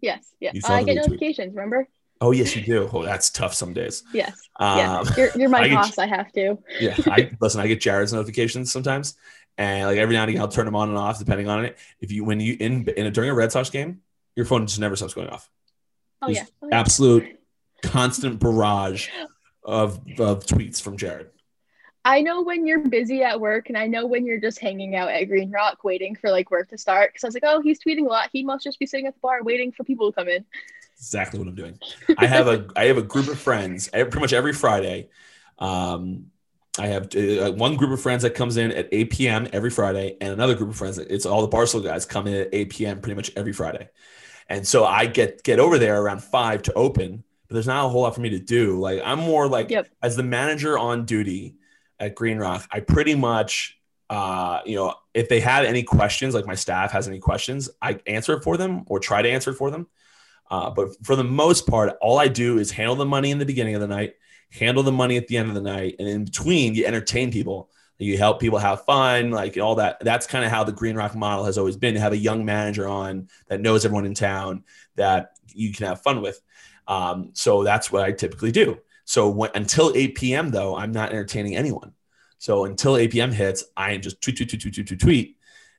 Yes. 0.00 0.32
Yeah. 0.40 0.52
Uh, 0.64 0.72
I 0.72 0.82
get 0.82 0.92
retweet. 0.92 0.96
notifications. 0.96 1.54
Remember? 1.54 1.88
Oh 2.22 2.32
yes, 2.32 2.54
you 2.54 2.62
do. 2.62 2.88
Oh, 2.92 3.02
that's 3.02 3.30
tough 3.30 3.54
some 3.54 3.72
days. 3.72 4.02
Yes. 4.12 4.32
Um, 4.58 4.78
yeah. 4.78 5.02
You're, 5.16 5.30
you're 5.36 5.48
my 5.48 5.60
I 5.60 5.74
boss. 5.74 5.96
Get, 5.96 6.02
I 6.02 6.06
have 6.06 6.32
to. 6.32 6.58
yeah. 6.78 6.96
I 7.06 7.30
listen. 7.40 7.60
I 7.60 7.66
get 7.66 7.80
Jared's 7.80 8.12
notifications 8.12 8.70
sometimes, 8.70 9.16
and 9.56 9.86
like 9.86 9.96
every 9.96 10.14
now 10.14 10.22
and 10.22 10.30
again, 10.30 10.42
I'll 10.42 10.48
turn 10.48 10.66
them 10.66 10.76
on 10.76 10.90
and 10.90 10.98
off 10.98 11.18
depending 11.18 11.48
on 11.48 11.64
it. 11.64 11.78
If 12.00 12.12
you 12.12 12.24
when 12.24 12.38
you 12.40 12.56
in 12.60 12.86
in 12.88 13.06
a, 13.06 13.10
during 13.10 13.30
a 13.30 13.34
Red 13.34 13.52
Sox 13.52 13.70
game, 13.70 14.02
your 14.36 14.44
phone 14.44 14.66
just 14.66 14.78
never 14.78 14.96
stops 14.96 15.14
going 15.14 15.28
off. 15.28 15.48
Oh 16.20 16.28
yeah. 16.28 16.44
oh 16.62 16.68
yeah. 16.70 16.78
Absolute 16.78 17.40
constant 17.82 18.38
barrage 18.38 19.08
of 19.64 19.98
of 20.18 20.44
tweets 20.44 20.82
from 20.82 20.98
Jared. 20.98 21.30
I 22.04 22.22
know 22.22 22.42
when 22.42 22.66
you're 22.66 22.78
busy 22.78 23.22
at 23.22 23.40
work, 23.40 23.68
and 23.68 23.76
I 23.76 23.86
know 23.86 24.06
when 24.06 24.24
you're 24.24 24.40
just 24.40 24.58
hanging 24.58 24.96
out 24.96 25.10
at 25.10 25.24
Green 25.24 25.50
Rock 25.50 25.84
waiting 25.84 26.14
for 26.14 26.30
like 26.30 26.50
work 26.50 26.68
to 26.70 26.78
start. 26.78 27.10
Because 27.10 27.24
I 27.24 27.26
was 27.28 27.34
like, 27.34 27.44
oh, 27.46 27.60
he's 27.60 27.78
tweeting 27.78 28.06
a 28.06 28.08
lot. 28.08 28.30
He 28.32 28.42
must 28.42 28.64
just 28.64 28.78
be 28.78 28.86
sitting 28.86 29.06
at 29.06 29.14
the 29.14 29.20
bar 29.20 29.42
waiting 29.42 29.70
for 29.70 29.84
people 29.84 30.10
to 30.10 30.14
come 30.14 30.28
in. 30.28 30.44
Exactly 30.96 31.38
what 31.38 31.48
I'm 31.48 31.54
doing. 31.54 31.78
I 32.18 32.26
have 32.26 32.46
a 32.46 32.66
I 32.76 32.84
have 32.86 32.98
a 32.98 33.02
group 33.02 33.28
of 33.28 33.38
friends 33.38 33.88
pretty 33.88 34.18
much 34.18 34.32
every 34.32 34.52
Friday. 34.52 35.08
Um, 35.58 36.26
I 36.78 36.86
have 36.86 37.14
uh, 37.14 37.52
one 37.52 37.76
group 37.76 37.90
of 37.90 38.00
friends 38.00 38.22
that 38.22 38.34
comes 38.34 38.56
in 38.56 38.70
at 38.72 38.88
8 38.92 39.10
p.m. 39.10 39.48
every 39.52 39.70
Friday, 39.70 40.16
and 40.20 40.32
another 40.32 40.54
group 40.54 40.70
of 40.70 40.76
friends. 40.76 40.98
It's 40.98 41.26
all 41.26 41.46
the 41.46 41.54
Barstool 41.54 41.82
guys 41.82 42.06
come 42.06 42.26
in 42.26 42.34
at 42.34 42.48
8 42.52 42.70
p.m. 42.70 43.00
pretty 43.00 43.16
much 43.16 43.30
every 43.36 43.52
Friday, 43.52 43.88
and 44.48 44.66
so 44.66 44.84
I 44.84 45.06
get 45.06 45.42
get 45.42 45.58
over 45.58 45.78
there 45.78 46.00
around 46.00 46.22
five 46.22 46.62
to 46.62 46.72
open. 46.74 47.24
But 47.48 47.54
there's 47.54 47.66
not 47.66 47.84
a 47.84 47.88
whole 47.88 48.02
lot 48.02 48.14
for 48.14 48.20
me 48.20 48.30
to 48.30 48.38
do. 48.38 48.78
Like 48.78 49.02
I'm 49.04 49.18
more 49.18 49.48
like 49.48 49.70
yep. 49.70 49.88
as 50.02 50.16
the 50.16 50.22
manager 50.22 50.78
on 50.78 51.04
duty 51.04 51.56
at 52.00 52.14
Green 52.14 52.38
Rock, 52.38 52.66
I 52.72 52.80
pretty 52.80 53.14
much, 53.14 53.78
uh, 54.08 54.60
you 54.64 54.74
know, 54.74 54.94
if 55.14 55.28
they 55.28 55.38
had 55.38 55.64
any 55.64 55.82
questions, 55.82 56.34
like 56.34 56.46
my 56.46 56.54
staff 56.54 56.90
has 56.92 57.06
any 57.06 57.20
questions, 57.20 57.70
I 57.80 58.00
answer 58.06 58.32
it 58.34 58.42
for 58.42 58.56
them 58.56 58.84
or 58.86 58.98
try 58.98 59.22
to 59.22 59.30
answer 59.30 59.50
it 59.50 59.56
for 59.56 59.70
them. 59.70 59.86
Uh, 60.50 60.70
but 60.70 60.88
for 61.04 61.14
the 61.14 61.22
most 61.24 61.68
part, 61.68 61.96
all 62.00 62.18
I 62.18 62.26
do 62.26 62.58
is 62.58 62.72
handle 62.72 62.96
the 62.96 63.04
money 63.04 63.30
in 63.30 63.38
the 63.38 63.46
beginning 63.46 63.76
of 63.76 63.80
the 63.80 63.86
night, 63.86 64.14
handle 64.50 64.82
the 64.82 64.90
money 64.90 65.16
at 65.16 65.28
the 65.28 65.36
end 65.36 65.48
of 65.48 65.54
the 65.54 65.60
night, 65.60 65.96
and 66.00 66.08
in 66.08 66.24
between, 66.24 66.74
you 66.74 66.86
entertain 66.86 67.30
people. 67.30 67.70
You 67.98 68.16
help 68.16 68.40
people 68.40 68.58
have 68.58 68.86
fun, 68.86 69.30
like 69.30 69.58
all 69.58 69.74
that. 69.74 69.98
That's 70.00 70.26
kind 70.26 70.42
of 70.42 70.50
how 70.50 70.64
the 70.64 70.72
Green 70.72 70.96
Rock 70.96 71.14
model 71.14 71.44
has 71.44 71.58
always 71.58 71.76
been 71.76 71.92
to 71.94 72.00
have 72.00 72.14
a 72.14 72.16
young 72.16 72.46
manager 72.46 72.88
on 72.88 73.28
that 73.48 73.60
knows 73.60 73.84
everyone 73.84 74.06
in 74.06 74.14
town 74.14 74.64
that 74.96 75.32
you 75.52 75.70
can 75.70 75.86
have 75.86 76.00
fun 76.00 76.22
with. 76.22 76.40
Um, 76.88 77.30
so 77.34 77.62
that's 77.62 77.92
what 77.92 78.02
I 78.02 78.12
typically 78.12 78.52
do. 78.52 78.78
So 79.10 79.28
when, 79.28 79.50
until 79.56 79.92
8 79.92 80.14
p.m. 80.14 80.50
though, 80.50 80.76
I'm 80.76 80.92
not 80.92 81.10
entertaining 81.10 81.56
anyone. 81.56 81.94
So 82.38 82.64
until 82.64 82.96
8 82.96 83.10
p.m. 83.10 83.32
hits, 83.32 83.64
I 83.76 83.90
am 83.90 84.02
just 84.02 84.20
tweet, 84.20 84.36
tweet, 84.36 84.50
tweet, 84.50 84.62
tweet, 84.62 84.72
tweet, 84.72 84.86
tweet, 84.86 85.00
tweet. 85.00 85.36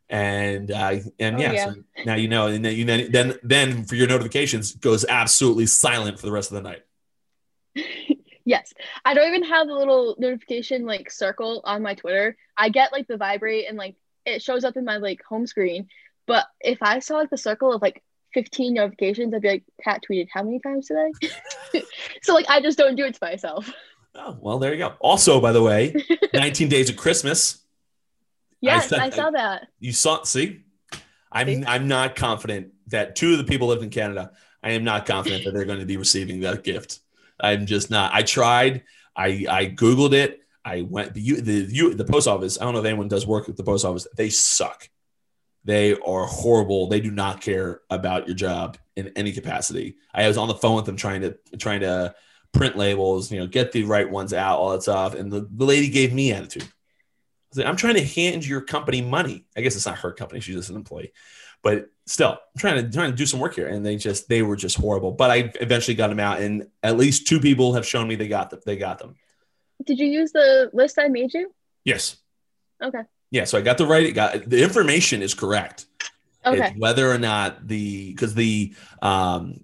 And 0.09 0.69
uh, 0.69 0.97
and 1.17 1.37
oh, 1.37 1.39
yeah, 1.39 1.51
yeah. 1.53 1.71
So 1.71 1.75
now 2.05 2.15
you 2.15 2.27
know, 2.27 2.47
and 2.47 2.65
then 2.65 2.75
you 2.75 2.83
then 2.83 3.09
then 3.09 3.39
then 3.41 3.85
for 3.85 3.95
your 3.95 4.09
notifications 4.09 4.75
goes 4.75 5.05
absolutely 5.05 5.65
silent 5.67 6.19
for 6.19 6.25
the 6.25 6.31
rest 6.33 6.51
of 6.51 6.55
the 6.55 6.61
night. 6.61 6.83
yes, 8.43 8.73
I 9.05 9.13
don't 9.13 9.33
even 9.33 9.49
have 9.49 9.67
the 9.67 9.75
little 9.75 10.17
notification 10.19 10.85
like 10.85 11.09
circle 11.09 11.61
on 11.63 11.81
my 11.81 11.95
Twitter. 11.95 12.35
I 12.57 12.67
get 12.67 12.91
like 12.91 13.07
the 13.07 13.15
vibrate 13.15 13.69
and 13.69 13.77
like 13.77 13.95
it 14.25 14.41
shows 14.41 14.65
up 14.65 14.75
in 14.75 14.83
my 14.83 14.97
like 14.97 15.23
home 15.23 15.47
screen. 15.47 15.87
But 16.27 16.47
if 16.59 16.79
I 16.81 16.99
saw 16.99 17.15
like 17.15 17.29
the 17.29 17.37
circle 17.37 17.71
of 17.71 17.81
like 17.81 18.03
15 18.33 18.73
notifications, 18.73 19.33
I'd 19.33 19.41
be 19.41 19.49
like, 19.49 19.63
Pat 19.81 20.01
tweeted 20.09 20.27
how 20.33 20.43
many 20.43 20.59
times 20.59 20.87
today? 20.87 21.11
so 22.21 22.33
like 22.33 22.45
I 22.49 22.61
just 22.61 22.77
don't 22.77 22.95
do 22.95 23.05
it 23.05 23.13
to 23.15 23.19
myself. 23.21 23.71
Oh, 24.15 24.37
well, 24.41 24.59
there 24.59 24.73
you 24.73 24.77
go. 24.77 24.93
Also, 24.99 25.39
by 25.39 25.51
the 25.51 25.61
way, 25.61 25.95
19 26.33 26.69
Days 26.69 26.89
of 26.89 26.97
Christmas. 26.97 27.63
Yes, 28.59 28.91
I, 28.91 29.05
I 29.05 29.09
saw 29.09 29.31
that. 29.31 29.67
You 29.79 29.93
saw 29.93 30.23
see? 30.23 30.63
I'm 31.31 31.47
see? 31.47 31.63
I'm 31.65 31.87
not 31.87 32.15
confident 32.15 32.73
that 32.87 33.15
two 33.15 33.31
of 33.31 33.37
the 33.37 33.43
people 33.43 33.67
lived 33.67 33.83
in 33.83 33.89
Canada. 33.89 34.31
I 34.61 34.71
am 34.71 34.83
not 34.83 35.05
confident 35.05 35.45
that 35.45 35.53
they're 35.53 35.65
going 35.65 35.79
to 35.79 35.85
be 35.85 35.97
receiving 35.97 36.41
that 36.41 36.63
gift. 36.63 36.99
I'm 37.39 37.65
just 37.65 37.89
not. 37.89 38.13
I 38.13 38.21
tried. 38.21 38.83
I 39.15 39.45
I 39.49 39.65
googled 39.67 40.13
it. 40.13 40.41
I 40.63 40.81
went 40.81 41.13
the 41.13 41.41
the 41.41 41.93
the 41.93 42.05
post 42.05 42.27
office. 42.27 42.59
I 42.59 42.65
don't 42.65 42.73
know 42.73 42.79
if 42.79 42.85
anyone 42.85 43.07
does 43.07 43.25
work 43.25 43.49
at 43.49 43.57
the 43.57 43.63
post 43.63 43.85
office. 43.85 44.07
They 44.15 44.29
suck. 44.29 44.87
They 45.63 45.93
are 45.93 46.25
horrible. 46.25 46.87
They 46.87 46.99
do 46.99 47.11
not 47.11 47.41
care 47.41 47.81
about 47.89 48.27
your 48.27 48.35
job 48.35 48.77
in 48.95 49.09
any 49.15 49.31
capacity. 49.31 49.97
I 50.13 50.27
was 50.27 50.37
on 50.37 50.47
the 50.47 50.55
phone 50.55 50.75
with 50.75 50.85
them 50.85 50.95
trying 50.95 51.21
to 51.21 51.37
trying 51.57 51.81
to 51.81 52.15
print 52.51 52.77
labels, 52.77 53.31
you 53.31 53.39
know, 53.39 53.47
get 53.47 53.71
the 53.71 53.83
right 53.83 54.09
ones 54.09 54.33
out, 54.33 54.59
all 54.59 54.71
that 54.71 54.83
stuff. 54.83 55.13
And 55.13 55.31
the, 55.31 55.47
the 55.51 55.65
lady 55.65 55.89
gave 55.89 56.13
me 56.13 56.33
attitude. 56.33 56.63
I 56.63 56.67
was 57.49 57.57
like, 57.59 57.67
I'm 57.67 57.75
trying 57.75 57.95
to 57.95 58.05
hand 58.05 58.45
your 58.45 58.61
company 58.61 59.01
money. 59.01 59.45
I 59.55 59.61
guess 59.61 59.75
it's 59.75 59.85
not 59.85 59.99
her 59.99 60.11
company, 60.11 60.41
she's 60.41 60.55
just 60.55 60.69
an 60.69 60.75
employee. 60.75 61.13
But 61.63 61.89
still, 62.07 62.31
I'm 62.31 62.59
trying 62.59 62.83
to 62.83 62.91
trying 62.91 63.11
to 63.11 63.17
do 63.17 63.25
some 63.25 63.39
work 63.39 63.53
here. 63.53 63.67
And 63.67 63.85
they 63.85 63.95
just 63.95 64.27
they 64.27 64.41
were 64.41 64.55
just 64.55 64.77
horrible. 64.77 65.11
But 65.11 65.31
I 65.31 65.51
eventually 65.61 65.95
got 65.95 66.07
them 66.07 66.19
out, 66.19 66.41
and 66.41 66.67
at 66.81 66.97
least 66.97 67.27
two 67.27 67.39
people 67.39 67.73
have 67.73 67.85
shown 67.85 68.07
me 68.07 68.15
they 68.15 68.27
got 68.27 68.49
them. 68.49 68.61
They 68.65 68.77
got 68.77 68.97
them. 68.97 69.15
Did 69.85 69.99
you 69.99 70.07
use 70.07 70.31
the 70.31 70.69
list 70.73 70.97
I 70.97 71.07
made 71.07 71.33
you? 71.33 71.53
Yes. 71.83 72.17
Okay. 72.81 73.01
Yeah, 73.31 73.45
so 73.45 73.57
I 73.57 73.61
got 73.61 73.77
the 73.77 73.87
right. 73.87 74.13
Got 74.13 74.49
the 74.49 74.61
information 74.61 75.21
is 75.21 75.33
correct. 75.33 75.85
Okay. 76.45 76.67
It's 76.67 76.79
whether 76.79 77.09
or 77.09 77.17
not 77.17 77.67
the 77.67 78.11
because 78.11 78.33
the 78.35 78.75
um 79.01 79.63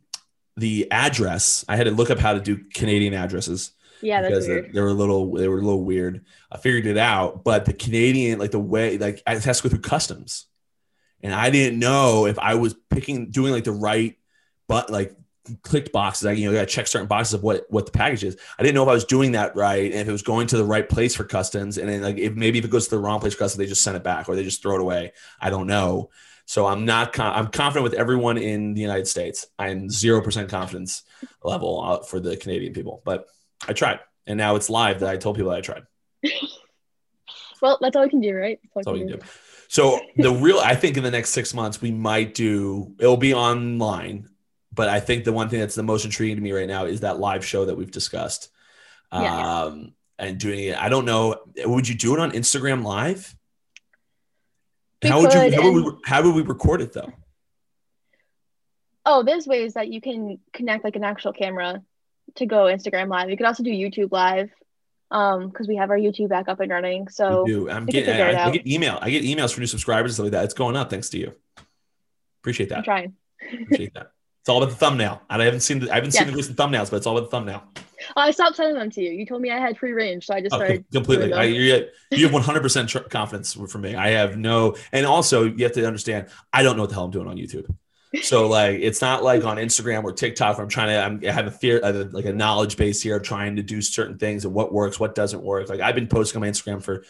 the 0.56 0.92
address. 0.92 1.66
I 1.68 1.76
had 1.76 1.84
to 1.84 1.92
look 1.92 2.10
up 2.10 2.20
how 2.20 2.34
to 2.34 2.40
do 2.40 2.58
Canadian 2.74 3.14
addresses. 3.14 3.72
Yeah, 4.02 4.22
that's 4.22 4.48
weird. 4.48 4.74
They 4.74 4.80
were 4.80 4.88
a 4.88 4.94
little 4.94 5.34
they 5.34 5.48
were 5.48 5.60
a 5.60 5.64
little 5.64 5.84
weird. 5.84 6.26
I 6.52 6.58
figured 6.58 6.86
it 6.86 6.98
out, 6.98 7.44
but 7.44 7.66
the 7.66 7.74
Canadian 7.74 8.40
like 8.40 8.52
the 8.52 8.60
way 8.60 8.98
like 8.98 9.22
I 9.28 9.36
has 9.36 9.58
to 9.58 9.64
go 9.64 9.70
through 9.70 9.82
customs, 9.82 10.46
and 11.22 11.34
I 11.34 11.50
didn't 11.50 11.80
know 11.80 12.26
if 12.26 12.40
I 12.40 12.56
was 12.56 12.76
picking 12.90 13.30
doing 13.32 13.52
like 13.52 13.64
the 13.64 13.72
right 13.72 14.18
but 14.68 14.90
like 14.90 15.16
clicked 15.62 15.92
boxes. 15.92 16.26
I 16.26 16.32
you 16.34 16.48
know 16.48 16.54
got 16.54 16.62
to 16.62 16.66
check 16.68 16.88
certain 16.88 17.08
boxes 17.08 17.36
of 17.36 17.44
what 17.44 17.66
what 17.70 17.86
the 17.86 17.92
package 17.92 18.24
is. 18.24 18.38
I 18.58 18.64
didn't 18.64 18.76
know 18.76 18.84
if 18.84 18.90
I 18.90 18.94
was 18.94 19.06
doing 19.06 19.34
that 19.34 19.56
right 19.56 19.92
and 19.92 20.02
if 20.02 20.08
it 20.08 20.12
was 20.12 20.22
going 20.22 20.48
to 20.48 20.58
the 20.58 20.66
right 20.66 20.88
place 20.88 21.16
for 21.16 21.24
customs, 21.24 21.78
and 21.78 21.90
then 21.90 22.02
like 22.02 22.18
if 22.18 22.34
maybe 22.36 22.60
if 22.60 22.66
it 22.66 22.72
goes 22.72 22.86
to 22.86 22.96
the 22.96 23.00
wrong 23.00 23.20
place 23.20 23.34
for 23.34 23.40
customs, 23.40 23.58
they 23.58 23.66
just 23.66 23.82
send 23.82 23.98
it 23.98 24.04
back 24.04 24.30
or 24.30 24.36
they 24.36 24.44
just 24.44 24.62
throw 24.62 24.76
it 24.76 24.82
away. 24.82 25.14
I 25.40 25.50
don't 25.50 25.68
know. 25.68 26.10
So 26.46 26.66
I'm 26.66 26.86
not. 26.86 27.12
Con- 27.12 27.36
I'm 27.36 27.48
confident 27.48 27.84
with 27.84 27.94
everyone 27.94 28.38
in 28.38 28.74
the 28.74 28.82
United 28.82 29.08
States. 29.08 29.48
I'm 29.60 29.90
zero 29.90 30.22
percent 30.22 30.50
confidence 30.50 31.04
level 31.44 31.84
uh, 31.84 32.04
for 32.04 32.20
the 32.20 32.38
Canadian 32.38 32.74
people, 32.74 33.02
but 33.04 33.28
I 33.68 33.74
tried, 33.74 34.00
and 34.26 34.38
now 34.38 34.56
it's 34.56 34.70
live 34.70 35.02
that 35.02 35.10
I 35.10 35.18
told 35.18 35.36
people 35.36 35.52
that 35.52 35.58
I 35.58 35.62
tried. 35.62 35.84
well, 37.62 37.78
that's 37.82 37.96
all 37.96 38.04
we 38.04 38.10
can 38.10 38.22
do, 38.22 38.34
right? 38.34 38.60
That's 38.64 38.76
all, 38.76 38.80
that's 38.80 38.88
all 38.88 38.94
we 38.94 39.00
can 39.00 39.08
do. 39.08 39.18
do. 39.18 39.26
So 39.68 40.00
the 40.16 40.32
real, 40.32 40.60
I 40.60 40.76
think 40.76 40.98
in 40.98 41.04
the 41.04 41.12
next 41.12 41.32
six 41.32 41.54
months 41.54 41.82
we 41.82 41.92
might 41.92 42.34
do. 42.34 42.96
It'll 43.00 43.18
be 43.18 43.34
online, 43.34 44.30
but 44.78 44.88
I 44.88 45.02
think 45.02 45.26
the 45.26 45.34
one 45.34 45.50
thing 45.50 45.60
that's 45.60 45.76
the 45.76 45.84
most 45.84 46.06
intriguing 46.06 46.38
to 46.38 46.42
me 46.42 46.54
right 46.54 46.68
now 46.68 46.86
is 46.86 47.02
that 47.02 47.20
live 47.20 47.44
show 47.44 47.66
that 47.66 47.76
we've 47.76 47.92
discussed. 47.92 48.50
Yeah. 49.12 49.64
Um, 49.64 49.94
and 50.20 50.38
doing 50.38 50.60
it. 50.60 50.78
I 50.78 50.90
don't 50.90 51.06
know. 51.06 51.42
Would 51.66 51.88
you 51.88 51.96
do 51.96 52.14
it 52.14 52.20
on 52.20 52.32
Instagram 52.32 52.84
Live? 52.84 53.36
How 55.04 55.22
would 55.22 55.34
you? 55.34 55.40
How 55.40 55.72
would, 55.72 55.86
we, 55.86 55.92
how 56.06 56.24
would 56.24 56.36
we 56.36 56.42
record 56.42 56.82
it 56.82 56.94
though? 56.94 57.12
Oh, 59.06 59.24
there's 59.24 59.48
ways 59.48 59.76
that 59.76 59.90
you 59.90 60.02
can 60.02 60.40
connect 60.54 60.84
like 60.84 60.96
an 60.96 61.04
actual 61.04 61.34
camera 61.34 61.84
to 62.36 62.46
go 62.46 62.64
Instagram 62.64 63.10
live. 63.10 63.30
You 63.30 63.38
could 63.38 63.46
also 63.46 63.64
do 63.64 63.70
YouTube 63.70 64.12
live, 64.12 64.50
um, 65.12 65.50
because 65.50 65.68
we 65.68 65.76
have 65.76 65.92
our 65.92 65.98
YouTube 65.98 66.30
back 66.30 66.50
up 66.50 66.60
and 66.60 66.72
running. 66.72 67.08
So 67.08 67.46
do. 67.46 67.70
I'm 67.70 67.86
getting. 67.86 68.20
I, 68.20 68.48
I 68.48 68.52
get 68.52 68.68
email. 68.68 68.98
I 69.02 69.12
get 69.12 69.24
emails 69.24 69.54
from 69.54 69.62
new 69.62 69.68
subscribers 69.68 70.12
and 70.12 70.16
stuff 70.16 70.24
like 70.26 70.32
that. 70.34 70.46
It's 70.46 70.54
going 70.54 70.76
up 70.76 70.90
thanks 70.90 71.10
to 71.12 71.20
you. 71.20 71.34
Appreciate 72.42 72.70
that. 72.70 72.80
I'm 72.80 72.84
trying. 72.84 73.14
Appreciate 73.42 73.94
that. 73.94 74.12
It's 74.48 74.50
all 74.50 74.64
about 74.64 74.70
the 74.70 74.78
thumbnail. 74.78 75.22
And 75.30 75.42
I 75.42 75.46
haven't 75.46 75.60
seen. 75.60 75.80
The, 75.80 75.92
I 75.92 75.96
haven't 75.96 76.12
seen 76.12 76.26
the 76.26 76.32
recent 76.32 76.56
thumbnails, 76.58 76.90
but 76.90 76.96
it's 76.96 77.06
all 77.06 77.18
about 77.18 77.30
the 77.30 77.32
thumbnail. 77.32 77.64
I 78.16 78.32
stopped 78.32 78.56
sending 78.56 78.76
them 78.78 78.90
to 78.92 79.02
you. 79.02 79.12
You 79.12 79.26
told 79.26 79.42
me 79.42 79.52
I 79.52 79.60
had 79.60 79.78
free 79.78 79.92
range, 79.92 80.26
so 80.26 80.34
I 80.34 80.40
just 80.40 80.56
Oh, 80.56 80.60
started 80.60 80.86
completely. 80.90 81.34
I, 81.34 81.44
you 81.44 81.86
you 82.12 82.24
have 82.24 82.32
100 82.34 82.62
percent 82.62 82.88
tr- 82.88 83.00
confidence 83.00 83.56
from 83.56 83.82
me. 83.82 83.96
I 83.96 84.12
have 84.12 84.38
no, 84.38 84.78
and 84.94 85.06
also 85.06 85.44
you 85.44 85.66
have 85.66 85.74
to 85.74 85.86
understand. 85.86 86.30
I 86.54 86.64
don't 86.64 86.78
know 86.78 86.84
what 86.84 86.90
the 86.92 86.96
hell 86.96 87.04
I'm 87.04 87.12
doing 87.12 87.28
on 87.28 87.36
YouTube. 87.36 87.66
So 88.22 88.48
like, 88.48 88.80
it's 88.80 89.02
not 89.02 89.22
like 89.22 89.44
on 89.44 89.58
Instagram 89.58 90.06
or 90.06 90.14
TikTok 90.14 90.56
where 90.56 90.64
I'm 90.64 90.70
trying 90.70 90.88
to. 90.88 91.28
I'm, 91.28 91.30
I 91.30 91.34
have 91.34 91.48
a 91.48 91.52
fear, 91.52 91.82
like 91.82 92.24
a 92.24 92.32
knowledge 92.32 92.78
base 92.78 93.02
here 93.02 93.18
of 93.18 93.24
trying 93.24 93.58
to 93.58 93.64
do 93.64 93.82
certain 93.82 94.18
things 94.18 94.46
and 94.46 94.54
what 94.54 94.72
works, 94.72 94.98
what 94.98 95.14
doesn't 95.14 95.44
work. 95.44 95.68
Like 95.68 95.82
I've 95.82 95.96
been 95.96 96.08
posting 96.08 96.42
on 96.42 96.48
my 96.48 96.50
Instagram 96.50 96.82
for 96.82 97.04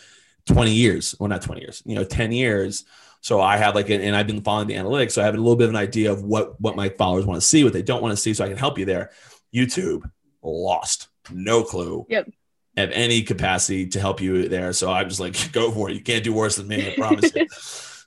20 0.47 0.71
years. 0.71 1.13
Well, 1.19 1.29
not 1.29 1.43
20 1.43 1.61
years. 1.61 1.83
You 1.85 1.93
know, 1.93 2.03
10 2.03 2.31
years. 2.31 2.83
So 3.27 3.41
I 3.41 3.57
have 3.57 3.75
like, 3.75 3.89
an, 3.89 3.99
and 3.99 4.15
I've 4.15 4.25
been 4.25 4.39
following 4.39 4.69
the 4.69 4.75
analytics. 4.75 5.11
So 5.11 5.21
I 5.21 5.25
have 5.25 5.33
a 5.33 5.37
little 5.37 5.57
bit 5.57 5.65
of 5.65 5.71
an 5.71 5.75
idea 5.75 6.13
of 6.13 6.23
what 6.23 6.61
what 6.61 6.77
my 6.77 6.87
followers 6.87 7.25
want 7.25 7.41
to 7.41 7.45
see, 7.45 7.65
what 7.65 7.73
they 7.73 7.81
don't 7.81 8.01
want 8.01 8.13
to 8.13 8.15
see, 8.15 8.33
so 8.33 8.45
I 8.45 8.47
can 8.47 8.55
help 8.55 8.79
you 8.79 8.85
there. 8.85 9.11
YouTube 9.53 10.09
lost, 10.41 11.09
no 11.29 11.61
clue. 11.61 12.05
Yep. 12.07 12.29
Have 12.77 12.91
any 12.91 13.23
capacity 13.23 13.85
to 13.87 13.99
help 13.99 14.21
you 14.21 14.47
there. 14.47 14.71
So 14.71 14.89
I'm 14.89 15.09
just 15.09 15.19
like, 15.19 15.51
go 15.51 15.71
for 15.71 15.89
it. 15.89 15.95
You 15.95 16.01
can't 16.01 16.23
do 16.23 16.31
worse 16.31 16.55
than 16.55 16.69
me. 16.69 16.89
I 16.89 16.95
promise 16.95 17.35
you. 17.35 17.47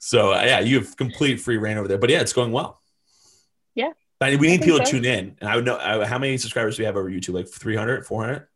So 0.02 0.32
uh, 0.32 0.42
yeah, 0.42 0.60
you 0.60 0.78
have 0.78 0.96
complete 0.96 1.36
free 1.40 1.58
reign 1.58 1.76
over 1.76 1.86
there. 1.86 1.98
But 1.98 2.08
yeah, 2.08 2.22
it's 2.22 2.32
going 2.32 2.52
well. 2.52 2.80
Yeah. 3.74 3.90
I 4.22 4.30
mean, 4.30 4.38
we 4.38 4.46
need 4.46 4.62
people 4.62 4.78
to 4.78 4.86
tune 4.86 5.04
in. 5.04 5.36
And 5.38 5.50
I 5.50 5.54
would 5.54 5.66
know 5.66 5.76
uh, 5.76 6.06
how 6.06 6.18
many 6.18 6.38
subscribers 6.38 6.78
do 6.78 6.82
we 6.82 6.86
have 6.86 6.96
over 6.96 7.10
YouTube? 7.10 7.34
Like 7.34 7.48
300, 7.50 8.06
400? 8.06 8.48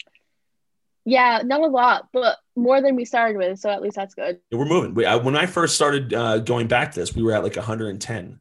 Yeah, 1.05 1.43
not 1.45 1.61
a 1.61 1.67
lot, 1.67 2.09
but 2.15 2.39
more 2.57 2.81
than 2.81 2.97
we 2.97 3.05
started 3.05 3.37
with. 3.37 3.59
So 3.59 3.71
at 3.71 3.83
least 3.83 3.97
that's 3.97 4.15
good. 4.15 4.39
We're 4.53 4.65
moving. 4.65 4.95
We, 4.95 5.05
I, 5.07 5.17
when 5.17 5.37
I 5.37 5.47
first 5.47 5.75
started 5.75 6.15
uh, 6.15 6.39
going 6.39 6.69
back 6.69 6.93
to 6.93 7.01
this, 7.01 7.15
we 7.15 7.23
were 7.23 7.33
at 7.33 7.43
like 7.43 7.57
110. 7.57 8.39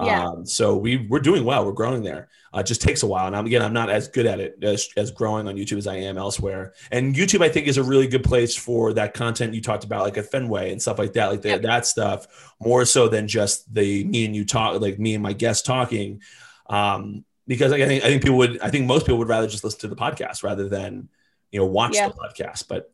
Yeah. 0.00 0.26
Um, 0.26 0.44
so 0.44 0.76
we 0.76 0.96
we're 1.08 1.20
doing 1.20 1.44
well. 1.44 1.64
We're 1.64 1.70
growing 1.72 2.02
there. 2.02 2.28
Uh, 2.52 2.58
it 2.60 2.66
just 2.66 2.82
takes 2.82 3.04
a 3.04 3.06
while. 3.06 3.28
And 3.28 3.36
I'm, 3.36 3.46
again, 3.46 3.62
I'm 3.62 3.72
not 3.72 3.90
as 3.90 4.08
good 4.08 4.26
at 4.26 4.40
it 4.40 4.56
as, 4.62 4.88
as 4.96 5.12
growing 5.12 5.46
on 5.46 5.54
YouTube 5.54 5.78
as 5.78 5.86
I 5.86 5.96
am 5.96 6.18
elsewhere. 6.18 6.74
And 6.90 7.14
YouTube, 7.14 7.42
I 7.42 7.48
think, 7.48 7.68
is 7.68 7.76
a 7.78 7.82
really 7.82 8.08
good 8.08 8.24
place 8.24 8.56
for 8.56 8.92
that 8.94 9.14
content 9.14 9.54
you 9.54 9.60
talked 9.60 9.84
about, 9.84 10.02
like 10.02 10.16
a 10.16 10.22
Fenway 10.24 10.72
and 10.72 10.82
stuff 10.82 10.98
like 10.98 11.12
that, 11.12 11.26
like 11.30 11.42
the, 11.42 11.50
Yep. 11.50 11.62
that 11.62 11.86
stuff, 11.86 12.54
more 12.60 12.84
so 12.84 13.06
than 13.06 13.28
just 13.28 13.72
the 13.72 14.02
me 14.04 14.24
and 14.24 14.34
you 14.34 14.44
talk, 14.44 14.80
like 14.80 14.98
me 14.98 15.14
and 15.14 15.22
my 15.22 15.32
guest 15.32 15.64
talking. 15.64 16.20
Um, 16.68 17.24
because 17.46 17.70
like, 17.70 17.82
I 17.82 17.86
think 17.86 18.02
I 18.04 18.08
think 18.08 18.22
people 18.22 18.38
would, 18.38 18.60
I 18.62 18.70
think 18.70 18.86
most 18.86 19.06
people 19.06 19.18
would 19.18 19.28
rather 19.28 19.46
just 19.46 19.62
listen 19.62 19.80
to 19.80 19.88
the 19.88 19.96
podcast 19.96 20.42
rather 20.42 20.68
than 20.68 21.08
you 21.52 21.60
know 21.60 21.66
watch 21.66 21.94
Yeah. 21.94 22.08
the 22.08 22.14
podcast. 22.14 22.66
But 22.68 22.90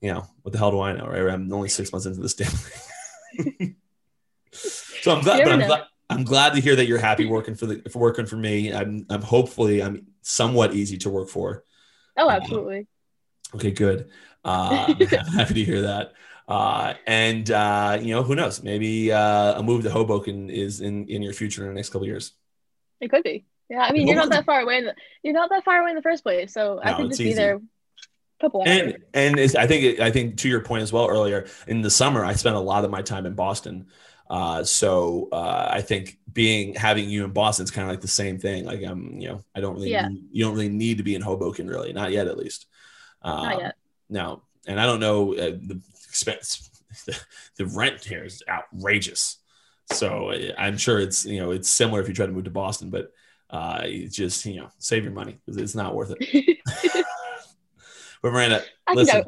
you 0.00 0.12
know, 0.12 0.26
what 0.42 0.52
the 0.52 0.58
hell 0.58 0.70
do 0.70 0.80
I 0.80 0.92
know, 0.92 1.06
right? 1.06 1.32
I'm 1.32 1.52
only 1.52 1.68
six 1.68 1.92
months 1.92 2.06
into 2.06 2.20
this 2.20 2.34
damn 2.34 2.48
thing. 2.50 3.76
so 4.52 5.12
I'm 5.14 5.22
glad, 5.22 5.44
but 5.44 5.52
I'm 5.52 5.66
glad, 5.66 5.82
I'm 6.10 6.24
glad 6.24 6.54
to 6.54 6.60
hear 6.60 6.76
that 6.76 6.86
you're 6.86 6.98
happy 6.98 7.26
working 7.26 7.54
for 7.54 7.66
the 7.66 7.88
for 7.90 7.98
working 7.98 8.26
for 8.26 8.36
me. 8.36 8.72
I'm 8.72 9.06
I'm 9.10 9.22
hopefully 9.22 9.82
I'm 9.82 10.06
somewhat 10.22 10.74
easy 10.74 10.96
to 10.98 11.10
work 11.10 11.28
for. 11.28 11.64
Oh, 12.16 12.30
absolutely. 12.30 12.86
Okay, 13.54 13.70
good. 13.70 14.10
Uh, 14.44 14.86
I'm 14.88 15.06
happy 15.36 15.54
to 15.54 15.64
hear 15.64 15.82
that. 15.82 16.12
Uh, 16.46 16.94
and 17.06 17.50
uh, 17.50 17.98
you 18.00 18.14
know, 18.14 18.22
who 18.22 18.34
knows? 18.34 18.62
Maybe 18.62 19.12
uh, 19.12 19.58
a 19.58 19.62
move 19.62 19.82
to 19.82 19.90
Hoboken 19.90 20.48
is 20.48 20.80
in 20.80 21.06
in 21.08 21.22
your 21.22 21.34
future 21.34 21.62
in 21.62 21.68
the 21.68 21.74
next 21.74 21.90
couple 21.90 22.02
of 22.02 22.08
years. 22.08 22.32
It 23.00 23.10
could 23.10 23.22
be. 23.22 23.44
Yeah, 23.68 23.80
I 23.82 23.92
mean, 23.92 24.06
you're 24.06 24.16
not 24.16 24.30
that 24.30 24.46
far 24.46 24.62
away. 24.62 24.78
In 24.78 24.84
the, 24.86 24.94
you're 25.22 25.34
not 25.34 25.50
that 25.50 25.62
far 25.62 25.82
away 25.82 25.90
in 25.90 25.96
the 25.96 26.02
first 26.02 26.22
place, 26.22 26.54
so 26.54 26.80
I 26.82 26.92
No, 26.92 26.96
could 26.96 27.06
it's 27.06 27.10
just 27.10 27.18
be 27.18 27.26
easy. 27.26 27.34
there. 27.34 27.60
Couple 28.40 28.60
hours. 28.60 28.68
and 28.70 28.98
and 29.14 29.38
it's, 29.38 29.54
I 29.56 29.66
think 29.66 29.98
I 30.00 30.10
think 30.10 30.36
to 30.38 30.48
your 30.48 30.60
point 30.60 30.82
as 30.82 30.92
well 30.92 31.08
earlier 31.08 31.46
in 31.66 31.82
the 31.82 31.90
summer 31.90 32.24
I 32.24 32.34
spent 32.34 32.54
a 32.54 32.60
lot 32.60 32.84
of 32.84 32.90
my 32.90 33.02
time 33.02 33.26
in 33.26 33.34
Boston, 33.34 33.86
uh, 34.30 34.62
so 34.62 35.28
uh, 35.32 35.68
I 35.70 35.80
think 35.80 36.18
being 36.32 36.74
having 36.74 37.08
you 37.10 37.24
in 37.24 37.32
Boston 37.32 37.64
is 37.64 37.70
kind 37.72 37.88
of 37.88 37.90
like 37.92 38.00
the 38.00 38.06
same 38.08 38.38
thing. 38.38 38.64
Like 38.64 38.82
I'm, 38.84 39.18
you 39.18 39.28
know, 39.28 39.44
I 39.56 39.60
don't 39.60 39.74
really 39.74 39.90
Yeah. 39.90 40.08
need, 40.08 40.24
you 40.30 40.44
don't 40.44 40.54
really 40.54 40.68
need 40.68 40.98
to 40.98 41.02
be 41.02 41.14
in 41.16 41.22
Hoboken 41.22 41.66
really, 41.66 41.92
not 41.92 42.12
yet 42.12 42.28
at 42.28 42.38
least. 42.38 42.66
Uh, 43.22 43.42
not 43.48 43.60
yet. 43.60 43.74
No, 44.08 44.42
and 44.66 44.78
I 44.80 44.86
don't 44.86 45.00
know 45.00 45.34
uh, 45.34 45.50
the 45.50 45.80
expense. 46.08 46.70
The, 47.06 47.18
the 47.56 47.66
rent 47.66 48.04
here 48.04 48.24
is 48.24 48.42
outrageous, 48.48 49.38
so 49.90 50.32
I'm 50.56 50.78
sure 50.78 51.00
it's 51.00 51.24
you 51.24 51.40
know 51.40 51.50
it's 51.50 51.68
similar 51.68 52.00
if 52.00 52.08
you 52.08 52.14
try 52.14 52.26
to 52.26 52.32
move 52.32 52.44
to 52.44 52.50
Boston, 52.50 52.90
but 52.90 53.12
uh, 53.50 53.82
you 53.86 54.08
just 54.08 54.44
you 54.46 54.60
know 54.60 54.68
save 54.78 55.02
your 55.02 55.12
money 55.12 55.38
because 55.44 55.60
it's 55.60 55.74
not 55.74 55.94
worth 55.94 56.14
it. 56.18 56.58
But 58.22 58.32
Miranda, 58.32 58.62
I 58.86 58.94
listen, 58.94 59.24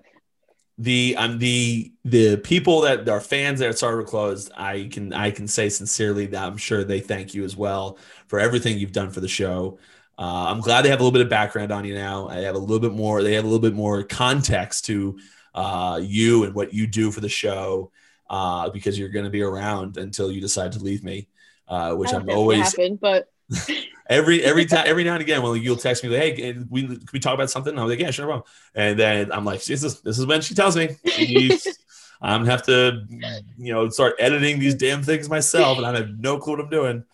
the 0.78 1.14
I'm 1.18 1.38
the 1.38 1.92
the 2.04 2.36
people 2.38 2.80
that 2.82 3.08
are 3.08 3.20
fans 3.20 3.60
there 3.60 3.70
at 3.70 3.76
Starter 3.76 4.02
Closed, 4.02 4.50
I 4.56 4.88
can 4.90 5.12
I 5.12 5.30
can 5.30 5.46
say 5.46 5.68
sincerely 5.68 6.26
that 6.26 6.42
I'm 6.42 6.56
sure 6.56 6.84
they 6.84 7.00
thank 7.00 7.34
you 7.34 7.44
as 7.44 7.56
well 7.56 7.98
for 8.28 8.40
everything 8.40 8.78
you've 8.78 8.92
done 8.92 9.10
for 9.10 9.20
the 9.20 9.28
show. 9.28 9.78
Uh, 10.18 10.46
I'm 10.48 10.60
glad 10.60 10.82
they 10.82 10.90
have 10.90 11.00
a 11.00 11.02
little 11.02 11.12
bit 11.12 11.22
of 11.22 11.28
background 11.28 11.72
on 11.72 11.84
you 11.84 11.94
now. 11.94 12.28
I 12.28 12.36
have 12.36 12.54
a 12.54 12.58
little 12.58 12.80
bit 12.80 12.92
more. 12.92 13.22
They 13.22 13.34
have 13.34 13.44
a 13.44 13.46
little 13.46 13.60
bit 13.60 13.74
more 13.74 14.02
context 14.02 14.86
to 14.86 15.18
uh, 15.54 16.00
you 16.02 16.44
and 16.44 16.54
what 16.54 16.72
you 16.72 16.86
do 16.86 17.10
for 17.10 17.20
the 17.20 17.28
show 17.28 17.90
uh, 18.28 18.70
because 18.70 18.98
you're 18.98 19.08
going 19.08 19.24
to 19.24 19.30
be 19.30 19.42
around 19.42 19.96
until 19.96 20.30
you 20.30 20.40
decide 20.40 20.72
to 20.72 20.78
leave 20.78 21.02
me, 21.02 21.28
uh, 21.68 21.94
which 21.94 22.12
I'm 22.12 22.28
always 22.30 22.72
happen, 22.72 22.96
but 22.96 23.28
every 24.10 24.42
every 24.50 24.66
time 24.66 24.84
every 24.86 25.04
now 25.04 25.14
and 25.14 25.22
again 25.22 25.40
when 25.42 25.62
you'll 25.62 25.76
text 25.76 26.02
me 26.04 26.10
like 26.10 26.20
hey 26.20 26.32
can 26.32 26.66
we 26.68 26.82
can 26.86 27.00
we 27.12 27.18
talk 27.18 27.32
about 27.34 27.48
something 27.48 27.78
i'm 27.78 27.88
like 27.88 27.98
yeah 27.98 28.10
sure 28.10 28.26
problem 28.26 28.44
and 28.74 28.98
then 28.98 29.32
i'm 29.32 29.44
like 29.46 29.64
this 29.64 29.82
is 29.82 30.02
this 30.02 30.18
is 30.18 30.26
when 30.26 30.42
she 30.42 30.54
tells 30.54 30.76
me 30.76 30.88
i'm 32.20 32.40
gonna 32.42 32.50
have 32.50 32.62
to 32.64 33.02
you 33.56 33.72
know 33.72 33.88
start 33.88 34.14
editing 34.18 34.58
these 34.58 34.74
damn 34.74 35.02
things 35.02 35.30
myself 35.30 35.78
and 35.78 35.86
i 35.86 35.96
have 35.96 36.10
no 36.18 36.36
clue 36.38 36.54
what 36.56 36.60
i'm 36.64 36.68
doing 36.70 37.04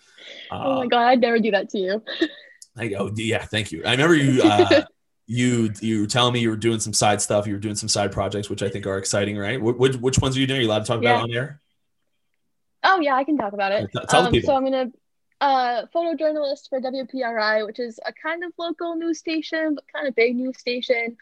uh, 0.50 0.62
oh 0.64 0.78
my 0.80 0.86
god, 0.86 1.02
I'd 1.06 1.20
never 1.20 1.40
do 1.40 1.50
that 1.50 1.68
to 1.70 1.78
you. 1.78 2.02
I 2.76 2.86
go, 2.86 3.10
yeah, 3.16 3.44
thank 3.44 3.72
you. 3.72 3.82
I 3.84 3.90
remember 3.92 4.14
you, 4.14 4.42
uh, 4.44 4.84
you, 5.26 5.72
you 5.80 6.02
were 6.02 6.06
telling 6.06 6.34
me 6.34 6.38
you 6.40 6.50
were 6.50 6.56
doing 6.56 6.78
some 6.78 6.92
side 6.92 7.20
stuff. 7.20 7.48
You 7.48 7.54
were 7.54 7.58
doing 7.58 7.74
some 7.74 7.88
side 7.88 8.12
projects, 8.12 8.48
which 8.48 8.62
I 8.62 8.68
think 8.68 8.86
are 8.86 8.96
exciting, 8.96 9.36
right? 9.36 9.58
Wh- 9.58 9.76
Which, 9.76 9.96
which 9.96 10.18
ones 10.20 10.36
are 10.36 10.40
you 10.40 10.46
doing? 10.46 10.60
Are 10.60 10.62
you 10.62 10.68
allowed 10.68 10.80
to 10.80 10.84
talk 10.84 11.02
Yeah. 11.02 11.10
about 11.14 11.22
on 11.24 11.34
air? 11.34 11.60
Oh 12.84 13.00
yeah, 13.00 13.16
I 13.16 13.24
can 13.24 13.36
talk 13.36 13.54
about 13.54 13.72
it. 13.72 13.90
Tell- 13.92 14.06
tell 14.06 14.20
the 14.22 14.26
Um, 14.28 14.32
people. 14.32 14.46
so 14.46 14.54
I'm 14.56 14.62
gonna 14.64 14.86
uh 15.40 15.86
photojournalist 15.94 16.68
for 16.68 16.80
WPRI, 16.80 17.66
which 17.66 17.78
is 17.78 18.00
a 18.04 18.12
kind 18.12 18.44
of 18.44 18.52
local 18.58 18.96
news 18.96 19.18
station, 19.18 19.74
but 19.74 19.84
kind 19.92 20.06
of 20.08 20.14
big 20.14 20.36
news 20.36 20.58
station. 20.58 21.16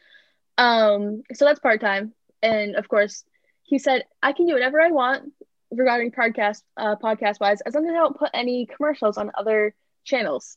Um, 0.59 1.23
so 1.33 1.45
that's 1.45 1.61
part 1.61 1.81
time, 1.81 2.13
and 2.43 2.77
of 2.77 2.89
course, 2.89 3.25
he 3.63 3.79
said 3.79 4.05
I 4.23 4.33
can 4.33 4.47
do 4.47 4.53
whatever 4.55 4.81
I 4.81 4.91
want 4.91 5.33
regarding 5.71 6.13
podcast 6.13 6.63
uh 6.77 6.97
podcast 6.97 7.41
wise, 7.41 7.61
as 7.63 7.75
long 7.75 7.87
as 7.87 7.93
I 7.93 7.97
don't 7.97 8.19
put 8.19 8.31
any 8.35 8.67
commercials 8.67 9.19
on 9.19 9.31
other 9.35 9.75
channels. 10.05 10.57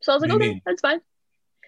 So 0.00 0.12
I 0.12 0.16
was 0.16 0.22
like, 0.22 0.30
What 0.30 0.38
do 0.40 0.44
you 0.46 0.50
okay, 0.50 0.54
mean? 0.54 0.62
that's 0.64 0.80
fine. 0.80 1.00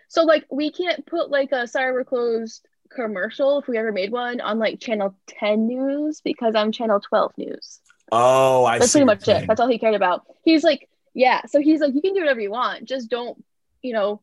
So 0.08 0.24
like 0.24 0.46
we 0.50 0.70
can't 0.70 1.04
put 1.06 1.30
like 1.30 1.52
a 1.52 1.66
sorry 1.66 1.92
we're 1.92 2.04
closed 2.04 2.66
commercial 2.94 3.58
if 3.58 3.68
we 3.68 3.78
ever 3.78 3.92
made 3.92 4.12
one 4.12 4.40
on 4.40 4.58
like 4.58 4.80
channel 4.80 5.16
10 5.28 5.66
news 5.66 6.20
because 6.22 6.54
I'm 6.54 6.72
channel 6.72 7.00
12 7.00 7.32
news. 7.38 7.80
Oh, 8.10 8.64
I 8.64 8.78
That's 8.78 8.92
see 8.92 8.92
pretty 8.92 9.06
much 9.06 9.28
it. 9.28 9.46
That's 9.46 9.60
all 9.60 9.68
he 9.68 9.78
cared 9.78 9.94
about. 9.94 10.26
He's 10.44 10.62
like, 10.62 10.88
yeah. 11.14 11.42
So 11.46 11.60
he's 11.60 11.80
like, 11.80 11.94
you 11.94 12.00
can 12.00 12.14
do 12.14 12.20
whatever 12.20 12.40
you 12.40 12.50
want. 12.50 12.84
Just 12.84 13.10
don't, 13.10 13.42
you 13.82 13.92
know, 13.92 14.20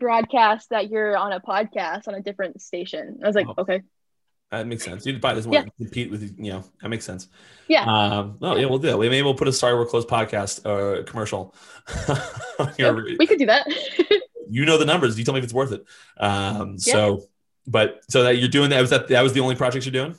broadcast 0.00 0.70
that 0.70 0.90
you're 0.90 1.16
on 1.16 1.32
a 1.32 1.40
podcast 1.40 2.08
on 2.08 2.14
a 2.14 2.20
different 2.20 2.60
station. 2.60 3.20
I 3.22 3.26
was 3.26 3.36
like, 3.36 3.46
Oh. 3.48 3.54
okay. 3.62 3.82
That 4.50 4.66
makes 4.66 4.84
sense. 4.84 5.04
You 5.04 5.18
probably 5.18 5.36
doesn't 5.38 5.52
Yeah. 5.52 5.60
want 5.60 5.72
to 5.78 5.84
compete 5.84 6.10
with, 6.10 6.36
you 6.38 6.52
know, 6.52 6.64
that 6.80 6.88
makes 6.88 7.04
sense. 7.04 7.28
Yeah. 7.66 7.84
Um, 7.84 8.38
oh, 8.42 8.56
yeah, 8.56 8.66
we'll 8.66 8.78
do 8.78 8.88
it. 8.88 8.98
Maybe 9.10 9.22
we'll 9.22 9.34
put 9.34 9.48
a 9.48 9.52
Sorry 9.52 9.74
We're 9.74 9.86
Closed 9.86 10.08
podcast 10.08 10.64
uh, 10.64 11.02
commercial. 11.04 11.54
we 13.18 13.26
could 13.26 13.38
do 13.38 13.46
that. 13.46 13.66
you 14.48 14.64
know 14.64 14.78
the 14.78 14.84
numbers. 14.84 15.18
You 15.18 15.24
tell 15.24 15.34
me 15.34 15.38
if 15.38 15.44
it's 15.44 15.54
worth 15.54 15.72
it. 15.72 15.84
Um, 16.18 16.78
so, 16.78 17.22
but 17.66 18.00
so 18.08 18.24
that 18.24 18.36
you're 18.36 18.48
doing 18.48 18.70
that 18.70 18.80
was 18.80 18.90
that 18.90 19.08
that 19.08 19.22
was 19.22 19.32
the 19.32 19.40
only 19.40 19.56
project 19.56 19.86
you're 19.86 19.92
doing. 19.92 20.14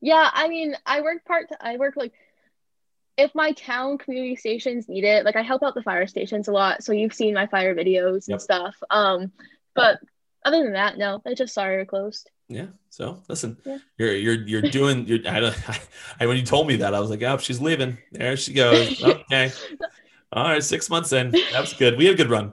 yeah. 0.00 0.30
I 0.32 0.48
mean, 0.48 0.74
I 0.86 1.00
work 1.02 1.24
part, 1.24 1.46
I 1.60 1.76
work 1.76 1.96
like, 1.96 2.12
if 3.18 3.34
my 3.34 3.52
town 3.52 3.98
community 3.98 4.36
stations 4.36 4.88
need 4.88 5.04
it, 5.04 5.24
like 5.24 5.36
I 5.36 5.42
help 5.42 5.62
out 5.62 5.74
the 5.74 5.82
fire 5.82 6.06
stations 6.06 6.48
a 6.48 6.52
lot. 6.52 6.82
So 6.84 6.92
you've 6.92 7.12
seen 7.12 7.34
my 7.34 7.46
fire 7.46 7.74
videos 7.74 8.28
Yep. 8.28 8.34
and 8.34 8.42
stuff. 8.42 8.76
Um, 8.90 9.32
but 9.74 9.98
other 10.44 10.62
than 10.62 10.72
that, 10.74 10.96
no, 10.96 11.20
I 11.26 11.34
just 11.34 11.52
sorry 11.52 11.76
we're 11.76 11.84
closed. 11.84 12.30
Yeah. 12.48 12.66
So 12.90 13.22
listen, 13.28 13.58
Yeah. 13.66 13.78
you're 13.98 14.14
you're 14.14 14.40
you're 14.48 14.62
doing. 14.62 15.06
You're, 15.06 15.18
I, 15.28 15.40
don't- 15.40 15.56
I 16.20 16.26
when 16.26 16.36
you 16.38 16.44
told 16.44 16.66
me 16.68 16.76
that, 16.76 16.94
I 16.94 17.00
was 17.00 17.10
like, 17.10 17.22
oh, 17.22 17.36
she's 17.38 17.60
leaving. 17.60 17.98
There 18.12 18.36
she 18.36 18.52
goes. 18.54 19.02
Okay. 19.04 19.50
All 20.32 20.44
right, 20.44 20.62
six 20.62 20.88
months 20.90 21.12
in. 21.12 21.30
That 21.30 21.60
was 21.60 21.72
good. 21.72 21.96
We 21.98 22.04
had 22.04 22.14
a 22.14 22.16
good 22.16 22.30
run. 22.30 22.52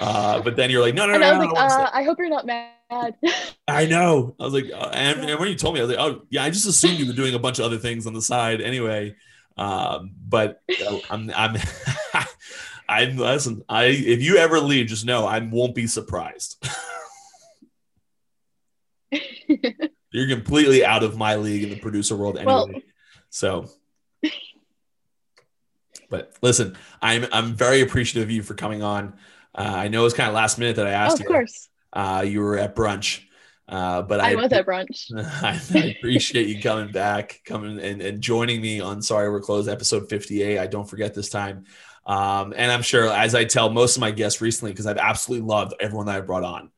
Uh, 0.00 0.40
but 0.42 0.54
then 0.56 0.70
you're 0.70 0.80
like, 0.82 0.94
no, 0.94 1.06
no, 1.06 1.14
And 1.14 1.22
no. 1.22 1.26
I 1.28 1.38
was 1.38 1.46
no, 1.48 1.52
like, 1.54 1.72
I 1.72 1.82
uh, 1.84 1.90
I 1.92 2.02
hope 2.04 2.18
you're 2.18 2.28
not 2.28 2.46
mad. 2.46 2.72
I 3.68 3.86
know. 3.86 4.34
I 4.38 4.44
was 4.44 4.52
like, 4.54 4.66
uh, 4.72 4.90
and, 4.92 5.20
and 5.30 5.40
when 5.40 5.48
you 5.48 5.56
told 5.56 5.74
me, 5.74 5.80
I 5.80 5.84
was 5.84 5.96
like, 5.96 6.00
oh 6.04 6.22
yeah, 6.30 6.44
I 6.44 6.50
just 6.50 6.66
assumed 6.66 6.98
you 7.00 7.06
were 7.06 7.12
doing 7.12 7.34
a 7.34 7.38
bunch 7.38 7.58
of 7.58 7.64
other 7.64 7.78
things 7.78 8.06
on 8.06 8.12
the 8.14 8.22
side 8.22 8.60
anyway. 8.60 9.14
Um, 9.56 10.12
but 10.28 10.62
uh, 10.86 10.98
I'm, 11.10 11.30
I'm, 11.34 11.56
I'm 12.88 13.16
listen. 13.16 13.62
I 13.68 13.84
if 13.86 14.22
you 14.22 14.36
ever 14.36 14.60
leave, 14.60 14.86
just 14.86 15.06
know 15.06 15.26
I 15.26 15.38
won't 15.38 15.74
be 15.74 15.86
surprised. 15.86 16.64
You're 20.10 20.28
completely 20.28 20.84
out 20.84 21.02
of 21.02 21.16
my 21.16 21.36
league 21.36 21.64
in 21.64 21.70
the 21.70 21.78
producer 21.78 22.16
world 22.16 22.36
anyway. 22.36 22.52
Well- 22.52 22.70
so, 23.28 23.68
but 26.08 26.32
listen, 26.40 26.76
I'm 27.02 27.26
I'm 27.32 27.54
very 27.54 27.80
appreciative 27.80 28.28
of 28.28 28.30
you 28.30 28.42
for 28.42 28.54
coming 28.54 28.82
on. 28.82 29.14
Uh, 29.54 29.72
I 29.76 29.88
know 29.88 30.06
it's 30.06 30.14
kind 30.14 30.28
of 30.28 30.34
last 30.34 30.58
minute 30.58 30.76
that 30.76 30.86
I 30.86 30.92
asked 30.92 31.14
of 31.14 31.20
you. 31.20 31.26
Of 31.26 31.32
course. 31.32 31.68
Uh, 31.92 32.24
you 32.26 32.40
were 32.40 32.56
at 32.58 32.74
brunch, 32.76 33.22
uh, 33.68 34.02
but 34.02 34.20
I, 34.20 34.32
I, 34.32 34.34
was 34.36 34.52
at 34.52 34.66
brunch. 34.66 35.10
I 35.42 35.96
appreciate 35.98 36.46
you 36.46 36.62
coming 36.62 36.92
back, 36.92 37.40
coming 37.44 37.80
and, 37.80 38.00
and 38.00 38.20
joining 38.20 38.60
me 38.60 38.80
on 38.80 39.02
Sorry 39.02 39.28
We're 39.28 39.40
Closed, 39.40 39.68
episode 39.68 40.08
58. 40.08 40.58
I 40.58 40.66
don't 40.66 40.88
forget 40.88 41.14
this 41.14 41.28
time. 41.28 41.64
Um, 42.06 42.54
and 42.56 42.70
I'm 42.70 42.82
sure, 42.82 43.08
as 43.08 43.34
I 43.34 43.44
tell 43.44 43.68
most 43.70 43.96
of 43.96 44.00
my 44.00 44.12
guests 44.12 44.40
recently, 44.40 44.70
because 44.70 44.86
I've 44.86 44.98
absolutely 44.98 45.48
loved 45.48 45.74
everyone 45.80 46.06
that 46.06 46.16
I 46.16 46.20
brought 46.20 46.44
on. 46.44 46.70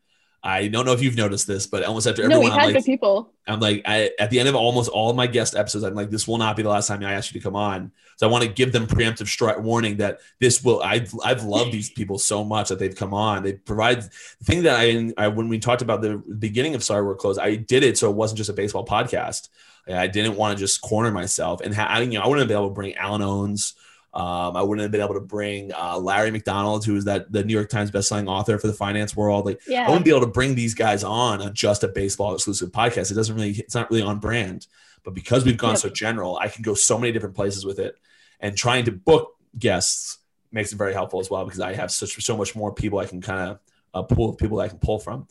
I 0.43 0.69
don't 0.69 0.87
know 0.87 0.93
if 0.93 1.03
you've 1.03 1.17
noticed 1.17 1.47
this, 1.47 1.67
but 1.67 1.83
almost 1.85 2.07
after 2.07 2.23
No, 2.23 2.37
everyone, 2.37 2.45
we've 2.45 2.53
I'm 2.53 2.67
had 2.67 2.75
like, 2.77 2.85
people. 2.87 3.33
I'm 3.47 3.61
like, 3.61 3.83
I, 3.85 4.13
at 4.19 4.31
the 4.31 4.41
end 4.41 4.49
of 4.49 4.55
almost 4.55 4.89
all 4.89 5.11
of 5.11 5.17
my 5.17 5.27
guest 5.27 5.55
episodes, 5.57 5.85
I'm 5.85 5.95
like, 5.95 6.11
this 6.11 6.27
will 6.27 6.39
not 6.39 6.57
be 6.57 6.63
the 6.63 6.71
last 6.71 6.87
time 6.87 7.05
I 7.05 7.13
ask 7.13 7.35
you 7.35 7.41
to 7.41 7.45
come 7.45 7.57
on. 7.57 7.93
So 8.19 8.29
I 8.29 8.31
want 8.33 8.43
to 8.43 8.51
give 8.51 8.73
them 8.73 8.89
preemptive 8.89 9.27
stri- 9.29 9.61
warning 9.61 9.99
that 9.99 10.19
this 10.41 10.63
will. 10.65 10.83
I've 10.83 11.15
I've 11.25 11.45
loved 11.45 11.71
these 11.73 11.89
people 11.89 12.19
so 12.19 12.43
much 12.43 12.69
that 12.69 12.81
they've 12.81 12.95
come 12.95 13.15
on. 13.15 13.45
They 13.45 13.53
provide 13.53 14.03
the 14.03 14.45
thing 14.45 14.65
that 14.65 14.77
I, 14.79 15.13
I 15.17 15.29
when 15.29 15.49
we 15.49 15.61
talked 15.61 15.83
about 15.83 16.03
the 16.03 16.21
beginning 16.39 16.75
of 16.75 16.83
Sorry 16.83 17.03
We're 17.03 17.15
Closed, 17.15 17.39
I 17.39 17.55
did 17.55 17.85
it 17.85 17.97
so 17.97 18.11
it 18.11 18.17
wasn't 18.17 18.39
just 18.39 18.51
a 18.51 18.53
baseball 18.55 18.85
podcast. 18.85 19.49
I 19.89 20.09
didn't 20.09 20.35
want 20.37 20.59
to 20.59 20.63
just 20.63 20.83
corner 20.83 21.11
myself 21.13 21.61
and 21.63 21.73
ha- 21.75 21.87
I, 21.89 22.01
you 22.03 22.19
know 22.19 22.23
I 22.23 22.27
wouldn't 22.27 22.49
be 22.49 22.55
able 22.55 22.69
to 22.69 22.75
bring 22.75 22.95
Alan 22.97 23.23
Owens. 23.23 23.75
Um, 24.13 24.57
I 24.57 24.63
wouldn't 24.63 24.83
have 24.83 24.91
been 24.91 25.01
able 25.01 25.15
to 25.15 25.21
bring 25.21 25.73
uh, 25.73 25.97
Larry 25.97 26.31
McDonald, 26.33 26.85
who 26.85 26.97
is 26.97 27.05
that 27.05 27.31
the 27.31 27.45
New 27.45 27.53
York 27.53 27.69
Times 27.69 27.91
bestselling 27.93 28.29
author 28.29 28.59
for 28.59 28.67
the 28.67 28.73
finance 28.73 29.15
world. 29.15 29.47
Like 29.47 29.61
I 29.87 29.89
wouldn't 29.89 30.05
be 30.05 30.11
able 30.11 30.23
to 30.23 30.27
bring 30.27 30.57
these 30.57 30.75
guys 30.75 31.05
on 31.05 31.41
on 31.41 31.55
just 31.55 31.85
a 31.85 31.89
baseball 31.89 32.35
exclusive 32.35 32.71
podcast. 32.73 33.13
It 33.13 33.15
doesn't 33.15 33.35
really, 33.37 33.51
it's 33.53 33.75
not 33.77 33.91
really 33.91 34.03
on 34.03 34.19
brand. 34.19 34.67
But 35.05 35.15
because 35.15 35.45
we've 35.45 35.57
gone 35.57 35.71
Yep. 35.75 35.79
so 35.79 35.89
general, 35.91 36.37
I 36.39 36.49
can 36.49 36.63
go 36.63 36.75
so 36.75 36.99
many 36.99 37.13
different 37.13 37.37
places 37.37 37.65
with 37.65 37.79
it. 37.79 37.97
And 38.41 38.57
trying 38.57 38.85
to 38.85 38.93
book 38.93 39.35
guests 39.59 40.19
makes 40.53 40.73
it 40.73 40.77
very 40.77 40.93
helpful 40.93 41.21
as 41.21 41.31
well 41.31 41.45
because 41.45 41.61
I 41.61 41.75
have 41.75 41.91
such 41.91 42.23
so 42.25 42.37
much 42.37 42.55
more 42.55 42.73
people 42.73 42.99
I 42.99 43.07
can 43.07 43.21
kind 43.21 43.51
of 43.51 43.59
uh, 43.95 44.03
pool 44.03 44.31
of 44.31 44.39
people 44.39 44.59
that 44.59 44.65
I 44.65 44.69
can 44.69 44.79
pull 44.79 44.99
from. 44.99 45.27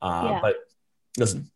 Uh, 0.00 0.28
Yeah. 0.30 0.40
But 0.40 0.56
listen, 1.18 1.50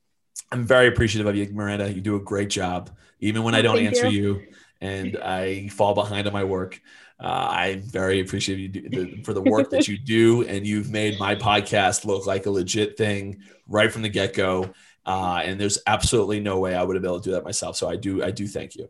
I'm 0.50 0.64
very 0.64 0.88
appreciative 0.88 1.26
of 1.26 1.36
you, 1.36 1.48
Miranda. 1.52 1.92
You 1.92 2.00
do 2.00 2.16
a 2.16 2.20
great 2.20 2.50
job, 2.50 2.90
even 3.20 3.42
when 3.42 3.54
I 3.54 3.62
don't 3.62 3.76
thank 3.76 3.88
answer 3.88 4.08
you. 4.08 4.34
you 4.36 4.46
and 4.80 5.16
I 5.16 5.68
fall 5.68 5.94
behind 5.94 6.26
on 6.26 6.32
my 6.32 6.44
work. 6.44 6.80
Uh, 7.20 7.48
I'm 7.50 7.82
very 7.82 8.20
appreciative 8.20 8.60
you 8.60 8.68
do, 8.68 8.88
the, 8.88 9.22
for 9.24 9.32
the 9.32 9.42
work 9.42 9.70
that 9.70 9.88
you 9.88 9.98
do, 10.04 10.44
and 10.46 10.66
you've 10.66 10.90
made 10.90 11.18
my 11.18 11.34
podcast 11.34 12.04
look 12.04 12.26
like 12.26 12.46
a 12.46 12.50
legit 12.50 12.96
thing 12.96 13.42
right 13.66 13.92
from 13.92 14.02
the 14.02 14.08
get 14.08 14.34
go. 14.34 14.70
Uh, 15.04 15.40
and 15.42 15.60
there's 15.60 15.78
absolutely 15.86 16.38
no 16.38 16.60
way 16.60 16.74
I 16.74 16.82
would 16.82 16.94
have 16.94 17.02
been 17.02 17.10
able 17.10 17.20
to 17.20 17.28
do 17.30 17.32
that 17.32 17.44
myself. 17.44 17.76
So 17.76 17.88
I 17.88 17.96
do, 17.96 18.22
I 18.22 18.30
do 18.30 18.46
thank 18.46 18.76
you. 18.76 18.88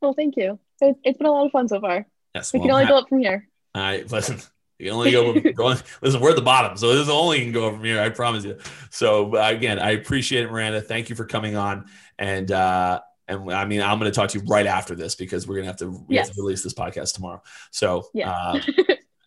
Well, 0.00 0.12
thank 0.12 0.36
you. 0.36 0.58
It, 0.80 0.96
it's 1.04 1.18
been 1.18 1.26
a 1.26 1.32
lot 1.32 1.46
of 1.46 1.52
fun 1.52 1.68
so 1.68 1.80
far. 1.80 2.06
Yes, 2.34 2.52
We 2.52 2.60
well, 2.60 2.68
can 2.68 2.74
only 2.74 2.86
go 2.86 2.98
up 2.98 3.08
from 3.08 3.20
here. 3.20 3.48
I 3.74 4.04
listen. 4.08 4.38
You 4.78 4.86
can 4.86 4.94
only 4.94 5.10
go, 5.10 5.32
go 5.52 5.74
listen. 6.02 6.20
We're 6.20 6.30
at 6.30 6.36
the 6.36 6.42
bottom, 6.42 6.76
so 6.76 6.88
this 6.92 7.02
is 7.02 7.08
only 7.08 7.40
can 7.40 7.52
go 7.52 7.70
from 7.72 7.82
here. 7.82 8.00
I 8.00 8.10
promise 8.10 8.44
you. 8.44 8.58
So 8.90 9.36
uh, 9.36 9.48
again, 9.50 9.78
I 9.78 9.90
appreciate 9.90 10.44
it, 10.44 10.50
Miranda. 10.50 10.80
Thank 10.80 11.10
you 11.10 11.16
for 11.16 11.24
coming 11.24 11.56
on, 11.56 11.86
and 12.18 12.50
uh, 12.52 13.00
and 13.28 13.52
I 13.52 13.64
mean, 13.64 13.82
I'm 13.82 13.98
going 13.98 14.10
to 14.10 14.14
talk 14.14 14.30
to 14.30 14.38
you 14.38 14.44
right 14.46 14.66
after 14.66 14.94
this 14.94 15.14
because 15.14 15.46
we're 15.46 15.56
going 15.56 15.64
to 15.64 15.70
have 15.70 15.76
to, 15.78 16.04
we 16.08 16.16
have 16.16 16.30
to 16.30 16.42
release 16.42 16.62
this 16.62 16.74
podcast 16.74 17.14
tomorrow. 17.14 17.42
So 17.70 18.08
Yeah. 18.14 18.30
uh, 18.32 18.60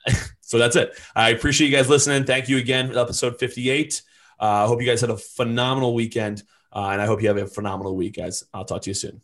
so 0.42 0.58
that's 0.58 0.76
it. 0.76 1.00
I 1.16 1.30
appreciate 1.30 1.70
you 1.70 1.76
guys 1.76 1.88
listening. 1.88 2.24
Thank 2.24 2.50
you 2.50 2.58
again 2.58 2.98
episode 2.98 3.38
58. 3.40 4.02
Uh, 4.40 4.44
I 4.44 4.68
hope 4.68 4.82
you 4.82 4.88
guys 4.88 5.02
had 5.02 5.12
a 5.12 5.18
phenomenal 5.18 5.94
weekend, 5.94 6.42
uh, 6.74 6.90
and 6.92 7.02
I 7.02 7.06
hope 7.06 7.22
you 7.22 7.28
have 7.28 7.38
a 7.38 7.46
phenomenal 7.46 7.96
week, 7.96 8.16
guys. 8.16 8.44
I'll 8.54 8.66
talk 8.66 8.82
to 8.84 8.90
you 8.90 8.96
soon. 8.96 9.22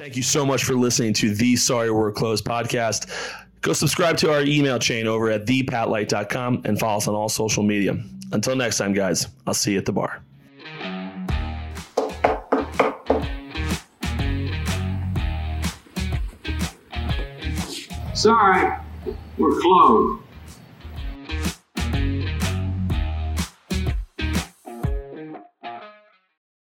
Thank 0.00 0.16
you 0.16 0.22
so 0.22 0.46
much 0.46 0.64
for 0.64 0.72
listening 0.72 1.12
to 1.12 1.34
the 1.34 1.56
Sorry 1.56 1.90
We're 1.90 2.10
Closed 2.10 2.46
podcast. 2.46 3.12
Go 3.60 3.74
subscribe 3.74 4.16
to 4.16 4.32
our 4.32 4.40
email 4.40 4.78
chain 4.78 5.06
over 5.06 5.28
at 5.28 5.44
thepatlight.com 5.44 6.62
and 6.64 6.80
follow 6.80 6.96
us 6.96 7.06
on 7.06 7.14
all 7.14 7.28
social 7.28 7.62
media. 7.62 8.02
Until 8.32 8.56
next 8.56 8.78
time, 8.78 8.94
guys, 8.94 9.26
I'll 9.46 9.52
see 9.52 9.72
you 9.72 9.78
at 9.78 9.84
the 9.84 9.92
bar. 9.92 10.22
Sorry, 18.14 18.78
we're 19.36 19.60
closed. 19.60 20.22